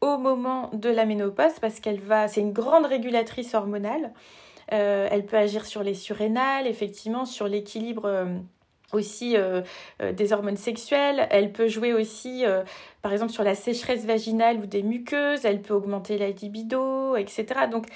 au 0.00 0.16
moment 0.16 0.70
de 0.72 0.88
la 0.88 1.04
ménopause, 1.06 1.58
parce 1.60 1.80
qu'elle 1.80 2.00
va, 2.00 2.28
c'est 2.28 2.40
une 2.40 2.52
grande 2.52 2.86
régulatrice 2.86 3.52
hormonale. 3.54 4.12
Euh, 4.72 5.08
elle 5.10 5.26
peut 5.26 5.36
agir 5.36 5.66
sur 5.66 5.82
les 5.82 5.94
surrénales, 5.94 6.68
effectivement, 6.68 7.24
sur 7.24 7.48
l'équilibre 7.48 8.28
aussi 8.92 9.36
euh, 9.36 9.62
euh, 10.02 10.12
des 10.12 10.32
hormones 10.32 10.56
sexuelles, 10.56 11.26
elle 11.30 11.52
peut 11.52 11.68
jouer 11.68 11.92
aussi 11.92 12.44
euh, 12.44 12.62
par 13.02 13.12
exemple 13.12 13.32
sur 13.32 13.44
la 13.44 13.54
sécheresse 13.54 14.04
vaginale 14.04 14.58
ou 14.58 14.66
des 14.66 14.82
muqueuses, 14.82 15.44
elle 15.44 15.62
peut 15.62 15.74
augmenter 15.74 16.18
la 16.18 16.30
libido, 16.30 17.16
etc. 17.16 17.46
Donc 17.70 17.86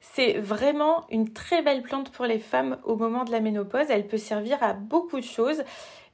c'est 0.00 0.34
vraiment 0.34 1.04
une 1.10 1.32
très 1.32 1.62
belle 1.62 1.82
plante 1.82 2.10
pour 2.10 2.26
les 2.26 2.38
femmes 2.38 2.78
au 2.84 2.96
moment 2.96 3.24
de 3.24 3.32
la 3.32 3.40
ménopause, 3.40 3.86
elle 3.88 4.06
peut 4.06 4.18
servir 4.18 4.62
à 4.62 4.74
beaucoup 4.74 5.18
de 5.18 5.24
choses. 5.24 5.62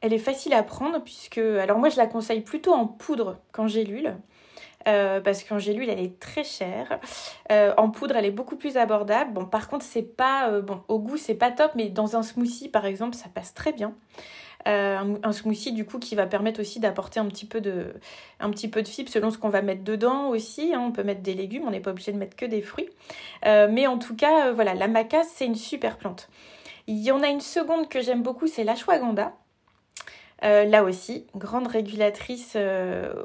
Elle 0.00 0.14
est 0.14 0.18
facile 0.18 0.54
à 0.54 0.62
prendre 0.62 1.02
puisque, 1.02 1.38
alors 1.38 1.78
moi 1.78 1.90
je 1.90 1.96
la 1.96 2.06
conseille 2.06 2.40
plutôt 2.40 2.72
en 2.72 2.86
poudre 2.86 3.38
qu'en 3.52 3.66
gélule. 4.86 5.22
parce 5.22 5.44
qu'en 5.44 5.58
gélule 5.58 5.90
elle 5.90 6.00
est 6.00 6.18
très 6.18 6.44
chère. 6.44 6.98
en 7.50 7.90
poudre 7.90 8.16
elle 8.16 8.26
est 8.26 8.30
beaucoup 8.30 8.56
plus 8.56 8.76
abordable. 8.76 9.32
Bon 9.32 9.44
par 9.46 9.68
contre 9.68 9.84
c'est 9.84 10.02
pas 10.02 10.60
bon 10.60 10.82
au 10.88 10.98
goût 10.98 11.16
c'est 11.16 11.34
pas 11.34 11.50
top 11.50 11.72
mais 11.74 11.88
dans 11.88 12.16
un 12.16 12.22
smoothie 12.22 12.68
par 12.68 12.86
exemple 12.86 13.14
ça 13.14 13.28
passe 13.32 13.54
très 13.54 13.72
bien. 13.72 13.94
Euh, 14.68 15.16
un, 15.22 15.32
smoothie 15.32 15.72
du 15.72 15.86
coup 15.86 15.98
qui 15.98 16.14
va 16.14 16.26
permettre 16.26 16.60
aussi 16.60 16.80
d'apporter 16.80 17.18
un 17.18 17.26
petit 17.26 17.46
peu 17.46 17.62
de 17.62 17.94
un 18.40 18.50
petit 18.50 18.68
peu 18.68 18.82
de 18.82 18.88
fibres 18.88 19.10
selon 19.10 19.30
ce 19.30 19.38
qu'on 19.38 19.48
va 19.48 19.62
mettre 19.62 19.84
dedans 19.84 20.28
aussi. 20.28 20.74
Hein. 20.74 20.82
On 20.86 20.92
peut 20.92 21.02
mettre 21.02 21.22
des 21.22 21.34
légumes, 21.34 21.64
on 21.66 21.70
n'est 21.70 21.80
pas 21.80 21.92
obligé 21.92 22.12
de 22.12 22.18
mettre 22.18 22.36
que 22.36 22.44
des 22.44 22.60
fruits. 22.60 22.88
Euh, 23.46 23.68
mais 23.70 23.86
en 23.86 23.98
tout 23.98 24.14
cas, 24.14 24.48
euh, 24.48 24.52
voilà, 24.52 24.74
la 24.74 24.88
maca 24.88 25.22
c'est 25.24 25.46
une 25.46 25.54
super 25.54 25.96
plante. 25.96 26.28
Il 26.86 26.98
y 26.98 27.10
en 27.10 27.22
a 27.22 27.28
une 27.28 27.40
seconde 27.40 27.88
que 27.88 28.00
j'aime 28.00 28.22
beaucoup, 28.22 28.46
c'est 28.46 28.64
l'ashwagandha. 28.64 29.32
Là 30.42 30.84
aussi, 30.84 31.26
grande 31.36 31.66
régulatrice 31.66 32.56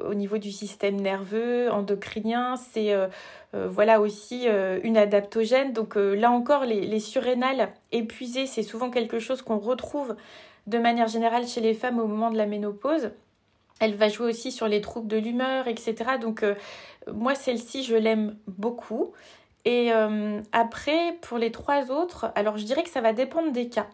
au 0.04 0.14
niveau 0.14 0.38
du 0.38 0.52
système 0.52 0.96
nerveux, 0.96 1.70
endocrinien. 1.70 2.56
C'est 2.56 2.94
voilà 3.52 4.00
aussi 4.00 4.46
une 4.82 4.96
adaptogène. 4.96 5.72
Donc 5.72 5.94
là 5.96 6.30
encore, 6.30 6.64
les, 6.64 6.82
les 6.82 7.00
surrénales 7.00 7.70
épuisées, 7.92 8.46
c'est 8.46 8.62
souvent 8.62 8.90
quelque 8.90 9.18
chose 9.18 9.42
qu'on 9.42 9.58
retrouve 9.58 10.16
de 10.66 10.78
manière 10.78 11.08
générale 11.08 11.46
chez 11.46 11.60
les 11.60 11.74
femmes 11.74 11.98
au 11.98 12.06
moment 12.06 12.30
de 12.30 12.36
la 12.36 12.46
ménopause. 12.46 13.10
Elle 13.78 13.94
va 13.94 14.08
jouer 14.08 14.28
aussi 14.28 14.52
sur 14.52 14.68
les 14.68 14.80
troubles 14.80 15.08
de 15.08 15.16
l'humeur, 15.16 15.68
etc. 15.68 15.94
Donc 16.20 16.42
euh, 16.42 16.54
moi, 17.12 17.34
celle-ci, 17.34 17.82
je 17.82 17.94
l'aime 17.94 18.36
beaucoup. 18.46 19.12
Et 19.66 19.92
euh, 19.92 20.40
après, 20.52 21.18
pour 21.20 21.36
les 21.36 21.52
trois 21.52 21.90
autres, 21.90 22.30
alors 22.34 22.56
je 22.56 22.64
dirais 22.64 22.84
que 22.84 22.88
ça 22.88 23.02
va 23.02 23.12
dépendre 23.12 23.52
des 23.52 23.68
cas. 23.68 23.88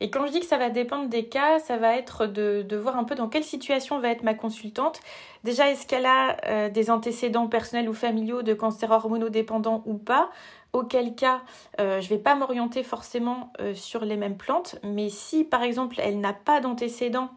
Et 0.00 0.10
quand 0.10 0.26
je 0.26 0.32
dis 0.32 0.40
que 0.40 0.46
ça 0.46 0.56
va 0.56 0.70
dépendre 0.70 1.08
des 1.08 1.26
cas, 1.26 1.60
ça 1.60 1.76
va 1.76 1.96
être 1.96 2.26
de, 2.26 2.76
voir 2.76 2.96
un 2.96 3.04
peu 3.04 3.14
dans 3.14 3.28
quelle 3.28 3.44
situation 3.44 3.98
va 3.98 4.08
être 4.08 4.22
ma 4.22 4.34
consultante. 4.34 5.00
Déjà, 5.44 5.70
est-ce 5.70 5.86
qu'elle 5.86 6.06
a 6.06 6.38
euh, 6.46 6.68
des 6.70 6.90
antécédents 6.90 7.46
personnels 7.46 7.88
ou 7.88 7.94
familiaux 7.94 8.42
de 8.42 8.54
cancer 8.54 8.90
hormonodépendant 8.90 9.82
ou 9.86 9.94
pas? 9.98 10.30
Auquel 10.72 11.14
cas, 11.14 11.40
je 11.78 11.84
ne 11.84 12.08
vais 12.08 12.18
pas 12.18 12.34
m'orienter 12.34 12.82
forcément 12.82 13.54
sur 13.72 14.04
les 14.04 14.18
mêmes 14.18 14.36
plantes. 14.36 14.76
Mais 14.82 15.08
si, 15.08 15.44
par 15.44 15.62
exemple, 15.62 15.96
elle 15.98 16.20
n'a 16.20 16.34
pas 16.34 16.60
d'antécédents 16.60 17.30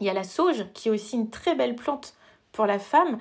il 0.00 0.06
y 0.06 0.10
a 0.10 0.12
la 0.12 0.24
sauge, 0.24 0.66
qui 0.74 0.88
est 0.88 0.90
aussi 0.90 1.16
une 1.16 1.30
très 1.30 1.54
belle 1.54 1.76
plante 1.76 2.14
pour 2.52 2.66
la 2.66 2.78
femme, 2.78 3.18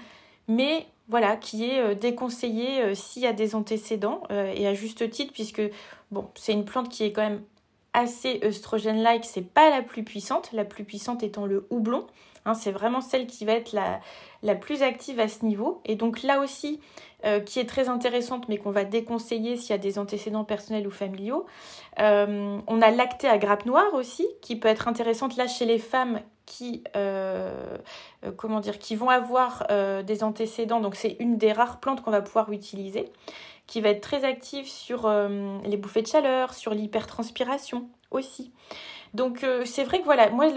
mais 0.48 0.86
voilà, 1.14 1.36
qui 1.36 1.70
est 1.70 1.80
euh, 1.80 1.94
déconseillée 1.94 2.82
euh, 2.82 2.96
s'il 2.96 3.22
y 3.22 3.28
a 3.28 3.34
des 3.34 3.54
antécédents, 3.54 4.24
euh, 4.32 4.52
et 4.56 4.66
à 4.66 4.74
juste 4.74 5.08
titre, 5.12 5.32
puisque 5.32 5.62
bon, 6.10 6.28
c'est 6.34 6.54
une 6.54 6.66
plante 6.66 6.90
qui 6.90 7.04
est 7.04 7.12
quand 7.12 7.22
même 7.22 7.44
assez 7.94 8.40
œstrogène-like, 8.44 9.24
c'est 9.24 9.48
pas 9.48 9.70
la 9.70 9.84
plus 9.84 10.04
puissante, 10.04 10.50
la 10.54 10.66
plus 10.66 10.84
puissante 10.84 11.22
étant 11.22 11.46
le 11.46 11.68
houblon. 11.70 12.08
Hein, 12.46 12.56
c'est 12.56 12.72
vraiment 12.72 13.00
celle 13.00 13.28
qui 13.28 13.46
va 13.46 13.52
être 13.52 13.74
la, 13.74 14.56
plus 14.56 14.82
active 14.82 15.20
à 15.20 15.28
ce 15.28 15.46
niveau. 15.46 15.82
Et 15.86 15.96
donc 15.96 16.24
là 16.24 16.40
aussi, 16.40 16.80
qui 17.46 17.60
est 17.60 17.70
très 17.70 17.90
intéressante, 17.90 18.50
mais 18.50 18.58
qu'on 18.58 18.72
va 18.72 18.84
déconseiller 18.84 19.56
s'il 19.56 19.70
y 19.70 19.74
a 19.74 19.78
des 19.78 20.00
antécédents 20.00 20.44
personnels 20.44 20.88
ou 20.88 20.92
familiaux. 20.92 21.46
on 21.98 22.82
a 22.82 22.92
l'acté 22.92 23.28
à 23.28 23.38
grappe 23.38 23.66
noire 23.66 23.94
aussi, 23.94 24.28
qui 24.42 24.56
peut 24.56 24.68
être 24.68 24.88
intéressante 24.88 25.38
là 25.38 25.48
chez 25.48 25.66
les 25.66 25.80
femmes 25.80 26.20
qui, 26.46 26.84
euh, 26.96 27.78
euh, 28.26 28.32
comment 28.36 28.60
dire, 28.60 28.80
qui 28.80 28.96
vont 28.96 29.10
avoir 29.10 29.66
euh, 29.72 30.04
des 30.04 30.24
antécédents. 30.24 30.82
Donc 30.82 30.96
c'est 30.96 31.16
une 31.20 31.38
des 31.38 31.52
rares 31.52 31.80
plantes 31.80 32.02
qu'on 32.02 32.12
va 32.12 32.22
pouvoir 32.22 32.52
utiliser, 32.52 33.12
qui 33.68 33.82
va 33.82 33.90
être 33.90 34.02
très 34.02 34.24
active 34.26 34.68
sur 34.68 35.10
les 35.64 35.78
bouffées 35.78 36.02
de 36.02 36.08
chaleur, 36.08 36.54
sur 36.54 36.74
l'hypertranspiration 36.74 37.88
aussi. 38.12 38.52
Donc 39.14 39.46
c'est 39.66 39.84
vrai 39.84 40.00
que 40.00 40.06
voilà, 40.06 40.30
moi 40.32 40.48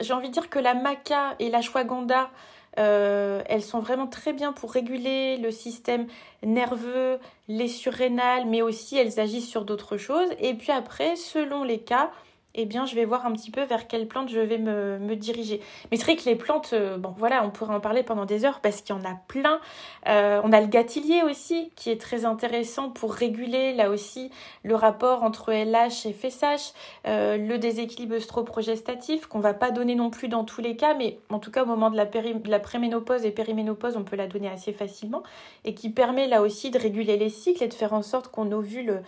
j'ai 0.00 0.12
envie 0.12 0.28
de 0.28 0.32
dire 0.32 0.50
que 0.50 0.58
la 0.58 0.74
maca 0.74 1.36
et 1.38 1.48
la 1.48 1.62
shwaganda, 1.62 2.28
elles 2.76 3.62
sont 3.62 3.78
vraiment 3.78 4.06
très 4.06 4.34
bien 4.34 4.52
pour 4.52 4.72
réguler 4.72 5.38
le 5.38 5.50
système 5.50 6.06
nerveux, 6.42 7.18
les 7.48 7.68
surrénales, 7.68 8.44
mais 8.46 8.60
aussi 8.60 8.98
elles 8.98 9.18
agissent 9.20 9.48
sur 9.48 9.64
d'autres 9.64 9.96
choses. 9.96 10.28
Et 10.38 10.52
puis 10.52 10.70
après, 10.70 11.16
selon 11.16 11.64
les 11.64 11.78
cas, 11.78 12.10
eh 12.56 12.66
bien, 12.66 12.86
je 12.86 12.94
vais 12.94 13.04
voir 13.04 13.26
un 13.26 13.32
petit 13.32 13.50
peu 13.50 13.62
vers 13.62 13.88
quelle 13.88 14.06
plante 14.06 14.28
je 14.28 14.38
vais 14.38 14.58
me, 14.58 15.14
diriger. 15.16 15.60
Mais 15.90 15.96
c'est 15.96 16.04
vrai 16.04 16.16
que 16.16 16.24
les 16.24 16.36
plantes, 16.36 16.70
euh, 16.72 16.98
bon, 16.98 17.14
voilà, 17.16 17.44
on 17.44 17.50
pourrait 17.50 17.74
en 17.74 17.80
parler 17.80 18.02
pendant 18.02 18.26
des 18.26 18.44
heures 18.44 18.60
parce 18.60 18.80
qu'il 18.80 18.94
y 18.94 18.98
en 18.98 19.04
a 19.04 19.14
plein. 19.26 19.60
Euh, 20.08 20.40
on 20.44 20.52
a 20.52 20.60
le 20.60 20.68
gâtillier 20.68 21.22
aussi, 21.22 21.72
qui 21.74 21.90
est 21.90 22.00
très 22.00 22.24
intéressant 22.24 22.90
pour 22.90 23.12
réguler, 23.12 23.74
là 23.74 23.90
aussi, 23.90 24.30
le 24.62 24.76
rapport 24.76 25.24
entre 25.24 25.52
LH 25.52 26.06
et 26.06 26.12
FSH, 26.12 26.72
euh, 27.06 27.36
le 27.36 27.58
déséquilibre 27.58 28.16
œstroprogestatif, 28.16 29.26
qu'on 29.26 29.40
va 29.40 29.54
pas 29.54 29.70
donner 29.70 29.96
non 29.96 30.10
plus 30.10 30.28
dans 30.28 30.44
tous 30.44 30.60
les 30.60 30.76
cas, 30.76 30.94
mais 30.94 31.18
en 31.30 31.40
tout 31.40 31.50
cas, 31.50 31.64
au 31.64 31.66
moment 31.66 31.90
de 31.90 31.96
la, 31.96 32.60
préménopause 32.60 33.24
et 33.24 33.32
périménopause, 33.32 33.96
on 33.96 34.04
peut 34.04 34.16
la 34.16 34.28
donner 34.28 34.48
assez 34.48 34.72
facilement, 34.72 35.22
et 35.64 35.74
qui 35.74 35.90
permet 35.90 36.28
là 36.28 36.40
aussi 36.40 36.70
de 36.70 36.78
réguler 36.78 37.16
les 37.16 37.30
cycles 37.30 37.64
et 37.64 37.68
de 37.68 37.74
faire 37.74 37.94
en 37.94 38.02
sorte 38.02 38.28
qu'on 38.28 38.50
ovule, 38.52 39.02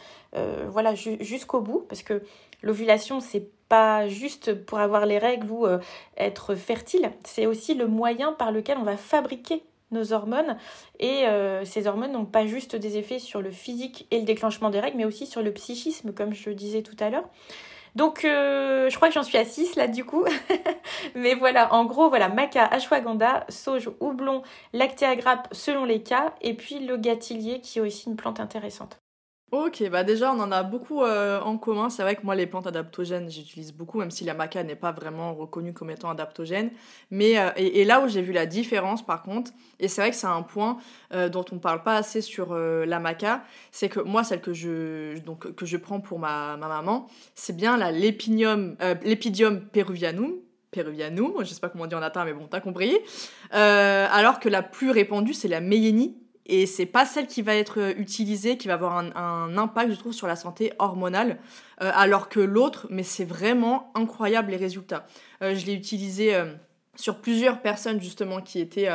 voilà, 0.69 0.95
jusqu'au 0.95 1.61
bout, 1.61 1.87
parce 1.89 2.03
que 2.03 2.23
L'ovulation, 2.63 3.21
c'est 3.21 3.49
pas 3.69 4.09
juste 4.09 4.55
pour 4.55 4.79
avoir 4.79 5.07
les 5.07 5.19
règles 5.19 5.51
ou 5.51 5.67
euh, 5.67 5.79
être 6.17 6.55
fertile, 6.55 7.11
c'est 7.25 7.47
aussi 7.47 7.75
le 7.75 7.87
moyen 7.87 8.33
par 8.33 8.53
lequel 8.53 8.79
on 8.79 8.85
va 8.85 8.97
fabriquer 8.97 9.63
nos 9.91 10.13
hormones. 10.13 10.57
Et 10.99 11.27
euh, 11.27 11.65
ces 11.65 11.87
hormones 11.87 12.13
n'ont 12.13 12.25
pas 12.25 12.47
juste 12.47 12.77
des 12.77 12.97
effets 12.97 13.19
sur 13.19 13.43
le 13.43 13.51
physique 13.51 14.07
et 14.11 14.19
le 14.19 14.25
déclenchement 14.25 14.71
des 14.71 14.81
règles, 14.81 14.97
mais 14.97 15.05
aussi 15.05 15.27
sur 15.27 15.43
le 15.43 15.53
psychisme, 15.53 16.13
comme 16.13 16.35
je 16.35 16.51
disais 16.51 16.83
tout 16.83 16.97
à 17.01 17.11
l'heure. 17.11 17.29
Donc, 17.95 18.27
euh, 18.27 18.91
je 18.91 18.97
crois 18.97 19.09
que 19.09 19.15
j'en 19.15 19.23
suis 19.23 19.39
à 19.39 19.45
6 19.45 19.77
là 19.77 19.89
du 19.89 20.05
coup. 20.05 20.25
mais 21.15 21.35
voilà, 21.35 21.73
en 21.73 21.87
gros, 21.87 22.09
voilà, 22.09 22.29
maca, 22.29 22.65
ashwagandha, 22.67 23.47
sauge, 23.49 23.91
houblon, 24.01 24.43
lactéa 24.73 25.17
grappe 25.17 25.49
selon 25.53 25.85
les 25.85 26.03
cas, 26.03 26.35
et 26.43 26.55
puis 26.55 26.81
le 26.81 26.99
gâtillier 26.99 27.61
qui 27.61 27.79
est 27.79 27.83
aussi 27.83 28.09
une 28.11 28.17
plante 28.17 28.39
intéressante. 28.39 28.99
Ok, 29.53 29.89
bah 29.93 30.03
déjà 30.03 30.33
on 30.33 30.41
en 30.41 30.51
a 30.51 30.65
beaucoup 30.65 31.03
euh, 31.03 31.41
en 31.41 31.57
commun. 31.57 31.89
C'est 31.89 32.03
vrai 32.03 32.17
que 32.17 32.23
moi 32.25 32.35
les 32.35 32.49
plantes 32.49 32.67
adaptogènes 32.67 33.31
j'utilise 33.31 33.73
beaucoup, 33.73 34.01
même 34.01 34.11
si 34.11 34.25
la 34.25 34.35
maca 34.35 34.65
n'est 34.65 34.75
pas 34.75 34.91
vraiment 34.91 35.35
reconnue 35.35 35.73
comme 35.73 35.89
étant 35.91 36.11
adaptogène. 36.11 36.73
Mais 37.13 37.39
euh, 37.39 37.51
et, 37.55 37.85
là 37.85 38.01
où 38.01 38.09
j'ai 38.09 38.23
vu 38.23 38.33
la 38.33 38.45
différence 38.45 39.07
par 39.07 39.23
contre, 39.23 39.53
et 39.79 39.87
c'est 39.87 40.01
vrai 40.01 40.11
que 40.11 40.17
c'est 40.17 40.27
un 40.27 40.43
point 40.43 40.79
euh, 41.15 41.29
dont 41.29 41.45
on 41.53 41.59
parle 41.61 41.85
pas 41.85 41.95
assez 41.95 42.23
sur 42.23 42.57
la 42.57 42.99
maca, 42.99 43.45
c'est 43.71 43.89
que 43.89 44.01
moi 44.01 44.25
celle 44.25 44.41
que 44.41 44.53
je 44.53 45.17
donc 45.21 45.55
que 45.55 45.65
je 45.65 45.77
prends 45.77 46.01
pour 46.01 46.19
ma, 46.19 46.57
ma 46.57 46.67
maman, 46.67 47.07
c'est 47.37 47.55
bien 47.55 47.77
la 47.77 47.93
l'Epidium 47.93 48.77
peruvianum, 49.73 50.33
peruvianum, 50.73 51.35
je 51.39 51.45
sais 51.45 51.61
pas 51.61 51.69
comment 51.69 51.85
on 51.85 51.87
dit 51.87 51.95
en 51.95 52.01
latin, 52.01 52.25
mais 52.25 52.33
bon, 52.33 52.49
t'as 52.51 52.61
compris. 52.61 52.97
alors 53.53 54.41
que 54.41 54.49
la 54.49 54.65
plus 54.65 54.91
répandue, 54.91 55.35
c'est 55.35 55.47
la 55.47 55.61
Meyeni, 55.61 56.17
et 56.49 56.67
c'est 56.67 56.87
pas 56.87 57.05
celle 57.05 57.27
qui 57.27 57.43
va 57.43 57.55
être 57.55 57.81
euh, 57.81 57.95
utilisée 57.97 58.57
qui 58.57 58.69
va 58.69 58.75
avoir 58.75 58.97
un, 58.97 59.59
impact, 59.59 59.91
je 59.93 59.99
trouve, 59.99 60.13
sur 60.13 60.27
la 60.27 60.37
santé 60.37 60.73
hormonale, 60.79 61.39
euh, 61.83 61.91
alors 61.95 62.29
que 62.29 62.41
l'autre, 62.41 62.87
mais 62.91 63.03
c'est 63.03 63.25
vraiment 63.25 63.91
incroyable 63.95 64.53
les 64.53 64.57
résultats. 64.57 65.07
Euh, 65.43 65.55
je 65.55 65.67
l'ai 65.67 65.75
utilisée 65.75 66.41
sur 66.95 67.21
plusieurs 67.21 67.61
personnes 67.61 68.01
justement 68.01 68.41
qui 68.41 68.59
étaient 68.59 68.89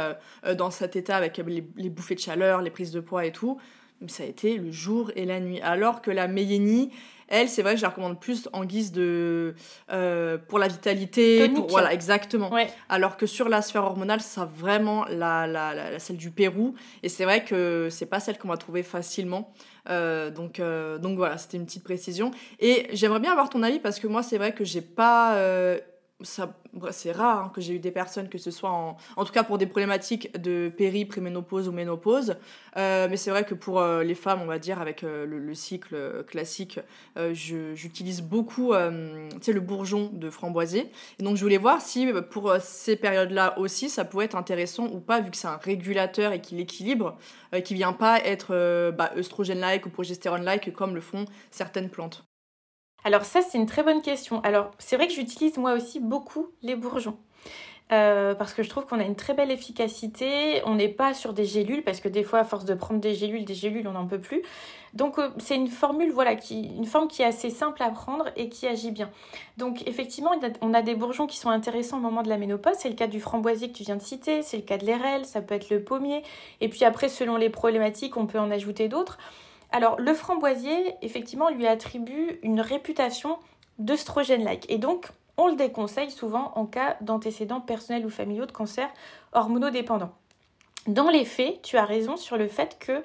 dans 0.58 0.72
cet 0.72 0.96
état 0.96 1.16
avec 1.16 1.38
les, 1.38 1.90
bouffées 1.90 2.16
de 2.16 2.20
chaleur, 2.20 2.62
les 2.62 2.72
prises 2.72 2.92
de 2.92 3.00
poids 3.00 3.26
et 3.26 3.32
tout. 3.32 3.60
Ça 4.08 4.24
a 4.24 4.26
été 4.26 4.58
le 4.58 4.72
jour 4.72 5.12
et 5.16 5.26
la 5.26 5.40
nuit. 5.40 5.62
Alors 5.62 6.02
que 6.02 6.12
la 6.12 6.28
Meyeni, 6.28 6.92
elle, 7.32 7.48
c'est 7.48 7.62
vrai 7.62 7.74
que 7.74 7.78
je 7.78 7.84
la 7.84 7.90
recommande 7.90 8.20
plus 8.20 8.50
en 8.52 8.66
guise 8.66 8.92
de 8.92 9.56
euh, 9.92 10.38
pour 10.38 10.60
la 10.60 10.68
vitalité, 10.68 11.48
pour, 11.48 11.68
voilà 11.68 11.94
exactement. 11.94 12.52
Alors 12.90 13.16
que 13.16 13.26
sur 13.26 13.48
la 13.48 13.62
sphère 13.62 13.86
hormonale, 13.86 14.20
ça 14.20 14.44
vraiment 14.54 15.06
la, 15.06 15.48
la, 15.48 15.74
la, 15.74 16.00
celle 16.00 16.18
du 16.18 16.30
Pérou 16.30 16.76
et 17.04 17.10
c'est 17.10 17.24
vrai 17.24 17.46
que 17.46 17.88
c'est 17.90 18.06
pas 18.06 18.20
celle 18.20 18.38
qu'on 18.38 18.50
va 18.50 18.58
trouver 18.58 18.84
facilement. 18.84 19.54
Euh, 19.90 20.30
donc, 20.30 20.60
euh, 20.60 20.98
donc 20.98 21.16
voilà, 21.18 21.38
c'était 21.38 21.58
une 21.58 21.66
petite 21.66 21.84
précision. 21.84 22.32
Et 22.60 22.88
j'aimerais 22.92 23.22
bien 23.22 23.32
avoir 23.32 23.50
ton 23.50 23.64
avis 23.64 23.80
parce 23.80 24.00
que 24.00 24.08
moi, 24.08 24.24
c'est 24.24 24.38
vrai 24.38 24.54
que 24.54 24.66
j'ai 24.66 24.82
pas 24.82 25.36
c'est 26.24 27.12
rare 27.12 27.46
hein, 27.46 27.52
que 27.54 27.62
j'ai 27.62 27.76
eu 27.76 27.80
des 27.80 27.92
personnes, 27.92 28.30
que 28.30 28.38
ce 28.38 28.52
soit 28.52 28.72
en, 28.72 28.98
en 29.16 29.26
tout 29.26 29.34
cas 29.34 29.44
pour 29.44 29.58
des 29.58 29.66
problématiques 29.66 30.40
de 30.42 30.72
péri, 30.76 31.06
préménopause 31.06 31.68
ou 31.68 31.72
ménopause. 31.72 32.36
Euh, 32.78 33.08
mais 33.10 33.18
c'est 33.18 33.32
vrai 33.32 33.44
que 33.44 33.54
pour 33.54 33.80
euh, 33.80 34.04
les 34.04 34.16
femmes, 34.16 34.42
on 34.42 34.46
va 34.46 34.60
dire, 34.60 34.80
avec 34.82 35.04
euh, 35.04 35.26
le, 35.26 35.54
cycle 35.54 36.24
classique, 36.26 36.80
j'utilise 37.34 38.22
beaucoup 38.22 38.74
le 38.74 39.60
bourgeon 39.60 40.10
de 40.14 40.30
framboisier. 40.30 40.90
Et 41.20 41.24
donc 41.24 41.36
je 41.36 41.44
voulais 41.44 41.58
voir 41.58 41.82
si 41.82 42.08
pour 42.30 42.56
ces 42.62 42.96
périodes-là 42.96 43.60
aussi, 43.60 43.90
ça 43.90 44.06
pouvait 44.06 44.26
être 44.26 44.36
intéressant 44.36 44.88
ou 44.88 45.00
pas, 45.00 45.20
vu 45.20 45.30
que 45.30 45.38
c'est 45.38 45.48
un 45.48 45.58
régulateur 45.58 46.32
et 46.32 46.42
qu'il 46.42 46.60
équilibre, 46.60 47.18
qui 47.66 47.74
vient 47.74 47.94
pas 47.94 48.20
être 48.22 48.92
bah, 48.92 49.12
œstrogène-like 49.18 49.86
ou 49.86 49.90
progestérone-like 49.90 50.72
comme 50.74 50.96
le 50.96 51.02
font 51.02 51.26
certaines 51.52 51.90
plantes. 51.90 52.31
Alors 53.04 53.26
ça, 53.26 53.42
c'est 53.42 53.58
une 53.58 53.66
très 53.66 53.84
bonne 53.84 54.02
question. 54.02 54.42
Alors 54.42 54.72
c'est 54.78 54.96
vrai 54.96 55.08
que 55.08 55.14
j'utilise 55.14 55.58
moi 55.58 55.74
aussi 55.74 56.00
beaucoup 56.00 56.48
les 56.62 56.76
bourgeons. 56.76 57.18
Euh, 57.92 58.36
parce 58.36 58.54
que 58.54 58.64
je 58.64 58.70
trouve 58.70 58.86
qu'on 58.86 59.02
a 59.02 59.04
une 59.04 59.18
très 59.18 59.34
belle 59.34 59.52
efficacité. 59.52 60.62
On 60.66 60.76
n'est 60.76 60.88
pas 60.88 61.14
sur 61.14 61.34
des 61.34 61.44
gélules 61.44 61.84
parce 61.84 62.00
que 62.00 62.08
des 62.08 62.24
fois, 62.24 62.40
à 62.40 62.44
force 62.46 62.64
de 62.64 62.74
prendre 62.74 63.02
des 63.02 63.16
gélules, 63.16 63.44
des 63.44 63.54
gélules, 63.54 63.86
on 63.86 63.92
n'en 63.92 64.08
peut 64.08 64.22
plus. 64.22 64.44
Donc 64.94 65.20
euh, 65.20 65.30
c'est 65.40 65.56
une 65.56 65.68
formule, 65.68 66.12
voilà, 66.12 66.36
qui, 66.36 66.70
une 66.78 66.86
forme 66.86 67.10
qui 67.10 67.22
est 67.22 67.26
assez 67.26 67.50
simple 67.50 67.84
à 67.84 67.90
prendre 67.90 68.26
et 68.38 68.48
qui 68.48 68.66
agit 68.66 68.92
bien. 68.92 69.10
Donc 69.58 69.86
effectivement, 69.88 70.32
on 70.62 70.74
a 70.74 70.82
des 70.82 70.96
bourgeons 70.96 71.28
qui 71.28 71.38
sont 71.38 71.50
intéressants 71.50 71.98
au 71.98 72.02
moment 72.02 72.24
de 72.24 72.30
la 72.30 72.38
ménopause. 72.38 72.76
C'est 72.78 72.90
le 72.90 72.96
cas 72.96 73.08
du 73.08 73.20
framboisier 73.20 73.70
que 73.70 73.78
tu 73.78 73.84
viens 73.84 73.98
de 73.98 74.02
citer, 74.02 74.42
c'est 74.42 74.58
le 74.58 74.64
cas 74.64 74.78
de 74.78 74.86
l'érel, 74.86 75.26
ça 75.26 75.42
peut 75.42 75.56
être 75.56 75.70
le 75.70 75.84
pommier. 75.84 76.24
Et 76.62 76.70
puis 76.70 76.86
après, 76.86 77.10
selon 77.10 77.36
les 77.36 77.50
problématiques, 77.50 78.16
on 78.16 78.26
peut 78.26 78.40
en 78.40 78.52
ajouter 78.52 78.88
d'autres. 78.88 79.18
Alors, 79.72 80.00
le 80.00 80.14
framboisier, 80.14 80.96
effectivement, 81.02 81.50
lui 81.50 81.66
attribue 81.66 82.40
une 82.44 82.60
réputation 82.60 83.40
d'œstrogène-like. 83.80 84.66
Et 84.70 84.78
donc, 84.78 85.08
on 85.38 85.48
le 85.48 85.56
déconseille 85.56 86.12
souvent 86.12 86.52
en 86.56 86.66
cas 86.66 86.98
d'antécédents 87.02 87.62
personnels 87.62 88.06
ou 88.06 88.10
familiaux 88.10 88.46
de 88.46 88.52
cancer 88.52 88.90
hormonodépendant. 89.32 90.12
Dans 90.88 91.10
les 91.10 91.26
faits, 91.26 91.62
tu 91.62 91.78
as 91.78 91.86
raison 91.86 92.18
sur 92.18 92.38
le 92.38 92.48
fait 92.48 92.78
que 92.80 93.04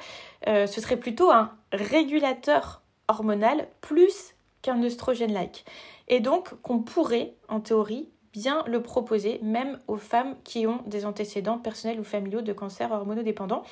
euh, 0.49 0.67
ce 0.67 0.81
serait 0.81 0.97
plutôt 0.97 1.31
un 1.31 1.53
régulateur 1.73 2.83
hormonal 3.09 3.69
plus 3.81 4.35
qu'un 4.63 4.83
œstrogène-like. 4.83 5.65
Et 6.09 6.21
donc 6.21 6.61
qu'on 6.63 6.81
pourrait, 6.81 7.35
en 7.49 7.61
théorie, 7.61 8.09
bien 8.37 8.63
le 8.67 8.83
proposer, 8.83 9.41
même 9.43 9.79
aux 9.89 9.97
femmes 9.97 10.35
qui 10.45 10.67
ont 10.67 10.81
des 10.87 11.07
antécédents 11.07 11.57
personnels 11.57 11.99
ou 11.99 12.05
familiaux 12.05 12.43
de 12.43 12.53
cancer 12.53 12.93
hormonodépendant. 12.93 13.63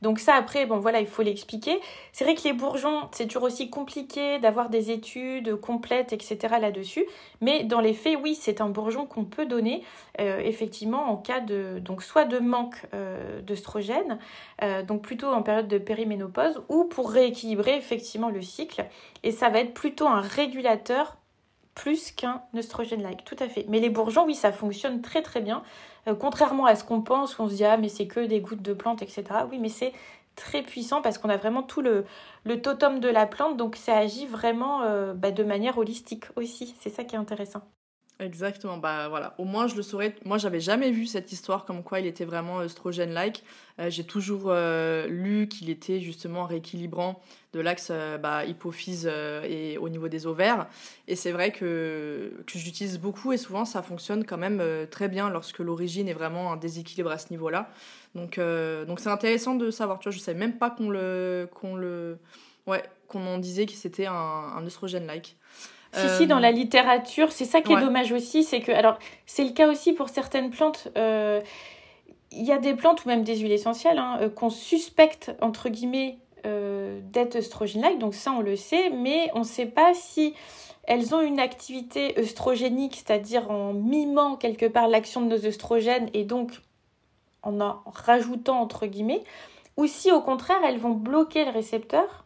Donc 0.00 0.18
ça, 0.18 0.34
après, 0.34 0.64
bon 0.64 0.78
voilà, 0.78 1.00
il 1.00 1.06
faut 1.06 1.22
l'expliquer. 1.22 1.78
C'est 2.12 2.24
vrai 2.24 2.34
que 2.34 2.42
les 2.44 2.54
bourgeons, 2.54 3.08
c'est 3.12 3.26
toujours 3.26 3.42
aussi 3.42 3.68
compliqué 3.68 4.38
d'avoir 4.38 4.70
des 4.70 4.90
études 4.90 5.56
complètes, 5.56 6.14
etc. 6.14 6.56
là-dessus. 6.58 7.04
Mais 7.42 7.64
dans 7.64 7.80
les 7.80 7.92
faits, 7.92 8.18
oui, 8.22 8.34
c'est 8.34 8.62
un 8.62 8.70
bourgeon 8.70 9.04
qu'on 9.04 9.24
peut 9.24 9.46
donner, 9.46 9.82
euh, 10.20 10.40
effectivement, 10.40 11.10
en 11.10 11.16
cas 11.16 11.40
de, 11.40 11.78
donc 11.80 12.02
soit 12.02 12.24
de 12.24 12.38
manque 12.38 12.76
euh, 12.94 13.40
euh, 14.62 14.82
donc 14.82 15.02
plutôt 15.02 15.28
en 15.28 15.42
période 15.42 15.68
de 15.68 15.78
périménopause, 15.78 16.62
ou 16.68 16.84
pour 16.84 17.10
rééquilibrer 17.10 17.76
effectivement 17.76 18.30
le 18.30 18.40
cycle. 18.40 18.86
Et 19.22 19.32
ça 19.32 19.50
va 19.50 19.60
être 19.60 19.74
plutôt 19.74 20.06
un 20.06 20.20
régulateur 20.20 21.16
plus 21.74 22.12
qu'un 22.12 22.42
œstrogène-like, 22.56 23.24
tout 23.24 23.36
à 23.38 23.48
fait. 23.48 23.66
Mais 23.68 23.80
les 23.80 23.90
bourgeons, 23.90 24.24
oui, 24.26 24.34
ça 24.34 24.52
fonctionne 24.52 25.02
très 25.02 25.22
très 25.22 25.40
bien. 25.40 25.62
Euh, 26.08 26.14
contrairement 26.14 26.66
à 26.66 26.76
ce 26.76 26.84
qu'on 26.84 27.02
pense, 27.02 27.34
qu'on 27.34 27.48
se 27.48 27.54
dit, 27.54 27.64
ah, 27.64 27.76
mais 27.76 27.88
c'est 27.88 28.06
que 28.06 28.20
des 28.20 28.40
gouttes 28.40 28.62
de 28.62 28.74
plantes, 28.74 29.02
etc. 29.02 29.24
Oui, 29.50 29.58
mais 29.58 29.68
c'est 29.68 29.92
très 30.36 30.62
puissant 30.62 31.02
parce 31.02 31.18
qu'on 31.18 31.28
a 31.30 31.36
vraiment 31.36 31.62
tout 31.62 31.80
le, 31.82 32.04
le 32.44 32.60
totem 32.62 33.00
de 33.00 33.08
la 33.08 33.26
plante, 33.26 33.56
donc 33.56 33.76
ça 33.76 33.96
agit 33.96 34.26
vraiment 34.26 34.82
euh, 34.82 35.14
bah, 35.14 35.30
de 35.30 35.44
manière 35.44 35.78
holistique 35.78 36.26
aussi. 36.36 36.74
C'est 36.80 36.90
ça 36.90 37.04
qui 37.04 37.14
est 37.16 37.18
intéressant. 37.18 37.62
Exactement, 38.20 38.76
bah 38.78 39.08
voilà, 39.08 39.34
au 39.38 39.44
moins 39.44 39.66
je 39.66 39.74
le 39.74 39.82
saurais. 39.82 40.14
Moi 40.24 40.38
j'avais 40.38 40.60
jamais 40.60 40.92
vu 40.92 41.04
cette 41.04 41.32
histoire 41.32 41.64
comme 41.64 41.82
quoi 41.82 41.98
il 41.98 42.06
était 42.06 42.24
vraiment 42.24 42.60
œstrogène-like. 42.60 43.42
Euh, 43.80 43.90
j'ai 43.90 44.04
toujours 44.04 44.44
euh, 44.46 45.08
lu 45.08 45.48
qu'il 45.48 45.68
était 45.68 46.00
justement 46.00 46.44
rééquilibrant 46.44 47.20
de 47.52 47.58
l'axe 47.58 47.88
euh, 47.90 48.16
bah, 48.16 48.44
hypophyse 48.44 49.06
et 49.08 49.78
au 49.78 49.88
niveau 49.88 50.06
des 50.06 50.28
ovaires. 50.28 50.68
Et 51.08 51.16
c'est 51.16 51.32
vrai 51.32 51.50
que, 51.50 52.32
que 52.46 52.56
j'utilise 52.56 53.00
beaucoup 53.00 53.32
et 53.32 53.36
souvent 53.36 53.64
ça 53.64 53.82
fonctionne 53.82 54.24
quand 54.24 54.38
même 54.38 54.62
très 54.92 55.08
bien 55.08 55.28
lorsque 55.28 55.58
l'origine 55.58 56.06
est 56.08 56.14
vraiment 56.14 56.52
un 56.52 56.56
déséquilibre 56.56 57.10
à 57.10 57.18
ce 57.18 57.30
niveau-là. 57.30 57.68
Donc 58.14 58.38
donc 58.86 59.00
c'est 59.00 59.08
intéressant 59.10 59.56
de 59.56 59.72
savoir, 59.72 59.98
tu 59.98 60.08
vois, 60.08 60.16
je 60.16 60.20
savais 60.22 60.38
même 60.38 60.56
pas 60.56 60.70
qu'on 60.70 60.88
le, 60.88 61.48
qu'on 61.52 61.74
le, 61.74 62.18
ouais, 62.68 62.84
qu'on 63.08 63.26
en 63.26 63.38
disait 63.38 63.66
que 63.66 63.72
c'était 63.72 64.06
un, 64.06 64.12
un 64.14 64.64
œstrogène-like. 64.64 65.36
Si, 65.94 66.08
si, 66.16 66.26
dans 66.26 66.40
la 66.40 66.50
littérature, 66.50 67.32
c'est 67.32 67.44
ça 67.44 67.60
qui 67.60 67.72
est 67.72 67.80
dommage 67.80 68.12
aussi, 68.12 68.44
c'est 68.44 68.60
que, 68.60 68.72
alors, 68.72 68.98
c'est 69.26 69.44
le 69.44 69.50
cas 69.50 69.70
aussi 69.70 69.92
pour 69.92 70.08
certaines 70.08 70.50
plantes. 70.50 70.88
Euh, 70.96 71.40
il 72.32 72.44
y 72.44 72.52
a 72.52 72.58
des 72.58 72.74
plantes 72.74 73.04
ou 73.04 73.08
même 73.08 73.22
des 73.22 73.36
huiles 73.36 73.52
essentielles 73.52 73.98
hein, 73.98 74.18
euh, 74.20 74.28
qu'on 74.28 74.50
suspecte, 74.50 75.32
entre 75.40 75.68
guillemets, 75.68 76.18
euh, 76.46 77.00
d'être 77.02 77.36
œstrogène 77.36 77.98
donc 77.98 78.14
ça 78.14 78.30
on 78.32 78.40
le 78.40 78.54
sait, 78.54 78.90
mais 78.90 79.30
on 79.34 79.40
ne 79.40 79.44
sait 79.44 79.64
pas 79.64 79.94
si 79.94 80.34
elles 80.82 81.14
ont 81.14 81.22
une 81.22 81.40
activité 81.40 82.18
œstrogénique, 82.18 82.96
c'est-à-dire 82.96 83.50
en 83.50 83.72
mimant 83.72 84.36
quelque 84.36 84.66
part 84.66 84.88
l'action 84.88 85.22
de 85.22 85.28
nos 85.28 85.46
œstrogènes 85.46 86.10
et 86.12 86.24
donc 86.24 86.50
en 87.42 87.60
en 87.62 87.82
rajoutant 87.86 88.60
entre 88.60 88.84
guillemets, 88.84 89.24
ou 89.78 89.86
si 89.86 90.12
au 90.12 90.20
contraire 90.20 90.58
elles 90.64 90.78
vont 90.78 90.90
bloquer 90.90 91.46
le 91.46 91.50
récepteur, 91.50 92.23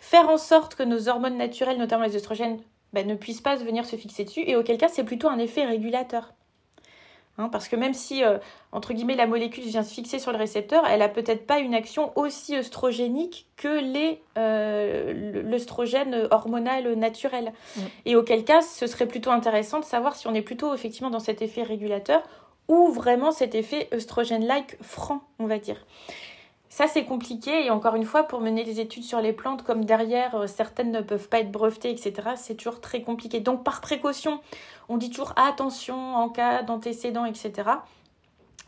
faire 0.00 0.28
en 0.28 0.38
sorte 0.38 0.74
que 0.74 0.82
nos 0.82 1.08
hormones 1.08 1.36
naturelles, 1.36 1.78
notamment 1.78 2.04
les 2.04 2.16
œstrogènes, 2.16 2.58
bah, 2.92 3.04
ne 3.04 3.14
puissent 3.14 3.42
pas 3.42 3.54
venir 3.56 3.84
se 3.84 3.94
fixer 3.94 4.24
dessus, 4.24 4.42
et 4.44 4.56
auquel 4.56 4.78
cas 4.78 4.88
c'est 4.88 5.04
plutôt 5.04 5.28
un 5.28 5.38
effet 5.38 5.64
régulateur. 5.64 6.32
Hein, 7.38 7.48
parce 7.50 7.68
que 7.68 7.76
même 7.76 7.94
si, 7.94 8.24
euh, 8.24 8.38
entre 8.72 8.92
guillemets, 8.92 9.14
la 9.14 9.26
molécule 9.26 9.64
vient 9.64 9.82
se 9.82 9.94
fixer 9.94 10.18
sur 10.18 10.32
le 10.32 10.36
récepteur, 10.36 10.84
elle 10.86 11.00
a 11.00 11.08
peut-être 11.08 11.46
pas 11.46 11.58
une 11.58 11.74
action 11.74 12.12
aussi 12.16 12.56
œstrogénique 12.56 13.46
que 13.56 13.80
les 13.80 14.20
euh, 14.36 15.42
l'œstrogène 15.44 16.28
hormonal 16.30 16.94
naturel. 16.94 17.52
Mm. 17.76 17.80
Et 18.06 18.16
auquel 18.16 18.44
cas, 18.44 18.62
ce 18.62 18.86
serait 18.86 19.06
plutôt 19.06 19.30
intéressant 19.30 19.80
de 19.80 19.84
savoir 19.84 20.16
si 20.16 20.26
on 20.26 20.34
est 20.34 20.42
plutôt 20.42 20.74
effectivement 20.74 21.10
dans 21.10 21.20
cet 21.20 21.40
effet 21.40 21.62
régulateur 21.62 22.22
ou 22.68 22.88
vraiment 22.88 23.32
cet 23.32 23.54
effet 23.54 23.88
œstrogène-like 23.92 24.76
franc, 24.82 25.22
on 25.38 25.46
va 25.46 25.58
dire. 25.58 25.76
Ça, 26.70 26.86
c'est 26.86 27.04
compliqué. 27.04 27.66
Et 27.66 27.70
encore 27.70 27.96
une 27.96 28.04
fois, 28.04 28.22
pour 28.22 28.40
mener 28.40 28.62
des 28.62 28.78
études 28.78 29.02
sur 29.02 29.20
les 29.20 29.32
plantes, 29.32 29.64
comme 29.64 29.84
derrière, 29.84 30.36
euh, 30.36 30.46
certaines 30.46 30.92
ne 30.92 31.00
peuvent 31.00 31.28
pas 31.28 31.40
être 31.40 31.50
brevetées, 31.50 31.90
etc., 31.90 32.12
c'est 32.36 32.54
toujours 32.54 32.80
très 32.80 33.02
compliqué. 33.02 33.40
Donc, 33.40 33.64
par 33.64 33.80
précaution, 33.80 34.40
on 34.88 34.96
dit 34.96 35.10
toujours 35.10 35.34
attention 35.36 36.14
en 36.14 36.28
cas 36.28 36.62
d'antécédents, 36.62 37.24
etc. 37.24 37.70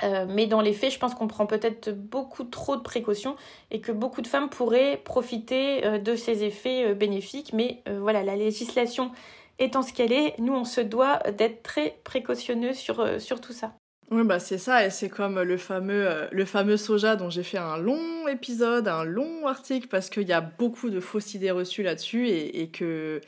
Euh, 0.02 0.26
mais 0.28 0.46
dans 0.48 0.60
les 0.60 0.72
faits, 0.72 0.90
je 0.92 0.98
pense 0.98 1.14
qu'on 1.14 1.28
prend 1.28 1.46
peut-être 1.46 1.90
beaucoup 1.90 2.42
trop 2.42 2.74
de 2.74 2.82
précautions 2.82 3.36
et 3.70 3.80
que 3.80 3.92
beaucoup 3.92 4.20
de 4.20 4.26
femmes 4.26 4.48
pourraient 4.48 4.96
profiter 4.96 5.86
euh, 5.86 5.98
de 5.98 6.16
ces 6.16 6.42
effets 6.42 6.94
bénéfiques. 6.94 7.52
Mais 7.52 7.82
voilà, 7.86 8.24
la 8.24 8.34
législation 8.34 9.12
étant 9.60 9.82
ce 9.82 9.92
qu'elle 9.92 10.12
est, 10.12 10.36
nous, 10.40 10.54
on 10.54 10.64
se 10.64 10.80
doit 10.80 11.18
d'être 11.38 11.62
très 11.62 12.00
précautionneux 12.02 12.74
sur, 12.74 13.20
sur 13.20 13.40
tout 13.40 13.52
ça. 13.52 13.74
Oui, 14.10 14.24
bah 14.24 14.38
c'est 14.38 14.58
ça, 14.58 14.84
et 14.84 14.90
c'est 14.90 15.08
comme 15.08 15.40
le 15.40 15.56
fameux, 15.56 16.06
euh, 16.06 16.26
le 16.32 16.44
fameux 16.44 16.76
soja 16.76 17.16
dont 17.16 17.30
j'ai 17.30 17.42
fait 17.42 17.56
un 17.56 17.78
long 17.78 18.28
épisode, 18.28 18.86
un 18.86 19.04
long 19.04 19.46
article, 19.46 19.88
parce 19.88 20.10
qu'il 20.10 20.28
y 20.28 20.32
a 20.34 20.42
beaucoup 20.42 20.90
de 20.90 21.00
fausses 21.00 21.32
idées 21.32 21.50
reçues 21.50 21.82
là-dessus 21.82 22.28
et, 22.28 22.62
et 22.62 22.68
qu'il 22.70 23.20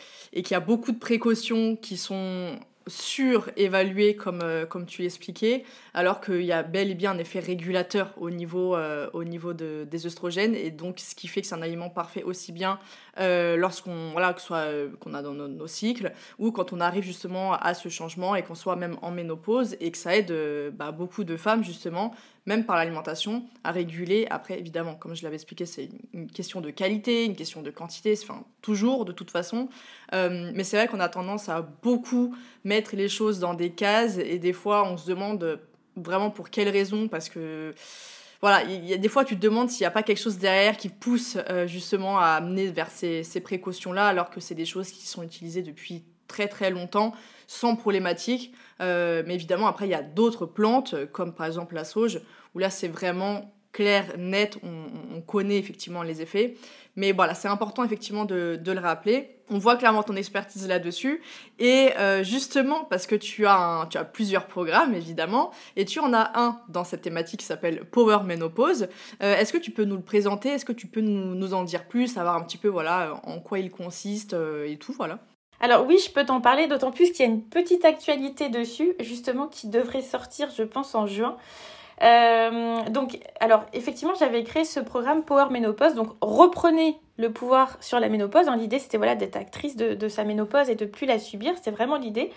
y 0.51 0.55
a 0.55 0.61
beaucoup 0.61 0.93
de 0.93 0.99
précautions 0.99 1.77
qui 1.77 1.97
sont 1.97 2.59
surévalué 2.87 4.17
comme, 4.17 4.41
euh, 4.43 4.67
comme 4.67 4.87
tu 4.87 5.03
l'expliquais, 5.03 5.65
alors 5.95 6.21
qu'il 6.21 6.43
y 6.43 6.53
a 6.53 6.63
bel 6.63 6.91
et 6.91 6.95
bien 6.95 7.13
un 7.13 7.19
effet 7.19 7.41
régulateur 7.41 8.13
au 8.19 8.31
niveau, 8.31 8.77
euh, 8.77 9.09
au 9.13 9.25
niveau 9.25 9.53
de, 9.55 9.87
des 9.91 10.07
œstrogènes, 10.07 10.55
et 10.55 10.71
donc 10.71 11.01
ce 11.01 11.15
qui 11.15 11.29
fait 11.29 11.41
que 11.41 11.47
c'est 11.47 11.55
un 11.55 11.63
aliment 11.63 11.91
parfait 11.91 12.23
aussi 12.23 12.53
bien 12.53 12.79
euh, 13.19 13.57
lorsqu'on 13.57 14.11
voilà, 14.13 14.33
que 14.35 14.41
soit 14.41 14.67
qu'on 15.01 15.15
a 15.15 15.23
dans 15.23 15.33
nos, 15.33 15.67
cycles, 15.67 16.13
ou 16.39 16.53
quand 16.53 16.73
on 16.73 16.81
arrive 16.81 17.05
justement 17.05 17.55
à 17.55 17.75
ce 17.75 17.89
changement 17.89 18.35
et 18.37 18.43
qu'on 18.43 18.55
soit 18.55 18.77
même 18.77 18.97
en 19.03 19.11
ménopause, 19.11 19.77
et 19.81 19.91
que 19.91 19.99
ça 19.99 20.17
aide 20.17 20.33
bah, 20.75 20.93
beaucoup 20.93 21.25
de 21.25 21.37
femmes 21.37 21.65
justement 21.65 22.15
même 22.47 22.65
par 22.65 22.77
l'alimentation, 22.77 23.45
à 23.63 23.73
réguler. 23.73 24.27
Après, 24.31 24.59
évidemment, 24.59 24.95
comme 24.95 25.15
je 25.15 25.23
l'avais 25.23 25.37
expliqué, 25.37 25.67
c'est 25.67 25.89
une 26.13 26.31
question 26.31 26.61
de 26.61 26.71
qualité, 26.71 27.25
une 27.25 27.37
question 27.37 27.63
de 27.63 27.71
quantité, 27.71 28.15
enfin, 28.23 28.45
toujours, 28.61 29.05
de 29.05 29.13
toute 29.13 29.31
façon. 29.31 29.69
Euh, 30.13 30.51
mais 30.55 30.65
c'est 30.65 30.77
vrai 30.77 30.89
qu'on 30.89 31.01
a 31.01 31.09
tendance 31.09 31.49
à 31.49 31.63
beaucoup 31.63 32.35
mettre 32.65 32.97
les 32.97 33.09
choses 33.09 33.39
dans 33.39 33.55
des 33.55 33.71
cases, 33.71 34.19
et 34.19 34.39
des 34.39 34.53
fois, 34.53 34.89
on 34.89 34.97
se 34.97 35.07
demande 35.07 35.61
vraiment 35.97 36.31
pour 36.31 36.51
quelles 36.51 36.69
raisons, 36.69 37.09
parce 37.09 37.29
que 37.29 37.73
voilà, 38.41 38.63
il 38.65 38.85
y 38.85 38.93
a 38.93 38.99
des 38.99 39.09
fois 39.09 39.25
tu 39.25 39.37
te 39.37 39.41
demandes 39.41 39.71
s'il 39.71 39.85
n'y 39.85 39.87
a 39.87 39.91
pas 39.91 40.03
quelque 40.03 40.21
chose 40.21 40.37
derrière 40.37 40.77
qui 40.77 40.91
pousse 40.91 41.39
euh, 41.49 41.67
justement 41.67 42.19
à 42.19 42.27
amener 42.27 42.67
vers 42.67 42.91
ces 42.91 43.41
précautions-là, 43.43 44.07
alors 44.07 44.29
que 44.29 44.39
c'est 44.39 44.55
des 44.55 44.67
choses 44.67 44.91
qui 44.91 45.07
sont 45.07 45.23
utilisées 45.23 45.63
depuis 45.63 46.05
très 46.29 46.49
très 46.49 46.71
longtemps 46.71 47.15
sans 47.47 47.77
problématique. 47.77 48.53
Euh, 48.81 49.23
mais 49.27 49.35
évidemment, 49.35 49.67
après, 49.67 49.87
il 49.87 49.91
y 49.91 49.95
a 49.95 50.03
d'autres 50.03 50.47
plantes, 50.47 50.95
comme 51.13 51.35
par 51.35 51.47
exemple 51.47 51.75
la 51.75 51.85
sauge, 51.85 52.21
où 52.55 52.59
là, 52.59 52.71
c'est 52.71 52.89
vraiment 52.89 53.55
clair, 53.75 54.15
net, 54.17 54.57
on, 54.63 55.21
connaît 55.21 55.59
effectivement 55.59 56.03
les 56.03 56.23
effets. 56.23 56.57
Mais 56.97 57.13
voilà, 57.13 57.35
c'est 57.35 57.49
important 57.49 57.83
effectivement 57.83 58.25
de, 58.25 58.61
le 58.65 58.79
rappeler. 58.79 59.41
On 59.51 59.59
voit 59.59 59.77
clairement 59.77 60.03
ton 60.03 60.15
expertise 60.15 60.69
là-dessus. 60.69 61.23
Et 61.59 61.91
euh, 61.99 62.23
justement, 62.23 62.85
parce 62.85 63.07
que 63.07 63.17
tu 63.17 63.47
as, 63.47 63.89
plusieurs 64.13 64.47
programmes, 64.47 64.95
évidemment, 64.95 65.51
et 65.77 65.85
tu 65.85 65.99
en 65.99 66.13
as 66.15 66.31
un 66.39 66.61
dans 66.69 66.85
cette 66.85 67.03
thématique 67.03 67.41
qui 67.41 67.47
s'appelle 67.47 67.85
Power 67.85 68.19
Menopause. 68.25 68.89
Euh, 69.23 69.37
est-ce 69.37 69.53
que 69.53 69.59
tu 69.59 69.73
peux 69.73 69.85
nous 69.85 69.97
le 69.97 70.03
présenter? 70.03 70.51
Est-ce 70.51 70.65
que 70.65 70.73
tu 70.73 70.87
peux 70.87 71.01
nous, 71.01 71.35
nous, 71.35 71.55
en 71.55 71.65
dire 71.65 71.89
plus, 71.89 72.09
savoir 72.09 72.37
un 72.37 72.43
petit 72.43 72.59
peu 72.59 72.69
voilà, 72.69 73.21
en 73.25 73.41
quoi 73.41 73.59
il 73.59 73.71
consiste 73.71 74.37
et 74.67 74.77
tout, 74.79 74.93
voilà 74.93 75.19
alors 75.61 75.87
oui, 75.87 75.99
je 75.99 76.11
peux 76.11 76.25
t'en 76.25 76.41
parler, 76.41 76.67
d'autant 76.67 76.91
plus 76.91 77.11
qu'il 77.11 77.21
y 77.21 77.29
a 77.29 77.33
une 77.33 77.43
petite 77.43 77.85
actualité 77.85 78.49
dessus, 78.49 78.95
justement, 79.01 79.47
qui 79.47 79.69
devrait 79.69 80.03
sortir, 80.03 80.49
je 80.57 80.63
pense, 80.63 80.95
en 80.95 81.07
juin. 81.07 81.37
Euh, 82.03 82.83
donc, 82.91 83.19
alors, 83.41 83.65
effectivement, 83.73 84.15
j'avais 84.15 84.43
créé 84.45 84.65
ce 84.65 84.81
programme 84.81 85.23
Power 85.23 85.47
Ménopause. 85.51 85.95
Donc, 85.95 86.11
reprenez 86.21 86.99
le 87.17 87.33
pouvoir 87.33 87.77
sur 87.81 88.01
la 88.01 88.09
ménopause. 88.09 88.49
Hein, 88.49 88.57
l'idée, 88.57 88.79
c'était 88.79 88.97
voilà, 88.97 89.15
d'être 89.15 89.37
actrice 89.37 89.77
de, 89.77 90.09
sa 90.09 90.25
ménopause 90.25 90.69
et 90.69 90.75
de 90.75 90.85
plus 90.85 91.07
la 91.07 91.19
subir. 91.19 91.53
C'était 91.57 91.71
vraiment 91.71 91.97
l'idée. 91.97 92.33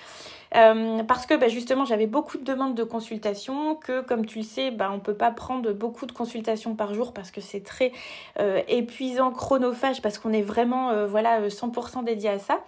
Euh, 0.56 1.04
parce 1.04 1.26
que 1.26 1.34
bah, 1.34 1.48
justement, 1.50 1.86
j'avais 1.86 2.08
beaucoup 2.08 2.38
de 2.38 2.44
demandes 2.44 2.76
de 2.76 2.84
consultation, 2.84 3.76
que 3.76 4.02
comme 4.02 4.26
tu 4.26 4.40
le 4.40 4.44
sais, 4.44 4.72
bah, 4.72 4.90
on 4.92 4.96
ne 4.96 5.02
peut 5.02 5.16
pas 5.16 5.32
prendre 5.32 5.74
beaucoup 5.74 6.06
de 6.06 6.12
consultations 6.12 6.76
par 6.76 6.94
jour 6.94 7.14
parce 7.14 7.32
que 7.32 7.42
c'est 7.42 7.64
très 7.64 7.92
euh, 8.40 8.62
épuisant, 8.68 9.32
chronophage, 9.32 10.02
parce 10.02 10.20
qu'on 10.20 10.32
est 10.32 10.44
vraiment 10.44 11.06
voilà, 11.08 11.48
100% 11.48 12.04
dédié 12.04 12.30
à 12.30 12.40
ça. 12.40 12.62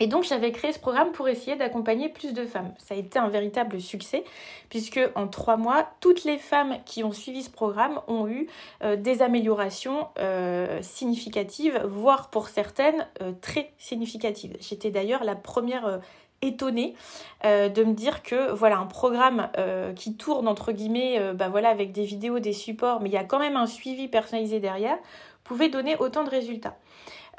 Et 0.00 0.06
donc 0.06 0.22
j'avais 0.22 0.52
créé 0.52 0.72
ce 0.72 0.78
programme 0.78 1.10
pour 1.10 1.28
essayer 1.28 1.56
d'accompagner 1.56 2.08
plus 2.08 2.32
de 2.32 2.44
femmes. 2.44 2.72
Ça 2.78 2.94
a 2.94 2.96
été 2.96 3.18
un 3.18 3.28
véritable 3.28 3.80
succès 3.80 4.22
puisque 4.68 5.00
en 5.16 5.26
trois 5.26 5.56
mois, 5.56 5.90
toutes 6.00 6.24
les 6.24 6.38
femmes 6.38 6.76
qui 6.84 7.02
ont 7.02 7.12
suivi 7.12 7.42
ce 7.42 7.50
programme 7.50 8.00
ont 8.06 8.28
eu 8.28 8.46
euh, 8.84 8.94
des 8.94 9.22
améliorations 9.22 10.08
euh, 10.20 10.80
significatives, 10.82 11.82
voire 11.84 12.30
pour 12.30 12.48
certaines 12.48 13.08
euh, 13.22 13.32
très 13.40 13.72
significatives. 13.76 14.56
J'étais 14.60 14.92
d'ailleurs 14.92 15.24
la 15.24 15.34
première 15.34 16.00
étonnée 16.40 16.94
de 17.42 17.82
me 17.82 17.94
dire 17.94 18.22
que 18.22 18.52
voilà 18.52 18.78
un 18.78 18.86
programme 18.86 19.50
qui 19.96 20.14
tourne 20.14 20.46
entre 20.46 20.70
guillemets 20.70 21.32
bah 21.34 21.48
voilà 21.48 21.68
avec 21.68 21.90
des 21.90 22.04
vidéos 22.04 22.38
des 22.38 22.52
supports 22.52 23.00
mais 23.00 23.08
il 23.08 23.12
y 23.12 23.16
a 23.16 23.24
quand 23.24 23.40
même 23.40 23.56
un 23.56 23.66
suivi 23.66 24.06
personnalisé 24.06 24.60
derrière 24.60 24.98
pouvait 25.42 25.68
donner 25.68 25.96
autant 25.96 26.22
de 26.22 26.30
résultats 26.30 26.76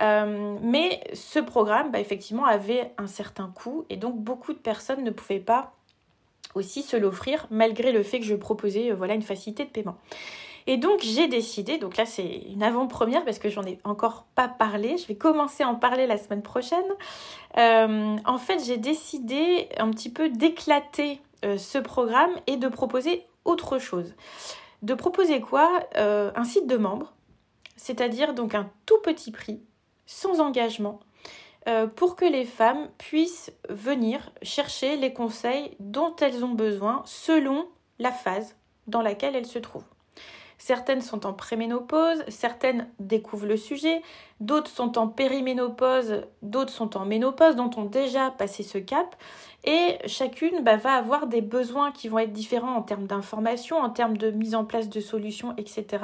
euh, 0.01 0.57
mais 0.61 1.01
ce 1.13 1.39
programme, 1.39 1.91
bah, 1.91 1.99
effectivement, 1.99 2.45
avait 2.45 2.93
un 2.97 3.07
certain 3.07 3.51
coût 3.53 3.85
et 3.89 3.97
donc 3.97 4.17
beaucoup 4.17 4.53
de 4.53 4.59
personnes 4.59 5.03
ne 5.03 5.11
pouvaient 5.11 5.39
pas 5.39 5.73
aussi 6.55 6.81
se 6.81 6.97
l'offrir 6.97 7.45
malgré 7.51 7.91
le 7.91 8.03
fait 8.03 8.19
que 8.19 8.25
je 8.25 8.35
proposais 8.35 8.91
voilà 8.91 9.13
une 9.13 9.21
facilité 9.21 9.65
de 9.65 9.69
paiement. 9.69 9.97
Et 10.67 10.77
donc 10.77 10.99
j'ai 11.01 11.27
décidé, 11.27 11.77
donc 11.77 11.97
là 11.97 12.05
c'est 12.05 12.43
une 12.47 12.61
avant-première 12.61 13.25
parce 13.25 13.39
que 13.39 13.49
j'en 13.49 13.63
ai 13.63 13.79
encore 13.83 14.25
pas 14.35 14.47
parlé, 14.47 14.97
je 14.97 15.07
vais 15.07 15.15
commencer 15.15 15.63
à 15.63 15.67
en 15.67 15.75
parler 15.75 16.05
la 16.05 16.17
semaine 16.17 16.43
prochaine. 16.43 16.85
Euh, 17.57 18.17
en 18.25 18.37
fait 18.37 18.63
j'ai 18.63 18.77
décidé 18.77 19.69
un 19.77 19.89
petit 19.89 20.11
peu 20.11 20.29
d'éclater 20.29 21.21
euh, 21.43 21.57
ce 21.57 21.77
programme 21.77 22.31
et 22.45 22.57
de 22.57 22.67
proposer 22.67 23.25
autre 23.45 23.79
chose. 23.79 24.13
De 24.81 24.93
proposer 24.93 25.41
quoi? 25.41 25.71
Euh, 25.97 26.31
Un 26.35 26.43
site 26.43 26.67
de 26.67 26.77
membres, 26.77 27.13
c'est-à-dire 27.75 28.33
donc 28.33 28.53
un 28.53 28.69
tout 28.85 28.99
petit 29.01 29.31
prix, 29.31 29.61
sans 30.09 30.39
engagement, 30.39 30.99
pour 31.95 32.15
que 32.15 32.25
les 32.25 32.45
femmes 32.45 32.87
puissent 32.97 33.51
venir 33.69 34.31
chercher 34.41 34.97
les 34.97 35.13
conseils 35.13 35.75
dont 35.79 36.15
elles 36.15 36.43
ont 36.43 36.55
besoin 36.55 37.03
selon 37.05 37.67
la 37.99 38.11
phase 38.11 38.55
dans 38.87 39.03
laquelle 39.03 39.35
elles 39.35 39.45
se 39.45 39.59
trouvent. 39.59 39.83
Certaines 40.57 41.01
sont 41.01 41.25
en 41.25 41.31
préménopause, 41.31 42.21
certaines 42.27 42.89
découvrent 42.99 43.45
le 43.45 43.55
sujet, 43.55 44.01
d'autres 44.41 44.69
sont 44.69 44.97
en 44.97 45.07
périménopause, 45.07 46.23
d'autres 46.41 46.73
sont 46.73 46.97
en 46.97 47.05
ménopause, 47.05 47.55
dont 47.55 47.71
ont 47.77 47.85
déjà 47.85 48.29
passé 48.31 48.63
ce 48.63 48.77
cap. 48.77 49.15
Et 49.63 49.97
chacune 50.05 50.61
bah, 50.61 50.75
va 50.75 50.95
avoir 50.95 51.27
des 51.27 51.41
besoins 51.41 51.93
qui 51.93 52.09
vont 52.09 52.19
être 52.19 52.33
différents 52.33 52.75
en 52.75 52.81
termes 52.81 53.07
d'information, 53.07 53.77
en 53.77 53.89
termes 53.89 54.17
de 54.17 54.31
mise 54.31 54.53
en 54.53 54.65
place 54.65 54.89
de 54.89 54.99
solutions, 54.99 55.53
etc. 55.55 56.03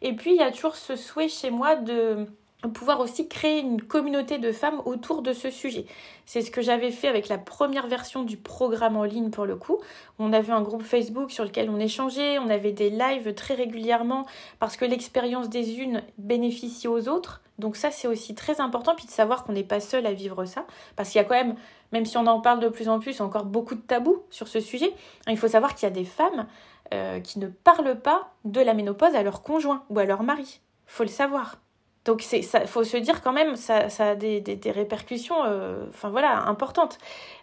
Et 0.00 0.14
puis 0.14 0.30
il 0.30 0.36
y 0.36 0.42
a 0.42 0.52
toujours 0.52 0.76
ce 0.76 0.94
souhait 0.94 1.28
chez 1.28 1.50
moi 1.50 1.74
de 1.74 2.28
pouvoir 2.68 3.00
aussi 3.00 3.28
créer 3.28 3.60
une 3.60 3.82
communauté 3.82 4.38
de 4.38 4.52
femmes 4.52 4.80
autour 4.84 5.22
de 5.22 5.32
ce 5.32 5.50
sujet. 5.50 5.86
C'est 6.26 6.42
ce 6.42 6.50
que 6.50 6.62
j'avais 6.62 6.90
fait 6.90 7.08
avec 7.08 7.28
la 7.28 7.38
première 7.38 7.86
version 7.86 8.22
du 8.22 8.36
programme 8.36 8.96
en 8.96 9.04
ligne 9.04 9.30
pour 9.30 9.46
le 9.46 9.56
coup. 9.56 9.78
On 10.18 10.32
avait 10.32 10.52
un 10.52 10.62
groupe 10.62 10.82
Facebook 10.82 11.30
sur 11.30 11.44
lequel 11.44 11.70
on 11.70 11.78
échangeait, 11.78 12.38
on 12.38 12.48
avait 12.48 12.72
des 12.72 12.90
lives 12.90 13.34
très 13.34 13.54
régulièrement 13.54 14.26
parce 14.60 14.76
que 14.76 14.84
l'expérience 14.84 15.48
des 15.48 15.80
unes 15.80 16.02
bénéficie 16.18 16.88
aux 16.88 17.08
autres. 17.08 17.42
Donc 17.58 17.76
ça 17.76 17.90
c'est 17.90 18.08
aussi 18.08 18.34
très 18.34 18.60
important 18.60 18.94
puis 18.94 19.06
de 19.06 19.10
savoir 19.10 19.44
qu'on 19.44 19.52
n'est 19.52 19.64
pas 19.64 19.80
seul 19.80 20.06
à 20.06 20.12
vivre 20.12 20.44
ça 20.44 20.64
parce 20.96 21.10
qu'il 21.10 21.20
y 21.20 21.24
a 21.24 21.24
quand 21.24 21.34
même 21.34 21.56
même 21.92 22.06
si 22.06 22.16
on 22.16 22.26
en 22.26 22.40
parle 22.40 22.60
de 22.60 22.68
plus 22.68 22.88
en 22.88 22.98
plus 22.98 23.20
encore 23.20 23.44
beaucoup 23.44 23.74
de 23.74 23.80
tabous 23.80 24.22
sur 24.30 24.48
ce 24.48 24.60
sujet, 24.60 24.94
il 25.28 25.36
faut 25.36 25.48
savoir 25.48 25.74
qu'il 25.74 25.86
y 25.86 25.92
a 25.92 25.94
des 25.94 26.06
femmes 26.06 26.46
euh, 26.94 27.20
qui 27.20 27.38
ne 27.38 27.48
parlent 27.48 28.00
pas 28.00 28.32
de 28.44 28.60
la 28.60 28.74
ménopause 28.74 29.14
à 29.14 29.22
leur 29.22 29.42
conjoint 29.42 29.84
ou 29.90 29.98
à 29.98 30.04
leur 30.04 30.22
mari. 30.22 30.60
Faut 30.86 31.04
le 31.04 31.08
savoir. 31.08 31.56
Donc 32.04 32.24
il 32.32 32.44
faut 32.66 32.84
se 32.84 32.96
dire 32.96 33.22
quand 33.22 33.32
même, 33.32 33.54
ça, 33.54 33.88
ça 33.88 34.10
a 34.10 34.14
des, 34.16 34.40
des, 34.40 34.70
répercussions 34.70 35.44
euh, 35.44 35.84
enfin 35.88 36.10
voilà, 36.10 36.42
importantes. 36.48 36.98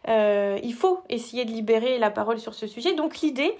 Euh, 0.09 0.59
il 0.63 0.73
faut 0.73 0.99
essayer 1.07 1.45
de 1.45 1.51
libérer 1.51 1.97
la 1.97 2.11
parole 2.11 2.39
sur 2.39 2.53
ce 2.53 2.67
sujet. 2.67 2.93
Donc 2.93 3.19
l'idée, 3.19 3.55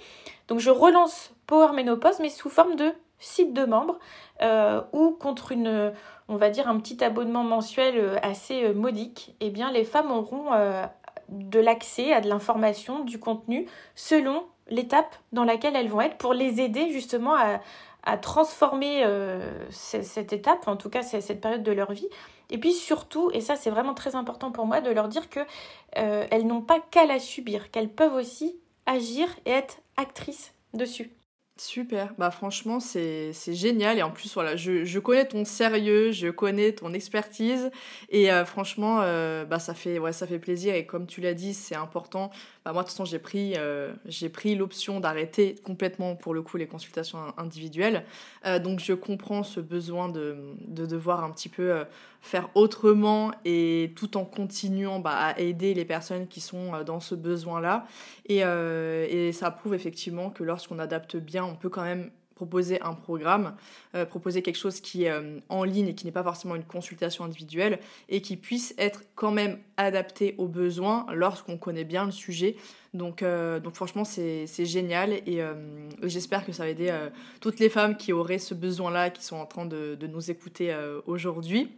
donc 0.48 0.58
je 0.58 0.70
relance 0.70 1.32
Power 1.46 1.72
Ménopause, 1.72 2.18
mais 2.20 2.28
sous 2.28 2.50
forme 2.50 2.76
de 2.76 2.92
site 3.18 3.54
de 3.54 3.64
membres, 3.64 3.98
euh, 4.42 4.82
ou 4.92 5.10
contre 5.10 5.52
une, 5.52 5.92
on 6.28 6.36
va 6.36 6.50
dire 6.50 6.68
un 6.68 6.78
petit 6.78 7.02
abonnement 7.02 7.44
mensuel 7.44 8.18
assez 8.22 8.72
modique, 8.74 9.34
eh 9.40 9.50
bien 9.50 9.72
les 9.72 9.84
femmes 9.84 10.10
auront 10.10 10.50
de 11.28 11.60
l'accès 11.60 12.12
à 12.12 12.20
de 12.20 12.28
l'information, 12.28 13.00
du 13.00 13.18
contenu, 13.18 13.66
selon 13.94 14.44
l'étape 14.68 15.14
dans 15.32 15.44
laquelle 15.44 15.76
elles 15.76 15.88
vont 15.88 16.00
être, 16.00 16.16
pour 16.16 16.34
les 16.34 16.60
aider 16.60 16.90
justement 16.90 17.34
à 17.34 17.60
à 18.02 18.16
transformer 18.16 19.04
euh, 19.04 19.68
cette 19.70 20.32
étape, 20.32 20.66
en 20.68 20.76
tout 20.76 20.90
cas 20.90 21.02
cette 21.02 21.40
période 21.40 21.62
de 21.62 21.72
leur 21.72 21.92
vie. 21.92 22.08
Et 22.50 22.58
puis 22.58 22.72
surtout, 22.72 23.30
et 23.32 23.40
ça 23.40 23.56
c'est 23.56 23.70
vraiment 23.70 23.94
très 23.94 24.14
important 24.14 24.50
pour 24.50 24.66
moi, 24.66 24.80
de 24.80 24.90
leur 24.90 25.08
dire 25.08 25.28
que 25.30 25.40
euh, 25.98 26.26
n'ont 26.42 26.62
pas 26.62 26.80
qu'à 26.80 27.06
la 27.06 27.18
subir, 27.18 27.70
qu'elles 27.70 27.90
peuvent 27.90 28.14
aussi 28.14 28.56
agir 28.86 29.28
et 29.46 29.50
être 29.50 29.78
actrices 29.96 30.52
dessus. 30.74 31.10
Super, 31.60 32.14
bah 32.16 32.30
franchement 32.30 32.80
c'est 32.80 33.34
génial. 33.48 33.98
Et 33.98 34.02
en 34.02 34.10
plus 34.10 34.32
voilà 34.32 34.56
je, 34.56 34.86
je, 34.86 34.98
connais 34.98 35.26
ton 35.26 35.44
sérieux, 35.44 36.10
je 36.10 36.28
connais 36.28 36.72
ton 36.72 36.94
expertise. 36.94 37.70
Et 38.08 38.32
euh, 38.32 38.46
franchement 38.46 39.00
bah 39.44 39.58
ça 39.58 39.74
fait 39.74 39.98
ouais 39.98 40.14
ça 40.14 40.26
fait 40.26 40.38
plaisir. 40.38 40.74
Et 40.74 40.86
comme 40.86 41.06
tu 41.06 41.20
l'as 41.20 41.34
dit 41.34 41.52
c'est 41.52 41.74
important. 41.74 42.30
Bah, 42.64 42.74
moi 42.74 42.82
de 42.82 42.88
toute 42.88 42.92
façon 42.92 43.06
j'ai 43.06 43.18
pris, 43.18 43.54
euh, 43.56 43.92
j'ai 44.04 44.28
pris 44.28 44.54
l'option 44.54 45.00
d'arrêter 45.00 45.54
complètement 45.64 46.14
pour 46.14 46.34
le 46.34 46.42
coup 46.42 46.58
les 46.58 46.66
consultations 46.66 47.32
individuelles. 47.38 48.04
Euh, 48.44 48.58
donc 48.58 48.80
je 48.80 48.92
comprends 48.92 49.42
ce 49.42 49.60
besoin 49.60 50.10
de, 50.10 50.36
de 50.66 50.84
devoir 50.84 51.24
un 51.24 51.30
petit 51.30 51.48
peu 51.48 51.72
euh, 51.72 51.84
faire 52.20 52.50
autrement 52.54 53.32
et 53.44 53.92
tout 53.96 54.16
en 54.16 54.24
continuant 54.24 55.00
bah, 55.00 55.12
à 55.12 55.38
aider 55.38 55.74
les 55.74 55.84
personnes 55.84 56.26
qui 56.28 56.40
sont 56.40 56.82
dans 56.84 57.00
ce 57.00 57.14
besoin-là. 57.14 57.86
Et, 58.26 58.40
et 58.40 59.32
ça 59.32 59.50
prouve 59.50 59.74
effectivement 59.74 60.30
que 60.30 60.44
lorsqu'on 60.44 60.78
adapte 60.78 61.16
bien, 61.16 61.44
on 61.44 61.56
peut 61.56 61.70
quand 61.70 61.84
même 61.84 62.10
proposer 62.40 62.80
un 62.80 62.94
programme, 62.94 63.54
euh, 63.94 64.06
proposer 64.06 64.40
quelque 64.40 64.56
chose 64.56 64.80
qui 64.80 65.04
est 65.04 65.10
euh, 65.10 65.40
en 65.50 65.62
ligne 65.62 65.88
et 65.88 65.94
qui 65.94 66.06
n'est 66.06 66.12
pas 66.12 66.22
forcément 66.22 66.54
une 66.54 66.64
consultation 66.64 67.22
individuelle 67.22 67.80
et 68.08 68.22
qui 68.22 68.38
puisse 68.38 68.74
être 68.78 69.02
quand 69.14 69.30
même 69.30 69.58
adapté 69.76 70.34
aux 70.38 70.48
besoins 70.48 71.04
lorsqu'on 71.12 71.58
connaît 71.58 71.84
bien 71.84 72.06
le 72.06 72.12
sujet. 72.12 72.56
Donc, 72.94 73.22
euh, 73.22 73.60
franchement, 73.74 74.04
c'est 74.06 74.46
génial 74.64 75.12
et 75.12 75.42
j'espère 76.02 76.46
que 76.46 76.52
ça 76.52 76.64
va 76.64 76.70
aider 76.70 76.90
toutes 77.40 77.60
les 77.60 77.68
femmes 77.68 77.96
qui 77.96 78.12
auraient 78.12 78.38
ce 78.38 78.54
besoin-là, 78.54 79.10
qui 79.10 79.22
sont 79.22 79.36
en 79.36 79.46
train 79.46 79.66
de, 79.66 79.96
de 80.00 80.06
nous 80.06 80.30
écouter 80.30 80.74
aujourd'hui. 81.06 81.70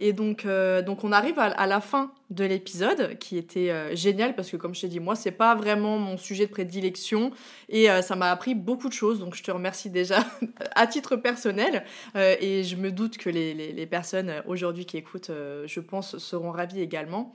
Et 0.00 0.12
donc, 0.12 0.44
euh, 0.44 0.82
donc 0.82 1.02
on 1.02 1.12
arrive 1.12 1.38
à, 1.38 1.66
la 1.66 1.80
fin 1.80 2.12
de 2.30 2.44
l'épisode 2.44 3.18
qui 3.18 3.36
était 3.36 3.70
euh, 3.70 3.94
génial 3.96 4.34
parce 4.36 4.50
que 4.50 4.56
comme 4.56 4.74
je 4.74 4.82
t'ai 4.82 4.88
dit, 4.88 5.00
moi 5.00 5.16
c'est 5.16 5.32
pas 5.32 5.54
vraiment 5.54 5.98
mon 5.98 6.16
sujet 6.16 6.46
de 6.46 6.50
prédilection 6.50 7.32
et 7.68 7.90
euh, 7.90 8.00
ça 8.02 8.14
m'a 8.14 8.30
appris 8.30 8.54
beaucoup 8.54 8.88
de 8.88 8.92
choses. 8.92 9.18
Donc 9.18 9.34
je 9.34 9.42
te 9.42 9.50
remercie 9.50 9.90
déjà 9.90 10.24
à 10.76 10.86
titre 10.86 11.16
personnel 11.16 11.84
et 12.14 12.62
je 12.62 12.76
me 12.76 12.90
doute 12.90 13.18
que 13.18 13.30
les, 13.30 13.54
les, 13.54 13.72
les 13.72 13.86
personnes 13.86 14.32
aujourd'hui 14.46 14.86
qui 14.86 14.96
écoutent, 14.96 15.30
je 15.66 15.80
pense, 15.80 16.18
seront 16.18 16.50
ravies 16.50 16.80
également. 16.80 17.32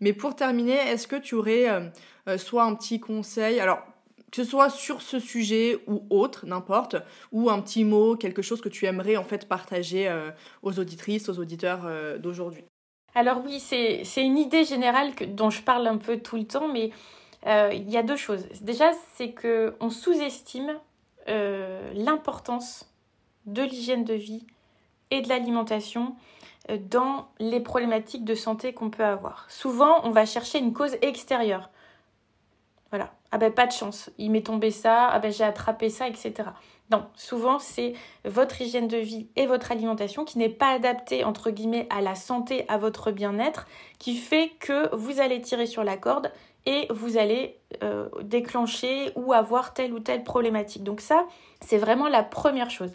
Mais 0.00 0.12
pour 0.12 0.36
terminer, 0.36 0.74
est-ce 0.74 1.06
que 1.06 1.16
tu 1.16 1.34
aurais 1.34 1.66
soit 2.36 2.64
un 2.64 2.74
petit 2.74 3.00
conseil? 3.00 3.60
Alors 3.60 3.82
que 4.34 4.42
ce 4.42 4.50
soit 4.50 4.68
sur 4.68 5.00
ce 5.00 5.20
sujet 5.20 5.78
ou 5.86 6.04
autre, 6.10 6.44
n'importe, 6.44 6.96
ou 7.30 7.50
un 7.50 7.60
petit 7.60 7.84
mot, 7.84 8.16
quelque 8.16 8.42
chose 8.42 8.60
que 8.60 8.68
tu 8.68 8.84
aimerais 8.84 9.16
en 9.16 9.22
fait 9.22 9.46
partager 9.46 10.08
euh, 10.08 10.32
aux 10.62 10.80
auditrices, 10.80 11.28
aux 11.28 11.38
auditeurs 11.38 11.82
euh, 11.84 12.18
d'aujourd'hui. 12.18 12.64
Alors 13.14 13.42
oui, 13.44 13.60
c'est 13.60 14.02
une 14.16 14.36
idée 14.36 14.64
générale 14.64 15.14
que, 15.14 15.22
dont 15.22 15.50
je 15.50 15.62
parle 15.62 15.86
un 15.86 15.98
peu 15.98 16.18
tout 16.18 16.34
le 16.34 16.44
temps, 16.48 16.66
mais 16.66 16.90
euh, 17.46 17.70
il 17.72 17.88
y 17.88 17.96
a 17.96 18.02
deux 18.02 18.16
choses. 18.16 18.44
Déjà, 18.60 18.90
c'est 19.14 19.32
qu'on 19.34 19.90
sous-estime 19.90 20.80
l'importance 21.94 22.92
de 23.46 23.62
l'hygiène 23.62 24.04
de 24.04 24.14
vie 24.14 24.44
et 25.12 25.20
de 25.20 25.28
l'alimentation 25.28 26.16
dans 26.90 27.28
les 27.38 27.60
problématiques 27.60 28.24
de 28.24 28.34
santé 28.34 28.72
qu'on 28.72 28.90
peut 28.90 29.04
avoir. 29.04 29.46
Souvent, 29.48 30.00
on 30.02 30.10
va 30.10 30.26
chercher 30.26 30.58
une 30.58 30.72
cause 30.72 30.96
extérieure. 31.02 31.70
Voilà. 32.90 33.12
Ah 33.34 33.38
ben 33.38 33.52
pas 33.52 33.66
de 33.66 33.72
chance, 33.72 34.10
il 34.16 34.30
m'est 34.30 34.46
tombé 34.46 34.70
ça, 34.70 35.08
ah 35.08 35.18
ben 35.18 35.32
j'ai 35.32 35.42
attrapé 35.42 35.90
ça, 35.90 36.06
etc. 36.06 36.50
Non, 36.92 37.04
souvent 37.16 37.58
c'est 37.58 37.94
votre 38.24 38.60
hygiène 38.60 38.86
de 38.86 38.96
vie 38.96 39.26
et 39.34 39.46
votre 39.46 39.72
alimentation 39.72 40.24
qui 40.24 40.38
n'est 40.38 40.48
pas 40.48 40.68
adaptée 40.68 41.24
entre 41.24 41.50
guillemets 41.50 41.88
à 41.90 42.00
la 42.00 42.14
santé, 42.14 42.64
à 42.68 42.78
votre 42.78 43.10
bien-être, 43.10 43.66
qui 43.98 44.14
fait 44.14 44.52
que 44.60 44.94
vous 44.94 45.18
allez 45.18 45.40
tirer 45.40 45.66
sur 45.66 45.82
la 45.82 45.96
corde 45.96 46.30
et 46.64 46.86
vous 46.90 47.18
allez 47.18 47.58
euh, 47.82 48.08
déclencher 48.22 49.10
ou 49.16 49.32
avoir 49.32 49.74
telle 49.74 49.92
ou 49.94 49.98
telle 49.98 50.22
problématique. 50.22 50.84
Donc 50.84 51.00
ça, 51.00 51.26
c'est 51.60 51.78
vraiment 51.78 52.06
la 52.06 52.22
première 52.22 52.70
chose. 52.70 52.92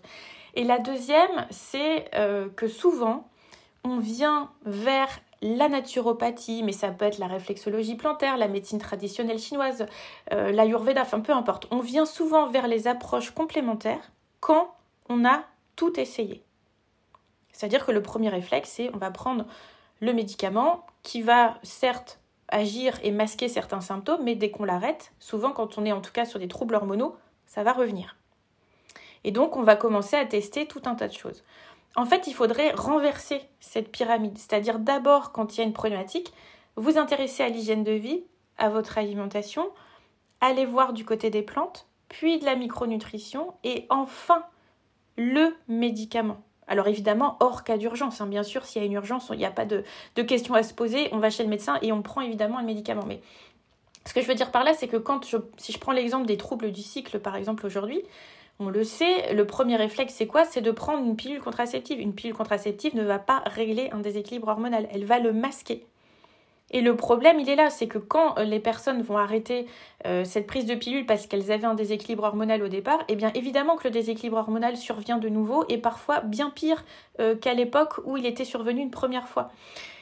Et 0.55 0.63
la 0.63 0.79
deuxième, 0.79 1.47
c'est 1.49 2.05
euh, 2.15 2.47
que 2.55 2.69
souvent, 2.69 3.27
on 3.83 3.97
vient 3.97 4.51
vers 4.63 5.19
la 5.41 5.69
naturopathie, 5.69 6.63
mais 6.63 6.71
ça 6.71 6.91
peut 6.91 7.05
être 7.05 7.17
la 7.17 7.27
réflexologie 7.27 7.95
plantaire, 7.95 8.37
la 8.37 8.47
médecine 8.47 8.79
traditionnelle 8.79 9.39
chinoise, 9.39 9.85
euh, 10.33 10.51
l'ayurveda, 10.51 11.01
enfin 11.01 11.21
peu 11.21 11.33
importe. 11.33 11.67
On 11.71 11.79
vient 11.79 12.05
souvent 12.05 12.47
vers 12.47 12.67
les 12.67 12.87
approches 12.87 13.31
complémentaires 13.31 14.11
quand 14.39 14.75
on 15.07 15.25
a 15.25 15.43
tout 15.75 15.99
essayé. 15.99 16.43
C'est-à-dire 17.51 17.85
que 17.85 17.91
le 17.91 18.01
premier 18.01 18.29
réflexe, 18.29 18.71
c'est 18.75 18.91
on 18.93 18.97
va 18.97 19.11
prendre 19.11 19.45
le 20.01 20.13
médicament 20.13 20.85
qui 21.03 21.21
va 21.21 21.57
certes 21.63 22.19
agir 22.49 22.99
et 23.03 23.11
masquer 23.11 23.47
certains 23.47 23.81
symptômes, 23.81 24.23
mais 24.23 24.35
dès 24.35 24.51
qu'on 24.51 24.65
l'arrête, 24.65 25.13
souvent 25.19 25.51
quand 25.51 25.77
on 25.77 25.85
est 25.85 25.91
en 25.91 26.01
tout 26.01 26.11
cas 26.11 26.25
sur 26.25 26.39
des 26.39 26.47
troubles 26.47 26.75
hormonaux, 26.75 27.15
ça 27.45 27.63
va 27.63 27.73
revenir. 27.73 28.15
Et 29.23 29.31
donc 29.31 29.55
on 29.55 29.63
va 29.63 29.75
commencer 29.75 30.15
à 30.15 30.25
tester 30.25 30.65
tout 30.65 30.81
un 30.85 30.95
tas 30.95 31.07
de 31.07 31.13
choses. 31.13 31.43
En 31.95 32.05
fait, 32.05 32.27
il 32.27 32.33
faudrait 32.33 32.71
renverser 32.71 33.41
cette 33.59 33.91
pyramide, 33.91 34.37
c'est-à-dire 34.37 34.79
d'abord, 34.79 35.31
quand 35.31 35.55
il 35.55 35.59
y 35.59 35.63
a 35.63 35.65
une 35.65 35.73
problématique, 35.73 36.33
vous 36.75 36.97
intéresser 36.97 37.43
à 37.43 37.49
l'hygiène 37.49 37.83
de 37.83 37.91
vie, 37.91 38.23
à 38.57 38.69
votre 38.69 38.97
alimentation, 38.97 39.69
aller 40.41 40.65
voir 40.65 40.93
du 40.93 41.03
côté 41.03 41.29
des 41.29 41.41
plantes, 41.41 41.87
puis 42.07 42.39
de 42.39 42.45
la 42.45 42.55
micronutrition, 42.55 43.53
et 43.63 43.85
enfin 43.89 44.43
le 45.17 45.55
médicament. 45.67 46.41
Alors 46.67 46.87
évidemment, 46.87 47.35
hors 47.39 47.63
cas 47.63 47.77
d'urgence, 47.77 48.21
hein. 48.21 48.27
bien 48.27 48.43
sûr, 48.43 48.63
s'il 48.63 48.81
y 48.81 48.85
a 48.85 48.87
une 48.87 48.93
urgence, 48.93 49.29
il 49.31 49.39
n'y 49.39 49.45
a 49.45 49.51
pas 49.51 49.65
de, 49.65 49.83
questions 50.21 50.53
à 50.53 50.63
se 50.63 50.73
poser, 50.73 51.09
on 51.11 51.17
va 51.17 51.31
chez 51.31 51.43
le 51.43 51.49
médecin 51.49 51.79
et 51.81 51.91
on 51.91 52.03
prend 52.03 52.21
évidemment 52.21 52.59
le 52.59 52.65
médicament. 52.65 53.03
Mais 53.07 53.21
Ce 54.05 54.13
que 54.13 54.21
je 54.21 54.27
veux 54.27 54.35
dire 54.35 54.51
par 54.51 54.63
là, 54.63 54.73
c'est 54.75 54.87
que 54.87 54.97
quand 54.97 55.25
si 55.57 55.71
je 55.71 55.79
prends 55.79 55.91
l'exemple 55.91 56.27
des 56.27 56.37
troubles 56.37 56.71
du 56.71 56.81
cycle, 56.81 57.19
par 57.19 57.35
exemple, 57.35 57.65
aujourd'hui, 57.65 58.03
on 58.59 58.69
le 58.69 58.83
sait, 58.83 59.33
le 59.33 59.45
premier 59.45 59.77
réflexe, 59.77 60.13
c'est 60.15 60.27
quoi? 60.27 60.43
C'est 60.43 60.61
de 60.61 60.71
prendre 60.71 61.05
une 61.05 61.15
pilule 61.15 61.39
contraceptive. 61.39 61.99
Une 61.99 62.13
pilule 62.13 62.35
contraceptive 62.35 62.95
ne 62.95 63.03
va 63.03 63.17
pas 63.17 63.41
régler 63.45 63.89
un 63.91 63.99
déséquilibre 63.99 64.49
hormonal, 64.49 64.87
elle 64.91 65.05
va 65.05 65.19
le 65.19 65.31
masquer. 65.31 65.85
Et 66.71 66.81
le 66.81 66.95
problème, 66.95 67.39
il 67.39 67.49
est 67.49 67.55
là, 67.55 67.69
c'est 67.69 67.87
que 67.87 67.97
quand 67.97 68.37
euh, 68.37 68.43
les 68.43 68.59
personnes 68.59 69.01
vont 69.01 69.17
arrêter 69.17 69.65
euh, 70.05 70.23
cette 70.23 70.45
prise 70.45 70.65
de 70.65 70.75
pilule 70.75 71.05
parce 71.05 71.25
qu'elles 71.25 71.51
avaient 71.51 71.65
un 71.65 71.73
déséquilibre 71.73 72.23
hormonal 72.23 72.61
au 72.61 72.67
départ, 72.67 72.99
eh 73.07 73.15
bien 73.15 73.31
évidemment 73.33 73.75
que 73.75 73.85
le 73.85 73.91
déséquilibre 73.91 74.37
hormonal 74.37 74.77
survient 74.77 75.17
de 75.17 75.29
nouveau 75.29 75.65
et 75.69 75.77
parfois 75.77 76.19
bien 76.19 76.51
pire 76.51 76.83
euh, 77.19 77.35
qu'à 77.35 77.53
l'époque 77.53 78.01
où 78.05 78.17
il 78.17 78.25
était 78.25 78.45
survenu 78.45 78.81
une 78.81 78.91
première 78.91 79.27
fois. 79.27 79.49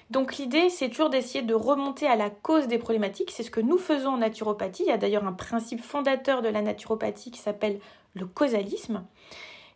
Donc 0.10 0.38
l'idée, 0.38 0.70
c'est 0.70 0.89
toujours 0.89 1.10
d'essayer 1.10 1.41
de 1.41 1.53
remonter 1.53 2.08
à 2.08 2.16
la 2.16 2.30
cause 2.30 2.68
des 2.68 2.78
problématiques. 2.78 3.32
C'est 3.32 3.43
ce 3.43 3.51
que 3.51 3.60
nous 3.60 3.78
faisons 3.78 4.12
en 4.12 4.18
naturopathie. 4.18 4.84
Il 4.84 4.89
y 4.89 4.91
a 4.91 4.97
d'ailleurs 4.97 5.26
un 5.26 5.34
principe 5.34 5.82
fondateur 5.82 6.41
de 6.41 6.47
la 6.47 6.62
naturopathie 6.62 7.32
qui 7.32 7.39
s'appelle 7.39 7.80
le 8.14 8.26
causalisme. 8.26 9.03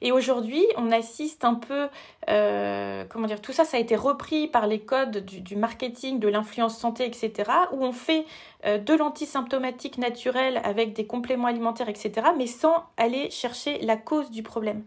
Et 0.02 0.12
aujourd'hui, 0.12 0.66
on 0.78 0.92
assiste 0.92 1.46
un 1.46 1.54
peu, 1.54 1.88
euh, 2.30 3.06
comment 3.08 3.28
dire, 3.28 3.40
tout 3.40 3.52
ça, 3.52 3.66
ça 3.66 3.78
a 3.78 3.80
été 3.80 3.96
repris 3.96 4.48
par 4.48 4.66
les 4.66 4.80
codes 4.80 5.24
du, 5.24 5.56
marketing, 5.56 6.20
de 6.20 6.28
l'influence 6.28 6.78
santé, 6.78 7.06
etc., 7.06 7.52
où 7.72 7.84
on 7.86 7.92
fait 7.92 8.26
euh, 8.66 8.80
de 8.80 8.96
l'antisymptomatique 8.96 10.00
naturel 10.00 10.60
avec 10.64 10.94
des 10.94 11.06
compléments 11.06 11.48
alimentaires, 11.48 11.90
etc., 11.90 12.30
mais 12.36 12.48
sans 12.48 12.84
aller 12.98 13.30
chercher 13.30 13.78
la 13.82 13.96
cause 13.96 14.32
du 14.32 14.42
problème. 14.42 14.84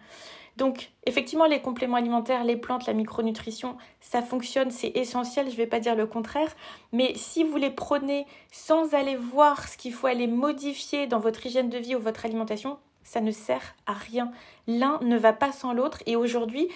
Donc, 0.57 0.91
effectivement, 1.05 1.47
les 1.47 1.61
compléments 1.61 1.97
alimentaires, 1.97 2.45
les 2.45 2.57
plantes, 2.57 2.87
la 2.87 2.93
micronutrition, 2.93 3.77
ça 4.01 4.23
fonctionne, 4.23 4.71
c'est 4.71 4.93
essentiel, 4.95 5.47
je 5.47 5.53
ne 5.53 5.57
vais 5.57 5.67
pas 5.67 5.81
dire 5.81 5.97
le 5.97 6.07
contraire. 6.07 6.55
Mais 6.93 7.15
si 7.17 7.43
vous 7.43 7.57
les 7.57 7.71
prenez 7.71 8.27
sans 8.53 8.95
aller 8.95 9.17
voir 9.17 9.67
ce 9.69 9.77
qu'il 9.77 9.93
faut 9.93 10.07
aller 10.07 10.29
modifier 10.29 11.07
dans 11.07 11.19
votre 11.19 11.45
hygiène 11.45 11.71
de 11.71 11.79
vie 11.79 11.97
ou 11.97 12.01
votre 12.01 12.25
alimentation, 12.25 12.79
ça 13.03 13.21
ne 13.21 13.33
sert 13.33 13.75
à 13.87 13.95
rien. 13.95 14.31
L'un 14.67 14.99
ne 15.03 15.17
va 15.19 15.33
pas 15.33 15.53
sans 15.53 15.73
l'autre. 15.73 15.99
Et 16.07 16.15
aujourd'hui, 16.17 16.69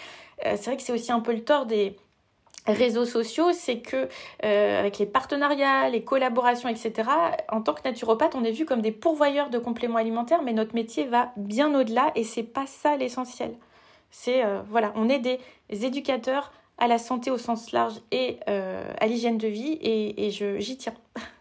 euh, 0.44 0.56
c'est 0.56 0.66
vrai 0.66 0.76
que 0.76 0.82
c'est 0.82 0.92
aussi 0.92 1.12
un 1.12 1.20
peu 1.20 1.32
le 1.32 1.44
tort 1.44 1.66
des 1.66 1.96
réseaux 2.66 3.06
sociaux, 3.06 3.52
c'est 3.52 3.78
que 3.78 4.08
euh, 4.44 4.78
avec 4.78 4.98
les 4.98 5.06
partenariats, 5.06 5.88
les 5.88 6.02
collaborations, 6.02 6.68
etc., 6.68 7.08
en 7.48 7.62
tant 7.62 7.72
que 7.72 7.82
naturopathe, 7.82 8.34
on 8.34 8.44
est 8.44 8.52
vu 8.52 8.66
comme 8.66 8.82
des 8.82 8.92
pourvoyeurs 8.92 9.48
de 9.48 9.58
compléments 9.58 9.98
alimentaires, 9.98 10.42
mais 10.42 10.52
notre 10.52 10.74
métier 10.74 11.06
va 11.06 11.32
bien 11.36 11.74
au-delà 11.74 12.12
et 12.14 12.24
c'est 12.24 12.42
pas 12.42 12.66
ça 12.66 12.96
l'essentiel. 12.96 13.54
C'est 14.10 14.44
euh, 14.44 14.62
voilà, 14.68 14.92
on 14.96 15.08
est 15.08 15.18
des 15.18 15.38
éducateurs 15.70 16.52
à 16.78 16.86
la 16.86 16.98
santé 16.98 17.30
au 17.30 17.38
sens 17.38 17.72
large 17.72 17.94
et 18.12 18.38
à 18.46 19.06
l'hygiène 19.06 19.36
de 19.36 19.48
vie 19.48 19.78
et, 19.82 20.26
et 20.26 20.30
j'y 20.30 20.76
tiens. 20.76 20.94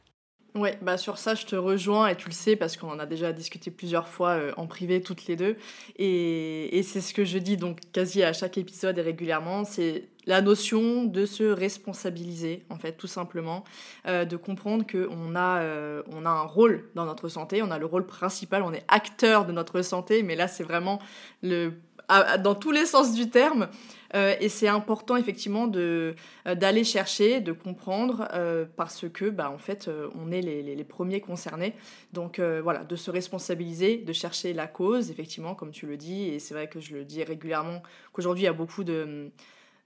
Ouais, 0.58 0.76
bah 0.82 0.98
sur 0.98 1.20
ça, 1.20 1.36
je 1.36 1.46
te 1.46 1.56
rejoins 1.56 2.08
et 2.08 2.16
tu 2.16 2.30
le 2.30 2.34
sais 2.34 2.56
parce 2.56 2.78
qu'on 2.78 2.90
en 2.90 2.98
a 2.98 3.06
déjà 3.06 3.32
discuté 3.32 3.70
plusieurs 3.70 4.08
fois 4.08 4.32
euh, 4.32 4.54
en 4.58 4.66
privé 4.66 5.02
toutes 5.02 5.28
les 5.28 5.36
deux. 5.36 5.56
Et, 5.98 6.78
et 6.78 6.84
c'est 6.84 7.02
ce 7.02 7.14
que 7.14 7.26
je 7.26 7.38
dis 7.38 7.58
donc 7.58 7.80
quasi 7.94 8.24
à 8.24 8.34
chaque 8.34 8.58
épisode 8.58 8.98
et 8.98 9.02
régulièrement, 9.02 9.66
c'est 9.66 10.10
la 10.26 10.42
notion 10.42 11.06
de 11.06 11.26
se 11.26 11.44
responsabiliser, 11.44 12.66
en 12.70 12.78
fait, 12.78 12.94
tout 12.94 13.08
simplement, 13.08 13.64
euh, 14.08 14.26
de 14.26 14.36
comprendre 14.36 14.86
qu'on 14.86 15.36
a, 15.36 15.62
euh, 15.62 16.02
on 16.12 16.26
a 16.26 16.30
un 16.30 16.44
rôle 16.44 16.90
dans 16.96 17.06
notre 17.06 17.30
santé, 17.30 17.62
on 17.62 17.70
a 17.70 17.78
le 17.78 17.86
rôle 17.86 18.08
principal, 18.08 18.64
on 18.64 18.74
est 18.74 18.84
acteur 18.88 19.46
de 19.46 19.52
notre 19.52 19.82
santé, 19.84 20.24
mais 20.24 20.36
là, 20.36 20.48
c'est 20.48 20.64
vraiment 20.64 21.00
le 21.44 21.74
dans 22.10 22.56
tous 22.56 22.72
les 22.72 22.86
sens 22.86 23.14
du 23.14 23.30
terme. 23.30 23.68
Euh, 24.16 24.36
et 24.40 24.50
c'est 24.50 24.68
important 24.68 25.16
effectivement 25.18 25.68
de 25.68 26.16
euh, 26.48 26.56
d'aller 26.56 26.84
chercher, 26.84 27.42
de 27.42 27.52
comprendre, 27.52 28.28
euh, 28.34 28.66
parce 28.76 29.08
que 29.10 29.30
bah, 29.30 29.52
en 29.52 29.58
fait, 29.58 29.90
on 30.16 30.32
est 30.32 30.42
les, 30.42 30.64
les, 30.64 30.84
premiers 30.84 31.22
concernés. 31.22 31.74
Donc 32.14 32.40
voilà, 32.40 32.84
de 32.84 32.96
se 32.96 33.12
responsabiliser, 33.12 33.98
de 33.98 34.14
chercher 34.14 34.54
la 34.54 34.68
cause, 34.68 35.12
effectivement, 35.12 35.56
comme 35.56 35.72
tu 35.72 35.86
le 35.86 35.98
dis. 35.98 36.30
Et 36.30 36.40
c'est 36.40 36.54
vrai 36.54 36.68
que 36.68 36.80
je 36.80 36.94
le 36.96 37.04
dis 37.06 37.24
régulièrement 37.24 37.82
qu'aujourd'hui, 38.14 38.44
il 38.44 38.46
y 38.46 38.50
a 38.50 38.54
beaucoup 38.54 38.84
de 38.84 39.32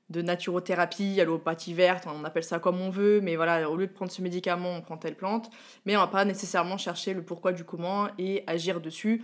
de 0.09 0.21
naturothérapie, 0.21 1.21
allopathie 1.21 1.73
verte, 1.73 2.05
on 2.05 2.25
appelle 2.25 2.43
ça 2.43 2.59
comme 2.59 2.81
on 2.81 2.89
veut, 2.89 3.21
mais 3.21 3.37
voilà, 3.37 3.69
au 3.69 3.77
lieu 3.77 3.87
de 3.87 3.93
prendre 3.93 4.11
ce 4.11 4.21
médicament, 4.21 4.75
on 4.75 4.81
prend 4.81 4.97
telle 4.97 5.15
plante, 5.15 5.49
mais 5.85 5.95
on 5.95 6.01
va 6.01 6.07
pas 6.07 6.25
nécessairement 6.25 6.77
chercher 6.77 7.13
le 7.13 7.23
pourquoi 7.23 7.53
du 7.53 7.63
comment 7.63 8.09
et 8.17 8.43
agir 8.45 8.81
dessus. 8.81 9.23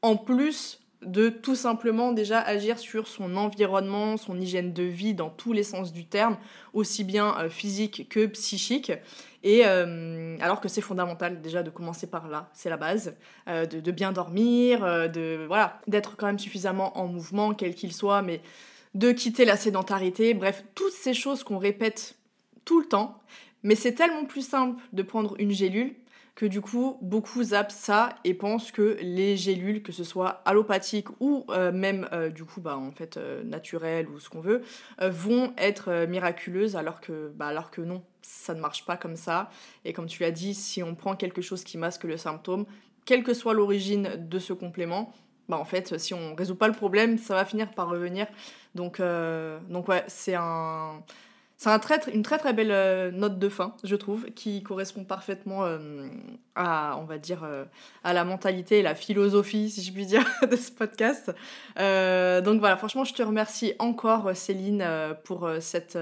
en 0.00 0.16
plus 0.16 0.80
de 1.02 1.28
tout 1.28 1.54
simplement 1.54 2.12
déjà 2.12 2.40
agir 2.40 2.78
sur 2.78 3.06
son 3.06 3.36
environnement, 3.36 4.16
son 4.16 4.40
hygiène 4.40 4.72
de 4.72 4.82
vie 4.82 5.14
dans 5.14 5.30
tous 5.30 5.52
les 5.52 5.62
sens 5.62 5.92
du 5.92 6.04
terme, 6.04 6.36
aussi 6.72 7.04
bien 7.04 7.36
euh, 7.38 7.48
physique 7.48 8.08
que 8.08 8.26
psychique. 8.26 8.92
Et 9.44 9.62
euh, 9.64 10.36
alors 10.40 10.60
que 10.60 10.68
c'est 10.68 10.80
fondamental 10.80 11.40
déjà 11.40 11.62
de 11.62 11.70
commencer 11.70 12.08
par 12.08 12.28
là, 12.28 12.50
c'est 12.52 12.68
la 12.68 12.76
base, 12.76 13.14
euh, 13.48 13.66
de, 13.66 13.90
bien 13.92 14.10
dormir, 14.10 14.80
de 15.08 15.44
voilà, 15.46 15.80
d'être 15.86 16.16
quand 16.16 16.26
même 16.26 16.40
suffisamment 16.40 16.98
en 16.98 17.06
mouvement, 17.06 17.54
quel 17.54 17.74
qu'il 17.74 17.92
soit, 17.92 18.22
mais 18.22 18.40
de 18.94 19.12
quitter 19.12 19.44
la 19.44 19.56
sédentarité, 19.56 20.34
bref, 20.34 20.64
toutes 20.74 20.92
ces 20.92 21.14
choses 21.14 21.44
qu'on 21.44 21.58
répète 21.58 22.16
tout 22.64 22.80
le 22.80 22.86
temps. 22.86 23.20
Mais 23.62 23.76
c'est 23.76 23.92
tellement 23.92 24.24
plus 24.24 24.46
simple 24.46 24.80
de 24.92 25.02
prendre 25.02 25.36
une 25.38 25.52
gélule 25.52 25.94
que 26.38 26.46
du 26.46 26.60
coup, 26.60 26.98
beaucoup 27.02 27.42
zappent 27.42 27.72
ça 27.72 28.14
et 28.22 28.32
pensent 28.32 28.70
que 28.70 28.96
les 29.00 29.36
gélules, 29.36 29.82
que 29.82 29.90
ce 29.90 30.04
soit 30.04 30.40
allopathiques 30.44 31.08
ou 31.18 31.44
euh, 31.50 31.72
même 31.72 32.08
euh, 32.12 32.30
du 32.30 32.44
coup, 32.44 32.60
bah, 32.60 32.78
en 32.78 32.92
fait, 32.92 33.16
euh, 33.16 33.42
naturelles 33.42 34.06
ou 34.06 34.20
ce 34.20 34.28
qu'on 34.28 34.40
veut, 34.40 34.62
vont 35.00 35.52
être 35.58 36.06
miraculeuses 36.08 36.76
alors 36.76 37.00
que, 37.00 37.32
bah, 37.34 37.48
alors 37.48 37.72
que 37.72 37.80
non, 37.80 38.04
ça 38.22 38.54
ne 38.54 38.60
marche 38.60 38.84
pas 38.84 38.96
comme 38.96 39.16
ça. 39.16 39.50
Et 39.84 39.92
comme 39.92 40.06
tu 40.06 40.22
l'as 40.22 40.30
dit, 40.30 40.54
si 40.54 40.80
on 40.80 40.94
prend 40.94 41.16
quelque 41.16 41.42
chose 41.42 41.64
qui 41.64 41.76
masque 41.76 42.04
le 42.04 42.16
symptôme, 42.16 42.66
quelle 43.04 43.24
que 43.24 43.34
soit 43.34 43.52
l'origine 43.52 44.08
de 44.16 44.38
ce 44.38 44.52
complément, 44.52 45.12
bah 45.48 45.58
en 45.58 45.64
fait, 45.64 45.98
si 45.98 46.14
on 46.14 46.36
résout 46.36 46.54
pas 46.54 46.68
le 46.68 46.74
problème, 46.74 47.18
ça 47.18 47.34
va 47.34 47.44
finir 47.46 47.72
par 47.72 47.88
revenir. 47.88 48.28
Donc, 48.76 49.02
donc 49.68 49.88
ouais, 49.88 50.04
c'est 50.06 50.36
un 50.36 51.02
c'est 51.58 51.70
un 51.70 51.80
une 52.14 52.22
très 52.22 52.38
très 52.38 52.52
belle 52.52 52.70
euh, 52.70 53.10
note 53.10 53.40
de 53.40 53.48
fin, 53.48 53.74
je 53.82 53.96
trouve, 53.96 54.26
qui 54.30 54.62
correspond 54.62 55.02
parfaitement 55.02 55.64
euh, 55.64 56.06
à, 56.54 56.96
on 57.00 57.04
va 57.04 57.18
dire, 57.18 57.42
euh, 57.42 57.64
à 58.04 58.12
la 58.12 58.24
mentalité 58.24 58.78
et 58.78 58.82
la 58.82 58.94
philosophie, 58.94 59.68
si 59.68 59.82
je 59.82 59.92
puis 59.92 60.06
dire, 60.06 60.24
de 60.48 60.54
ce 60.54 60.70
podcast. 60.70 61.26
donc 61.74 62.60
voilà, 62.60 62.76
franchement, 62.76 63.02
je 63.02 63.12
te 63.12 63.24
remercie 63.24 63.74
encore, 63.80 64.36
Céline, 64.36 64.86
pour 65.24 65.50
cette 65.58 65.98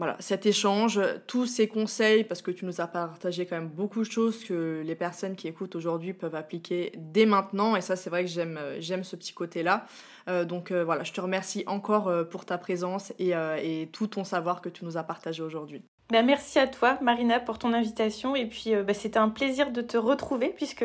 voilà, 0.00 0.16
cet 0.18 0.46
échange, 0.46 0.98
tous 1.26 1.44
ces 1.44 1.68
conseils, 1.68 2.24
parce 2.24 2.40
que 2.40 2.50
tu 2.50 2.64
nous 2.64 2.80
as 2.80 2.86
partagé 2.86 3.44
quand 3.44 3.56
même 3.56 3.68
beaucoup 3.68 4.00
de 4.00 4.10
choses 4.10 4.42
que 4.44 4.82
les 4.82 4.94
personnes 4.94 5.36
qui 5.36 5.46
écoutent 5.46 5.76
aujourd'hui 5.76 6.14
peuvent 6.14 6.34
appliquer 6.34 6.92
dès 6.96 7.26
maintenant. 7.26 7.76
Et 7.76 7.82
ça, 7.82 7.96
c'est 7.96 8.08
vrai 8.08 8.24
que 8.24 8.30
j'aime, 8.30 8.58
j'aime 8.78 9.04
ce 9.04 9.14
petit 9.14 9.34
côté-là. 9.34 9.84
Euh, 10.26 10.46
donc 10.46 10.70
euh, 10.70 10.84
voilà, 10.84 11.04
je 11.04 11.12
te 11.12 11.20
remercie 11.20 11.64
encore 11.66 12.08
euh, 12.08 12.24
pour 12.24 12.46
ta 12.46 12.56
présence 12.56 13.12
et, 13.18 13.32
et, 13.62 13.90
tout 13.92 14.06
ton 14.06 14.24
savoir 14.24 14.62
que 14.62 14.70
tu 14.70 14.86
nous 14.86 14.96
as 14.96 15.02
partagé 15.02 15.42
aujourd'hui. 15.42 15.82
Ben, 16.10 16.26
merci 16.26 16.58
à 16.58 16.66
toi, 16.66 16.98
Marina, 17.02 17.40
pour 17.40 17.58
ton 17.58 17.72
invitation. 17.72 18.34
Et 18.34 18.46
puis, 18.46 18.74
ben, 18.74 18.94
c'était 18.94 19.18
un 19.18 19.28
plaisir 19.28 19.70
de 19.70 19.80
te 19.80 19.96
retrouver 19.96 20.48
puisque 20.48 20.84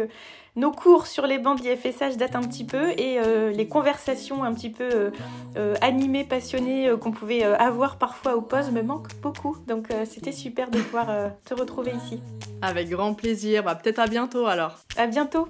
nos 0.56 0.72
cours 0.72 1.06
sur 1.08 1.28
les 1.28 1.38
bancs 1.38 1.60
d'IFSH 1.60 2.18
datent 2.18 2.36
un 2.36 2.42
petit 2.42 2.64
peu 2.64 2.92
et 2.92 3.20
euh, 3.20 3.52
les 3.52 3.68
conversations 3.68 4.44
un 4.44 4.54
petit 4.54 4.70
peu 4.70 4.84
euh, 4.84 5.12
euh, 5.58 5.76
animées, 5.82 6.24
passionnées 6.24 6.90
qu'on 7.02 7.12
pouvait 7.12 7.44
avoir 7.44 7.98
parfois 7.98 8.36
au 8.36 8.42
poste 8.42 8.72
me 8.72 8.82
manquent 8.82 9.14
beaucoup. 9.22 9.58
Donc 9.68 9.88
c'était 10.06 10.32
super 10.32 10.70
de 10.70 10.80
pouvoir 10.80 11.08
te 11.44 11.54
retrouver 11.54 11.92
ici. 12.06 12.22
Avec 12.62 12.90
grand 12.90 13.14
plaisir. 13.14 13.64
Bah, 13.64 13.76
Peut-être 13.76 14.00
à 14.00 14.08
bientôt 14.08 14.46
alors. 14.46 14.80
À 14.98 15.08
bientôt. 15.08 15.48